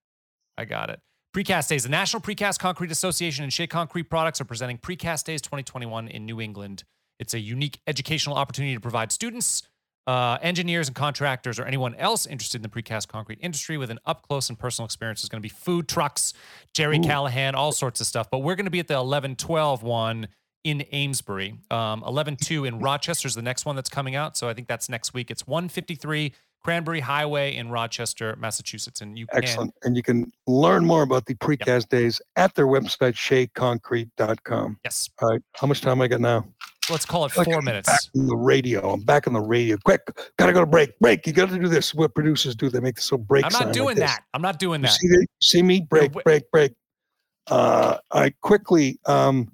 I 0.57 0.64
got 0.64 0.91
it. 0.91 1.01
Precast 1.37 1.68
Days. 1.68 1.85
The 1.85 1.89
National 1.91 2.20
Precast 2.20 2.59
Concrete 2.59 2.91
Association 2.91 3.45
and 3.45 3.53
Shea 3.53 3.66
Concrete 3.66 4.05
Products 4.05 4.41
are 4.41 4.45
presenting 4.45 4.78
Precast 4.78 5.24
Days 5.24 5.41
2021 5.43 6.09
in 6.09 6.26
New 6.26 6.41
England. 6.41 6.83
It's 7.21 7.35
a 7.35 7.39
unique 7.39 7.81
educational 7.87 8.37
opportunity 8.37 8.75
to 8.75 8.81
provide 8.81 9.12
students, 9.12 9.62
uh, 10.07 10.39
engineers, 10.43 10.89
and 10.89 10.97
contractors, 10.97 11.61
or 11.61 11.64
anyone 11.64 11.95
else 11.95 12.27
interested 12.27 12.59
in 12.59 12.62
the 12.62 12.68
precast 12.68 13.09
concrete 13.09 13.39
industry 13.43 13.77
with 13.77 13.91
an 13.91 14.01
up 14.07 14.27
close 14.27 14.49
and 14.49 14.59
personal 14.59 14.87
experience. 14.87 15.23
There's 15.23 15.29
going 15.29 15.43
to 15.43 15.49
be 15.49 15.55
food 15.55 15.87
trucks, 15.87 16.33
Gerry 16.75 16.99
Ooh. 16.99 17.03
Callahan, 17.03 17.55
all 17.55 17.73
sorts 17.73 18.01
of 18.01 18.07
stuff. 18.07 18.29
But 18.31 18.39
we're 18.39 18.57
going 18.57 18.64
to 18.64 18.71
be 18.71 18.81
at 18.81 18.89
the 18.89 18.95
11 18.95 19.37
12 19.37 19.83
one 19.83 20.29
in 20.64 20.83
Amesbury. 20.93 21.55
Um, 21.71 22.03
11 22.07 22.37
2 22.37 22.64
in 22.64 22.79
Rochester 22.81 23.29
is 23.29 23.35
the 23.35 23.43
next 23.43 23.64
one 23.66 23.77
that's 23.77 23.91
coming 23.91 24.14
out. 24.16 24.37
So 24.37 24.49
I 24.49 24.55
think 24.55 24.66
that's 24.66 24.89
next 24.89 25.14
week. 25.14 25.31
It's 25.31 25.47
153 25.47 26.33
Cranberry 26.63 27.01
Highway 27.01 27.55
in 27.57 27.71
Rochester, 27.71 28.37
Massachusetts. 28.37 29.01
And 29.01 29.19
you 29.19 29.27
can. 29.27 29.43
Excellent. 29.43 29.75
And 29.83 29.97
you 29.97 30.03
can 30.03 30.31
learn 30.47 30.85
more 30.85 31.03
about 31.03 31.27
the 31.27 31.35
precast 31.37 31.89
days 31.89 32.21
at 32.37 32.55
their 32.55 32.67
website, 32.67 33.15
sheaconcrete.com. 33.15 34.79
Yes. 34.85 35.11
All 35.23 35.31
right. 35.31 35.43
How 35.55 35.67
much 35.67 35.81
time 35.81 36.01
I 36.01 36.09
got 36.09 36.21
now? 36.21 36.47
Let's 36.91 37.07
call 37.07 37.25
it 37.25 37.33
four 37.33 37.63
minutes. 37.63 38.11
on 38.17 38.27
the 38.27 38.37
radio. 38.37 38.93
I'm 38.93 39.01
back 39.03 39.27
on 39.27 39.33
the 39.33 39.41
radio. 39.41 39.77
Quick. 39.85 40.01
Gotta 40.39 40.53
go 40.53 40.61
to 40.61 40.67
break. 40.67 40.99
Break. 40.99 41.27
You 41.27 41.33
gotta 41.33 41.59
do 41.59 41.69
this. 41.69 41.95
What 41.95 42.15
producers 42.15 42.57
do. 42.57 42.69
They 42.69 42.81
make 42.81 42.97
this 42.97 43.11
little 43.13 43.25
break 43.25 43.45
I'm 43.45 43.53
not 43.53 43.67
like 43.67 43.73
doing 43.73 43.97
this. 43.97 44.11
that. 44.11 44.25
I'm 44.35 44.43
not 44.43 44.59
doing 44.59 44.83
that. 44.83 44.93
see, 44.93 45.09
the, 45.09 45.27
see 45.41 45.63
me? 45.63 45.83
Break, 45.83 46.13
wi- 46.13 46.23
break, 46.25 46.51
break. 46.51 46.73
Uh, 47.47 47.99
I 48.11 48.31
quickly, 48.43 48.99
um, 49.07 49.53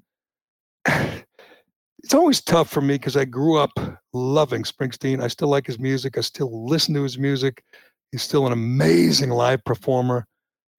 it's 2.06 2.14
always 2.14 2.40
tough 2.40 2.70
for 2.70 2.80
me 2.80 2.94
because 2.94 3.16
I 3.16 3.24
grew 3.24 3.58
up 3.58 3.72
loving 4.12 4.62
Springsteen. 4.62 5.20
I 5.20 5.26
still 5.26 5.48
like 5.48 5.66
his 5.66 5.80
music. 5.80 6.16
I 6.16 6.20
still 6.20 6.64
listen 6.64 6.94
to 6.94 7.02
his 7.02 7.18
music. 7.18 7.64
He's 8.12 8.22
still 8.22 8.46
an 8.46 8.52
amazing 8.52 9.30
live 9.30 9.64
performer. 9.64 10.24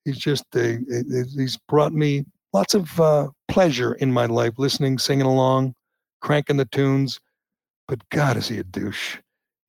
He's 0.06 0.18
just 0.18 0.46
a, 0.56 0.80
he's 1.36 1.58
brought 1.68 1.92
me 1.92 2.24
lots 2.54 2.76
of 2.76 2.98
uh, 3.02 3.28
pleasure 3.50 3.96
in 3.96 4.14
my 4.14 4.26
life, 4.26 4.54
listening, 4.58 4.98
singing 5.00 5.26
along, 5.26 5.76
cranking 6.22 6.56
the 6.56 6.64
tunes. 6.64 7.20
But 7.90 8.08
God, 8.08 8.38
is 8.38 8.48
he 8.48 8.60
a 8.60 8.64
douche? 8.64 9.18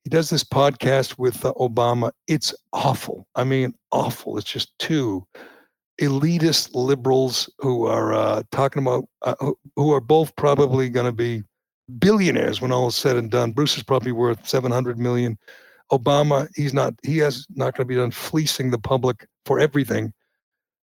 He 0.05 0.09
does 0.09 0.29
this 0.29 0.45
podcast 0.45 1.19
with 1.19 1.43
uh, 1.43 1.51
Obama. 1.59 2.13
It's 2.29 2.55
awful. 2.71 3.27
I 3.35 3.43
mean, 3.43 3.73
awful. 3.91 4.37
It's 4.37 4.49
just 4.49 4.71
two 4.79 5.27
elitist 5.99 6.69
liberals 6.73 7.49
who 7.59 7.85
are 7.85 8.13
uh, 8.13 8.43
talking 8.51 8.81
about 8.81 9.05
uh, 9.23 9.35
who 9.75 9.93
are 9.93 10.01
both 10.01 10.35
probably 10.35 10.89
going 10.89 11.05
to 11.05 11.11
be 11.11 11.43
billionaires 11.97 12.61
when 12.61 12.71
all 12.71 12.87
is 12.87 12.95
said 12.95 13.17
and 13.17 13.31
done. 13.31 13.51
Bruce 13.51 13.77
is 13.77 13.83
probably 13.83 14.11
worth 14.11 14.47
700 14.47 14.97
million. 14.97 15.37
Obama, 15.91 16.47
he's 16.55 16.73
not. 16.73 16.93
He 17.03 17.17
has 17.17 17.45
not 17.55 17.75
going 17.75 17.85
to 17.85 17.85
be 17.85 17.95
done 17.95 18.11
fleecing 18.11 18.71
the 18.71 18.77
public 18.77 19.27
for 19.45 19.59
everything. 19.59 20.13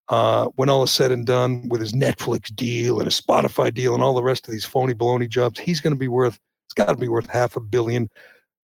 Uh, 0.08 0.46
when 0.56 0.68
all 0.68 0.82
is 0.82 0.90
said 0.90 1.12
and 1.12 1.26
done, 1.26 1.66
with 1.68 1.80
his 1.80 1.92
Netflix 1.92 2.54
deal 2.54 2.98
and 2.98 3.06
his 3.06 3.20
Spotify 3.20 3.72
deal 3.72 3.94
and 3.94 4.02
all 4.02 4.14
the 4.14 4.22
rest 4.22 4.46
of 4.46 4.52
these 4.52 4.64
phony 4.64 4.94
baloney 4.94 5.28
jobs, 5.28 5.58
he's 5.58 5.80
going 5.80 5.94
to 5.94 5.98
be 5.98 6.08
worth. 6.08 6.38
It's 6.66 6.74
got 6.74 6.88
to 6.88 6.96
be 6.96 7.08
worth 7.08 7.28
half 7.28 7.56
a 7.56 7.60
billion. 7.60 8.10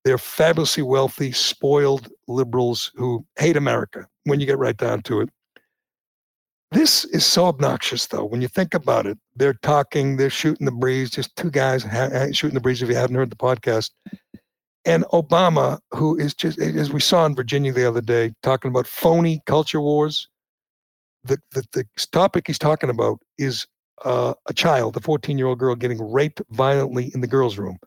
They're 0.05 0.18
fabulously 0.18 0.82
wealthy, 0.82 1.32
spoiled 1.32 2.09
liberals 2.26 2.90
who 2.94 3.24
hate 3.38 3.57
America. 3.57 4.07
When 4.24 4.40
you 4.40 4.46
get 4.46 4.59
right 4.59 4.76
down 4.76 5.03
to 5.03 5.20
it, 5.20 5.30
this 6.71 7.05
is 7.07 7.27
so 7.27 7.47
obnoxious, 7.47 8.07
though, 8.07 8.25
when 8.25 8.41
you 8.41 8.49
think 8.49 8.75
about 8.75 9.07
it. 9.07 9.18
They're 9.35 9.55
talking, 9.55 10.16
they're 10.16 10.31
shooting 10.31 10.66
the 10.66 10.73
breeze, 10.73 11.11
just 11.11 11.35
two 11.37 11.51
guys 11.51 11.83
ha- 11.83 12.29
shooting 12.33 12.55
the 12.55 12.61
breeze. 12.61 12.81
If 12.83 12.89
you 12.89 12.95
haven't 12.95 13.16
heard 13.16 13.31
the 13.31 13.37
podcast, 13.37 13.91
and 14.85 15.05
Obama, 15.12 15.79
who 15.91 16.16
is 16.16 16.35
just, 16.35 16.59
as 16.59 16.93
we 16.93 17.01
saw 17.01 17.27
in 17.27 17.35
Virginia 17.35 17.73
the 17.73 17.87
other 17.87 18.01
day, 18.01 18.33
talking 18.43 18.71
about 18.71 18.87
phony 18.87 19.43
culture 19.47 19.81
wars. 19.81 20.29
The, 21.23 21.39
the, 21.51 21.64
the 21.73 21.85
topic 22.12 22.47
he's 22.47 22.59
talking 22.59 22.89
about 22.89 23.18
is 23.37 23.66
uh, 24.05 24.33
a 24.47 24.55
child, 24.55 24.97
a 24.97 25.01
14 25.01 25.37
year 25.37 25.49
old 25.49 25.59
girl, 25.59 25.75
getting 25.75 26.01
raped 26.11 26.41
violently 26.51 27.11
in 27.14 27.21
the 27.21 27.27
girls' 27.27 27.59
room. 27.59 27.79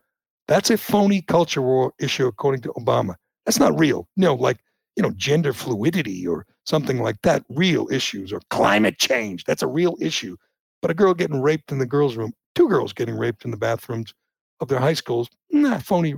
That's 0.46 0.70
a 0.70 0.78
phony 0.78 1.22
culture 1.22 1.62
war 1.62 1.92
issue, 1.98 2.26
according 2.26 2.62
to 2.62 2.72
Obama. 2.74 3.16
That's 3.44 3.58
not 3.58 3.76
real. 3.78 4.08
You 4.16 4.26
know, 4.26 4.34
like, 4.34 4.58
you 4.94 5.02
know, 5.02 5.10
gender 5.16 5.52
fluidity 5.52 6.26
or 6.26 6.46
something 6.64 7.00
like 7.00 7.20
that, 7.22 7.44
real 7.48 7.88
issues, 7.90 8.32
or 8.32 8.40
climate 8.50 8.98
change. 8.98 9.44
That's 9.44 9.62
a 9.62 9.66
real 9.66 9.96
issue. 10.00 10.36
But 10.82 10.90
a 10.90 10.94
girl 10.94 11.14
getting 11.14 11.40
raped 11.40 11.72
in 11.72 11.78
the 11.78 11.86
girls' 11.86 12.16
room, 12.16 12.32
two 12.54 12.68
girls 12.68 12.92
getting 12.92 13.16
raped 13.16 13.44
in 13.44 13.50
the 13.50 13.56
bathrooms 13.56 14.12
of 14.60 14.68
their 14.68 14.80
high 14.80 14.94
schools, 14.94 15.28
nah, 15.50 15.78
phony 15.78 16.14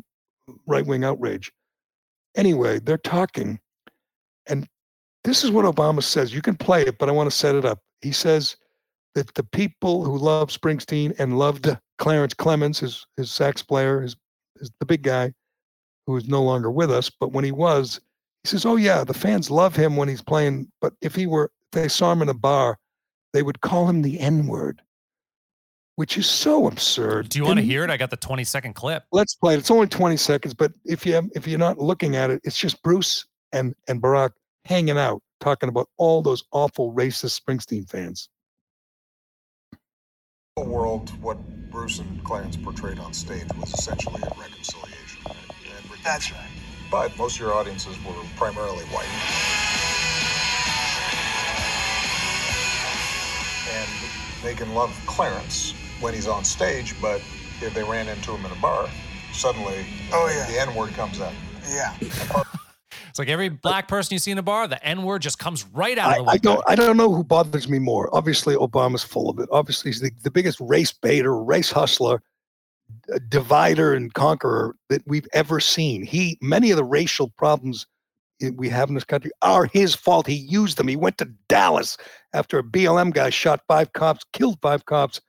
right 0.66 0.86
wing 0.86 1.04
outrage. 1.04 1.52
Anyway, 2.36 2.78
they're 2.78 2.98
talking, 2.98 3.58
and 4.46 4.68
this 5.24 5.42
is 5.42 5.50
what 5.50 5.64
Obama 5.64 6.02
says. 6.02 6.34
You 6.34 6.42
can 6.42 6.56
play 6.56 6.82
it, 6.82 6.98
but 6.98 7.08
I 7.08 7.12
want 7.12 7.30
to 7.30 7.36
set 7.36 7.54
it 7.54 7.64
up. 7.64 7.80
He 8.00 8.12
says 8.12 8.56
that 9.14 9.34
the 9.34 9.42
people 9.42 10.04
who 10.04 10.18
love 10.18 10.50
Springsteen 10.50 11.18
and 11.18 11.38
loved 11.38 11.76
Clarence 11.98 12.34
Clemons, 12.34 12.78
his, 12.78 13.06
his 13.16 13.30
sax 13.30 13.62
player, 13.62 14.02
his, 14.02 14.16
his 14.58 14.70
the 14.78 14.86
big 14.86 15.02
guy, 15.02 15.32
who 16.06 16.16
is 16.16 16.28
no 16.28 16.42
longer 16.42 16.70
with 16.70 16.90
us, 16.90 17.10
but 17.10 17.32
when 17.32 17.44
he 17.44 17.52
was, 17.52 18.00
he 18.46 18.50
says, 18.50 18.64
"Oh 18.64 18.76
yeah, 18.76 19.02
the 19.02 19.14
fans 19.14 19.50
love 19.50 19.74
him 19.74 19.96
when 19.96 20.08
he's 20.08 20.22
playing, 20.22 20.70
but 20.80 20.94
if 21.00 21.16
he 21.16 21.26
were, 21.26 21.50
if 21.72 21.72
they 21.72 21.88
saw 21.88 22.12
him 22.12 22.22
in 22.22 22.28
a 22.28 22.34
bar, 22.34 22.78
they 23.32 23.42
would 23.42 23.60
call 23.60 23.88
him 23.88 24.02
the 24.02 24.20
N 24.20 24.46
word." 24.46 24.82
Which 25.96 26.16
is 26.16 26.28
so 26.28 26.68
absurd. 26.68 27.30
Do 27.30 27.38
you 27.38 27.44
want 27.44 27.58
to 27.58 27.64
hear 27.64 27.82
it? 27.82 27.90
I 27.90 27.96
got 27.96 28.10
the 28.10 28.18
20 28.18 28.44
second 28.44 28.74
clip. 28.74 29.04
Let's 29.12 29.34
play 29.34 29.54
it. 29.54 29.58
It's 29.58 29.70
only 29.70 29.86
20 29.86 30.18
seconds, 30.18 30.52
but 30.52 30.72
if 30.84 31.06
you 31.06 31.14
have, 31.14 31.26
if 31.34 31.48
you're 31.48 31.58
not 31.58 31.78
looking 31.78 32.16
at 32.16 32.30
it, 32.30 32.40
it's 32.44 32.58
just 32.58 32.82
Bruce 32.82 33.26
and 33.52 33.74
and 33.88 34.00
Barack 34.00 34.30
hanging 34.64 34.98
out 34.98 35.22
talking 35.40 35.68
about 35.68 35.88
all 35.96 36.22
those 36.22 36.44
awful 36.52 36.92
racist 36.92 37.40
Springsteen 37.40 37.88
fans. 37.88 38.28
The 40.56 40.64
world, 40.64 41.10
what 41.20 41.38
Bruce 41.70 41.98
and 41.98 42.22
Clarence 42.24 42.56
portrayed 42.56 42.98
on 42.98 43.12
stage 43.12 43.48
was 43.58 43.74
essentially 43.74 44.22
a 44.22 44.40
reconciliation. 44.40 45.22
That's 46.04 46.30
right 46.30 46.65
but 46.90 47.16
most 47.18 47.36
of 47.36 47.40
your 47.40 47.54
audiences 47.54 47.96
were 48.04 48.12
primarily 48.36 48.84
white. 48.86 49.06
And 53.72 54.44
they 54.44 54.54
can 54.54 54.74
love 54.74 54.94
Clarence 55.06 55.74
when 56.00 56.14
he's 56.14 56.26
on 56.28 56.44
stage, 56.44 56.94
but 57.00 57.20
if 57.60 57.74
they 57.74 57.82
ran 57.82 58.08
into 58.08 58.32
him 58.32 58.44
in 58.44 58.52
a 58.52 58.60
bar, 58.60 58.88
suddenly 59.32 59.86
oh, 60.12 60.28
yeah. 60.28 60.50
the 60.50 60.60
N 60.60 60.74
word 60.74 60.90
comes 60.94 61.20
out. 61.20 61.32
Yeah. 61.68 61.94
It's 63.16 63.18
like 63.18 63.30
every 63.30 63.48
black 63.48 63.88
person 63.88 64.12
you 64.12 64.18
see 64.18 64.30
in 64.30 64.36
a 64.36 64.42
bar, 64.42 64.68
the 64.68 64.84
N 64.86 65.02
word 65.02 65.22
just 65.22 65.38
comes 65.38 65.64
right 65.72 65.96
out 65.96 66.10
I, 66.10 66.18
of 66.18 66.26
the 66.26 66.30
I 66.32 66.36
don't, 66.36 66.64
I 66.68 66.74
don't 66.74 66.98
know 66.98 67.10
who 67.10 67.24
bothers 67.24 67.66
me 67.66 67.78
more. 67.78 68.14
Obviously, 68.14 68.54
Obama's 68.56 69.02
full 69.02 69.30
of 69.30 69.38
it. 69.38 69.48
Obviously, 69.50 69.90
he's 69.90 70.02
the, 70.02 70.10
the 70.22 70.30
biggest 70.30 70.60
race 70.60 70.92
baiter, 70.92 71.42
race 71.42 71.70
hustler 71.70 72.20
divider 73.28 73.94
and 73.94 74.14
conqueror 74.14 74.76
that 74.88 75.02
we've 75.06 75.28
ever 75.32 75.60
seen. 75.60 76.02
He 76.02 76.38
many 76.40 76.70
of 76.70 76.76
the 76.76 76.84
racial 76.84 77.28
problems 77.36 77.86
we 78.54 78.68
have 78.68 78.88
in 78.88 78.94
this 78.94 79.04
country 79.04 79.30
are 79.42 79.64
his 79.66 79.94
fault. 79.94 80.26
He 80.26 80.34
used 80.34 80.76
them. 80.76 80.88
He 80.88 80.96
went 80.96 81.18
to 81.18 81.28
Dallas 81.48 81.96
after 82.34 82.58
a 82.58 82.62
BLM 82.62 83.12
guy 83.12 83.30
shot 83.30 83.60
five 83.66 83.92
cops, 83.92 84.24
killed 84.32 84.58
five 84.60 84.84
cops. 84.84 85.20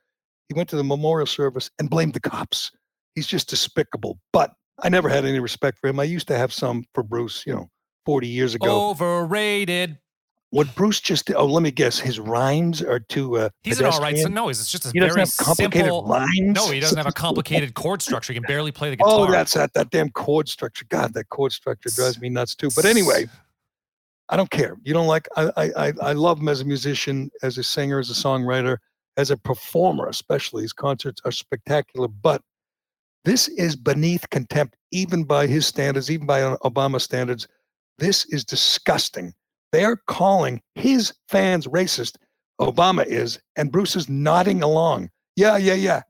He 0.48 0.54
went 0.54 0.68
to 0.70 0.76
the 0.76 0.84
memorial 0.84 1.26
service 1.26 1.70
and 1.78 1.90
blamed 1.90 2.14
the 2.14 2.20
cops. 2.20 2.70
He's 3.14 3.26
just 3.26 3.48
despicable. 3.48 4.18
But 4.32 4.52
I 4.82 4.88
never 4.88 5.08
had 5.08 5.24
any 5.24 5.40
respect 5.40 5.78
for 5.78 5.88
him. 5.88 5.98
I 5.98 6.04
used 6.04 6.28
to 6.28 6.38
have 6.38 6.52
some 6.52 6.84
for 6.94 7.02
Bruce, 7.02 7.44
you 7.46 7.54
know, 7.54 7.68
40 8.06 8.28
years 8.28 8.54
ago. 8.54 8.90
Overrated. 8.90 9.98
What 10.50 10.74
Bruce 10.74 11.00
just 11.00 11.26
did, 11.26 11.36
oh, 11.36 11.44
let 11.44 11.62
me 11.62 11.70
guess, 11.70 11.98
his 11.98 12.18
rhymes 12.18 12.80
are 12.82 13.00
too. 13.00 13.36
Uh, 13.36 13.50
he's 13.62 13.80
an 13.80 13.86
all 13.86 14.00
right. 14.00 14.16
So 14.16 14.28
no, 14.28 14.48
it's 14.48 14.70
just 14.70 14.86
a 14.86 14.90
he 14.92 14.98
very 14.98 15.20
have 15.20 15.36
complicated 15.36 15.92
simple. 15.92 16.06
Rhymes. 16.08 16.54
No, 16.54 16.70
he 16.70 16.80
doesn't 16.80 16.96
have 16.96 17.06
a 17.06 17.12
complicated 17.12 17.74
chord 17.74 18.00
structure. 18.00 18.32
He 18.32 18.38
can 18.38 18.46
barely 18.46 18.72
play 18.72 18.88
the 18.88 18.96
guitar. 18.96 19.28
Oh, 19.28 19.30
that's 19.30 19.52
that 19.54 19.74
that 19.74 19.90
damn 19.90 20.08
chord 20.10 20.48
structure. 20.48 20.86
God, 20.88 21.12
that 21.14 21.28
chord 21.28 21.52
structure 21.52 21.90
drives 21.90 22.18
me 22.18 22.30
nuts 22.30 22.54
too. 22.54 22.70
But 22.74 22.86
anyway, 22.86 23.28
I 24.30 24.38
don't 24.38 24.50
care. 24.50 24.78
You 24.84 24.94
don't 24.94 25.06
like. 25.06 25.28
I 25.36 25.50
I 25.76 25.92
I 26.00 26.12
love 26.12 26.40
him 26.40 26.48
as 26.48 26.62
a 26.62 26.64
musician, 26.64 27.30
as 27.42 27.58
a 27.58 27.62
singer, 27.62 27.98
as 27.98 28.08
a 28.08 28.14
songwriter, 28.14 28.78
as 29.18 29.30
a 29.30 29.36
performer, 29.36 30.08
especially. 30.08 30.62
His 30.62 30.72
concerts 30.72 31.20
are 31.26 31.32
spectacular. 31.32 32.08
But 32.08 32.40
this 33.26 33.48
is 33.48 33.76
beneath 33.76 34.30
contempt, 34.30 34.76
even 34.92 35.24
by 35.24 35.46
his 35.46 35.66
standards, 35.66 36.10
even 36.10 36.26
by 36.26 36.40
Obama 36.40 37.02
standards. 37.02 37.46
This 37.98 38.24
is 38.26 38.46
disgusting. 38.46 39.34
They're 39.72 39.96
calling 40.06 40.62
his 40.74 41.12
fans 41.28 41.66
racist. 41.66 42.16
Obama 42.60 43.06
is, 43.06 43.38
and 43.56 43.70
Bruce 43.70 43.94
is 43.94 44.08
nodding 44.08 44.62
along. 44.62 45.10
Yeah, 45.36 45.56
yeah, 45.56 45.74
yeah. 45.74 46.02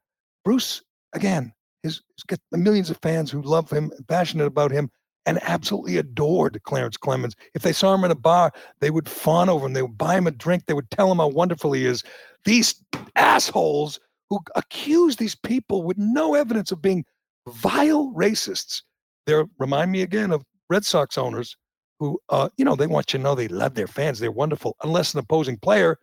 Bruce, 0.44 0.82
again, 1.12 1.52
he's 1.82 2.02
got 2.26 2.38
millions 2.52 2.88
of 2.90 2.98
fans 3.02 3.30
who 3.30 3.42
love 3.42 3.70
him, 3.70 3.92
passionate 4.09 4.46
about 4.46 4.70
him, 4.70 4.90
and 5.26 5.38
absolutely 5.42 5.98
adored 5.98 6.59
Clarence 6.62 6.96
Clemons. 6.96 7.34
If 7.54 7.61
they 7.61 7.74
saw 7.74 7.94
him 7.94 8.04
in 8.04 8.11
a 8.11 8.14
bar, 8.14 8.50
they 8.80 8.90
would 8.90 9.09
fawn 9.09 9.50
over 9.50 9.66
him. 9.66 9.74
They 9.74 9.82
would 9.82 9.98
buy 9.98 10.16
him 10.16 10.26
a 10.26 10.30
drink. 10.30 10.64
They 10.66 10.74
would 10.74 10.90
tell 10.90 11.12
him 11.12 11.18
how 11.18 11.28
wonderful 11.28 11.72
he 11.72 11.84
is. 11.84 12.02
These 12.46 12.82
assholes 13.14 14.00
who 14.30 14.40
accuse 14.56 15.16
these 15.16 15.34
people 15.34 15.82
with 15.82 15.98
no 15.98 16.34
evidence 16.34 16.72
of 16.72 16.80
being 16.80 17.04
vile 17.46 18.12
racists. 18.16 18.82
They 19.26 19.34
remind 19.59 19.92
me 19.92 20.00
again 20.00 20.30
of 20.30 20.44
Red 20.70 20.86
Sox 20.86 21.18
owners 21.18 21.56
who, 21.99 22.20
uh, 22.28 22.49
you 22.57 22.64
know, 22.64 22.76
they 22.76 22.86
want 22.86 23.12
you 23.12 23.18
to 23.18 23.22
know 23.22 23.34
they 23.34 23.49
love 23.49 23.74
their 23.74 23.86
fans. 23.86 24.18
They're 24.18 24.30
wonderful. 24.30 24.76
Unless 24.82 25.14
an 25.14 25.20
opposing 25.20 25.59
player 25.59 25.99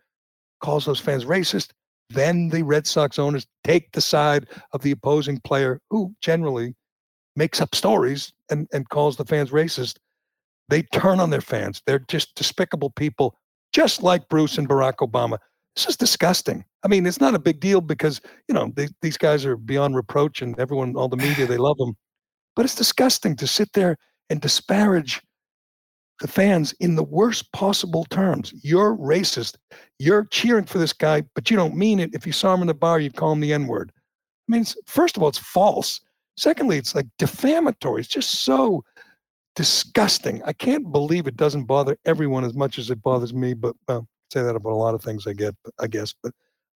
calls 0.60 0.84
those 0.84 1.00
fans 1.00 1.24
racist, 1.24 1.70
then 2.10 2.48
the 2.48 2.62
Red 2.62 2.86
Sox 2.86 3.18
owners 3.18 3.46
take 3.64 3.92
the 3.92 4.00
side 4.00 4.46
of 4.72 4.82
the 4.82 4.92
opposing 4.92 5.40
player 5.40 5.80
who 5.90 6.14
generally 6.20 6.74
makes 7.34 7.60
up 7.60 7.74
stories 7.74 8.32
and, 8.50 8.68
and 8.72 8.88
calls 8.88 9.16
the 9.16 9.24
fans 9.24 9.50
racist. 9.50 9.96
They 10.68 10.82
turn 10.82 11.20
on 11.20 11.30
their 11.30 11.40
fans. 11.40 11.82
They're 11.86 12.04
just 12.08 12.34
despicable 12.34 12.90
people, 12.90 13.36
just 13.72 14.02
like 14.02 14.28
Bruce 14.28 14.58
and 14.58 14.68
Barack 14.68 14.96
Obama. 14.96 15.38
This 15.74 15.86
is 15.86 15.96
disgusting. 15.96 16.64
I 16.84 16.88
mean, 16.88 17.06
it's 17.06 17.20
not 17.20 17.34
a 17.34 17.38
big 17.38 17.60
deal 17.60 17.80
because, 17.80 18.20
you 18.48 18.54
know, 18.54 18.72
they, 18.74 18.88
these 19.02 19.18
guys 19.18 19.44
are 19.44 19.56
beyond 19.56 19.94
reproach 19.94 20.40
and 20.42 20.58
everyone, 20.58 20.96
all 20.96 21.08
the 21.08 21.16
media, 21.16 21.46
they 21.46 21.58
love 21.58 21.76
them. 21.76 21.96
But 22.54 22.64
it's 22.64 22.74
disgusting 22.74 23.36
to 23.36 23.46
sit 23.46 23.72
there 23.74 23.96
and 24.30 24.40
disparage 24.40 25.20
the 26.20 26.28
fans 26.28 26.74
in 26.80 26.94
the 26.94 27.04
worst 27.04 27.52
possible 27.52 28.04
terms. 28.06 28.52
You're 28.62 28.96
racist. 28.96 29.56
You're 29.98 30.26
cheering 30.26 30.64
for 30.64 30.78
this 30.78 30.92
guy, 30.92 31.22
but 31.34 31.50
you 31.50 31.56
don't 31.56 31.76
mean 31.76 32.00
it. 32.00 32.14
If 32.14 32.26
you 32.26 32.32
saw 32.32 32.54
him 32.54 32.62
in 32.62 32.66
the 32.66 32.74
bar, 32.74 33.00
you'd 33.00 33.16
call 33.16 33.32
him 33.32 33.40
the 33.40 33.52
N 33.52 33.66
word. 33.66 33.92
I 34.48 34.52
mean, 34.52 34.64
first 34.86 35.16
of 35.16 35.22
all, 35.22 35.28
it's 35.28 35.38
false. 35.38 36.00
Secondly, 36.36 36.78
it's 36.78 36.94
like 36.94 37.06
defamatory. 37.18 38.00
It's 38.00 38.08
just 38.08 38.42
so 38.42 38.84
disgusting. 39.54 40.42
I 40.44 40.52
can't 40.52 40.92
believe 40.92 41.26
it 41.26 41.36
doesn't 41.36 41.64
bother 41.64 41.96
everyone 42.04 42.44
as 42.44 42.54
much 42.54 42.78
as 42.78 42.90
it 42.90 43.02
bothers 43.02 43.34
me. 43.34 43.54
But 43.54 43.74
well, 43.88 44.06
say 44.32 44.42
that 44.42 44.56
about 44.56 44.72
a 44.72 44.76
lot 44.76 44.94
of 44.94 45.02
things 45.02 45.26
I 45.26 45.32
get, 45.32 45.54
I 45.80 45.86
guess. 45.86 46.14
But 46.22 46.32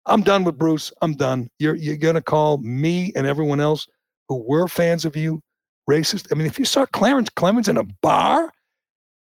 I'm 0.06 0.22
done 0.22 0.44
with 0.44 0.58
Bruce. 0.58 0.92
I'm 1.02 1.14
done. 1.14 1.50
You're 1.60 1.76
you're 1.76 1.98
gonna 1.98 2.22
call 2.22 2.58
me 2.60 3.12
and 3.16 3.28
everyone 3.28 3.60
else 3.60 3.88
who 4.30 4.44
were 4.48 4.68
fans 4.68 5.06
of 5.06 5.16
you 5.16 5.42
racist. 5.90 6.28
I 6.32 6.36
mean, 6.36 6.48
if 6.48 6.60
you 6.60 6.66
saw 6.66 6.86
Clarence 6.86 7.30
Clemons 7.30 7.68
in 7.68 7.78
a 7.78 7.84
bar, 8.02 8.52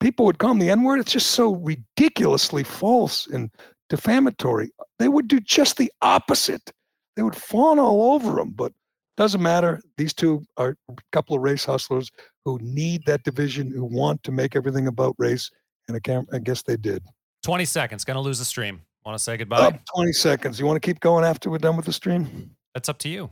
people 0.05 0.27
would 0.27 0.37
call 0.37 0.51
him 0.51 0.59
the 0.59 0.69
N 0.69 0.83
word. 0.83 0.99
It's 0.99 1.11
just 1.11 1.31
so 1.31 1.55
ridiculously 1.55 2.63
false 2.63 3.25
and 3.25 3.49
defamatory. 3.89 4.69
They 4.99 5.07
would 5.07 5.27
do 5.27 5.39
just 5.39 5.77
the 5.77 5.91
opposite. 6.03 6.71
They 7.15 7.23
would 7.23 7.35
fawn 7.35 7.79
all 7.79 8.13
over 8.13 8.39
him, 8.39 8.51
but 8.51 8.71
doesn't 9.17 9.41
matter. 9.41 9.81
These 9.97 10.13
two 10.13 10.43
are 10.57 10.77
a 10.89 10.93
couple 11.11 11.35
of 11.35 11.41
race 11.41 11.65
hustlers 11.65 12.11
who 12.43 12.59
need 12.61 13.01
that 13.07 13.23
division, 13.23 13.71
who 13.71 13.83
want 13.83 14.21
to 14.23 14.31
make 14.31 14.55
everything 14.55 14.85
about 14.85 15.15
race, 15.17 15.49
and 15.87 15.97
I, 15.97 15.99
can't, 16.01 16.29
I 16.31 16.37
guess 16.37 16.61
they 16.61 16.77
did. 16.77 17.01
20 17.41 17.65
seconds. 17.65 18.03
Going 18.05 18.15
to 18.15 18.21
lose 18.21 18.37
the 18.37 18.45
stream. 18.45 18.83
Want 19.07 19.17
to 19.17 19.23
say 19.23 19.37
goodbye? 19.37 19.57
Up 19.57 19.79
20 19.95 20.13
seconds. 20.13 20.59
You 20.59 20.67
want 20.67 20.79
to 20.79 20.85
keep 20.85 20.99
going 20.99 21.25
after 21.25 21.49
we're 21.49 21.57
done 21.57 21.77
with 21.77 21.85
the 21.87 21.93
stream? 21.93 22.51
That's 22.75 22.89
up 22.89 22.99
to 22.99 23.09
you. 23.09 23.31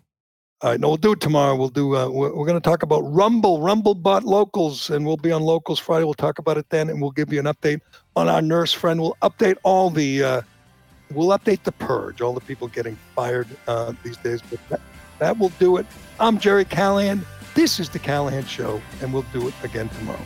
All 0.63 0.69
right, 0.69 0.79
no, 0.79 0.87
we'll 0.87 0.95
do 0.95 1.11
it 1.11 1.19
tomorrow. 1.19 1.57
We'll 1.57 1.67
do. 1.67 1.97
Uh, 1.97 2.07
we're, 2.07 2.33
we're 2.33 2.45
going 2.45 2.59
to 2.59 2.61
talk 2.61 2.83
about 2.83 3.01
Rumble, 3.01 3.59
Rumble 3.59 3.93
bot 3.93 4.23
locals, 4.23 4.89
and 4.89 5.05
we'll 5.05 5.17
be 5.17 5.29
on 5.29 5.41
locals 5.41 5.77
Friday. 5.77 6.05
We'll 6.05 6.13
talk 6.13 6.39
about 6.39 6.57
it 6.57 6.69
then, 6.69 6.89
and 6.89 7.01
we'll 7.01 7.11
give 7.11 7.33
you 7.33 7.39
an 7.41 7.47
update 7.47 7.81
on 8.15 8.29
our 8.29 8.41
nurse 8.41 8.71
friend. 8.71 9.01
We'll 9.01 9.17
update 9.21 9.57
all 9.63 9.89
the. 9.89 10.23
Uh, 10.23 10.41
we'll 11.11 11.37
update 11.37 11.63
the 11.63 11.73
purge, 11.73 12.21
all 12.21 12.31
the 12.31 12.39
people 12.39 12.69
getting 12.69 12.97
fired 13.13 13.49
uh, 13.67 13.91
these 14.03 14.15
days. 14.15 14.39
But 14.49 14.59
that, 14.69 14.81
that 15.19 15.37
will 15.37 15.51
do 15.59 15.75
it. 15.75 15.85
I'm 16.17 16.39
Gerry 16.39 16.63
Callahan. 16.63 17.25
This 17.55 17.77
is 17.77 17.89
the 17.89 17.99
Callahan 17.99 18.45
Show, 18.45 18.81
and 19.01 19.13
we'll 19.13 19.25
do 19.33 19.45
it 19.49 19.53
again 19.63 19.89
tomorrow. 19.89 20.25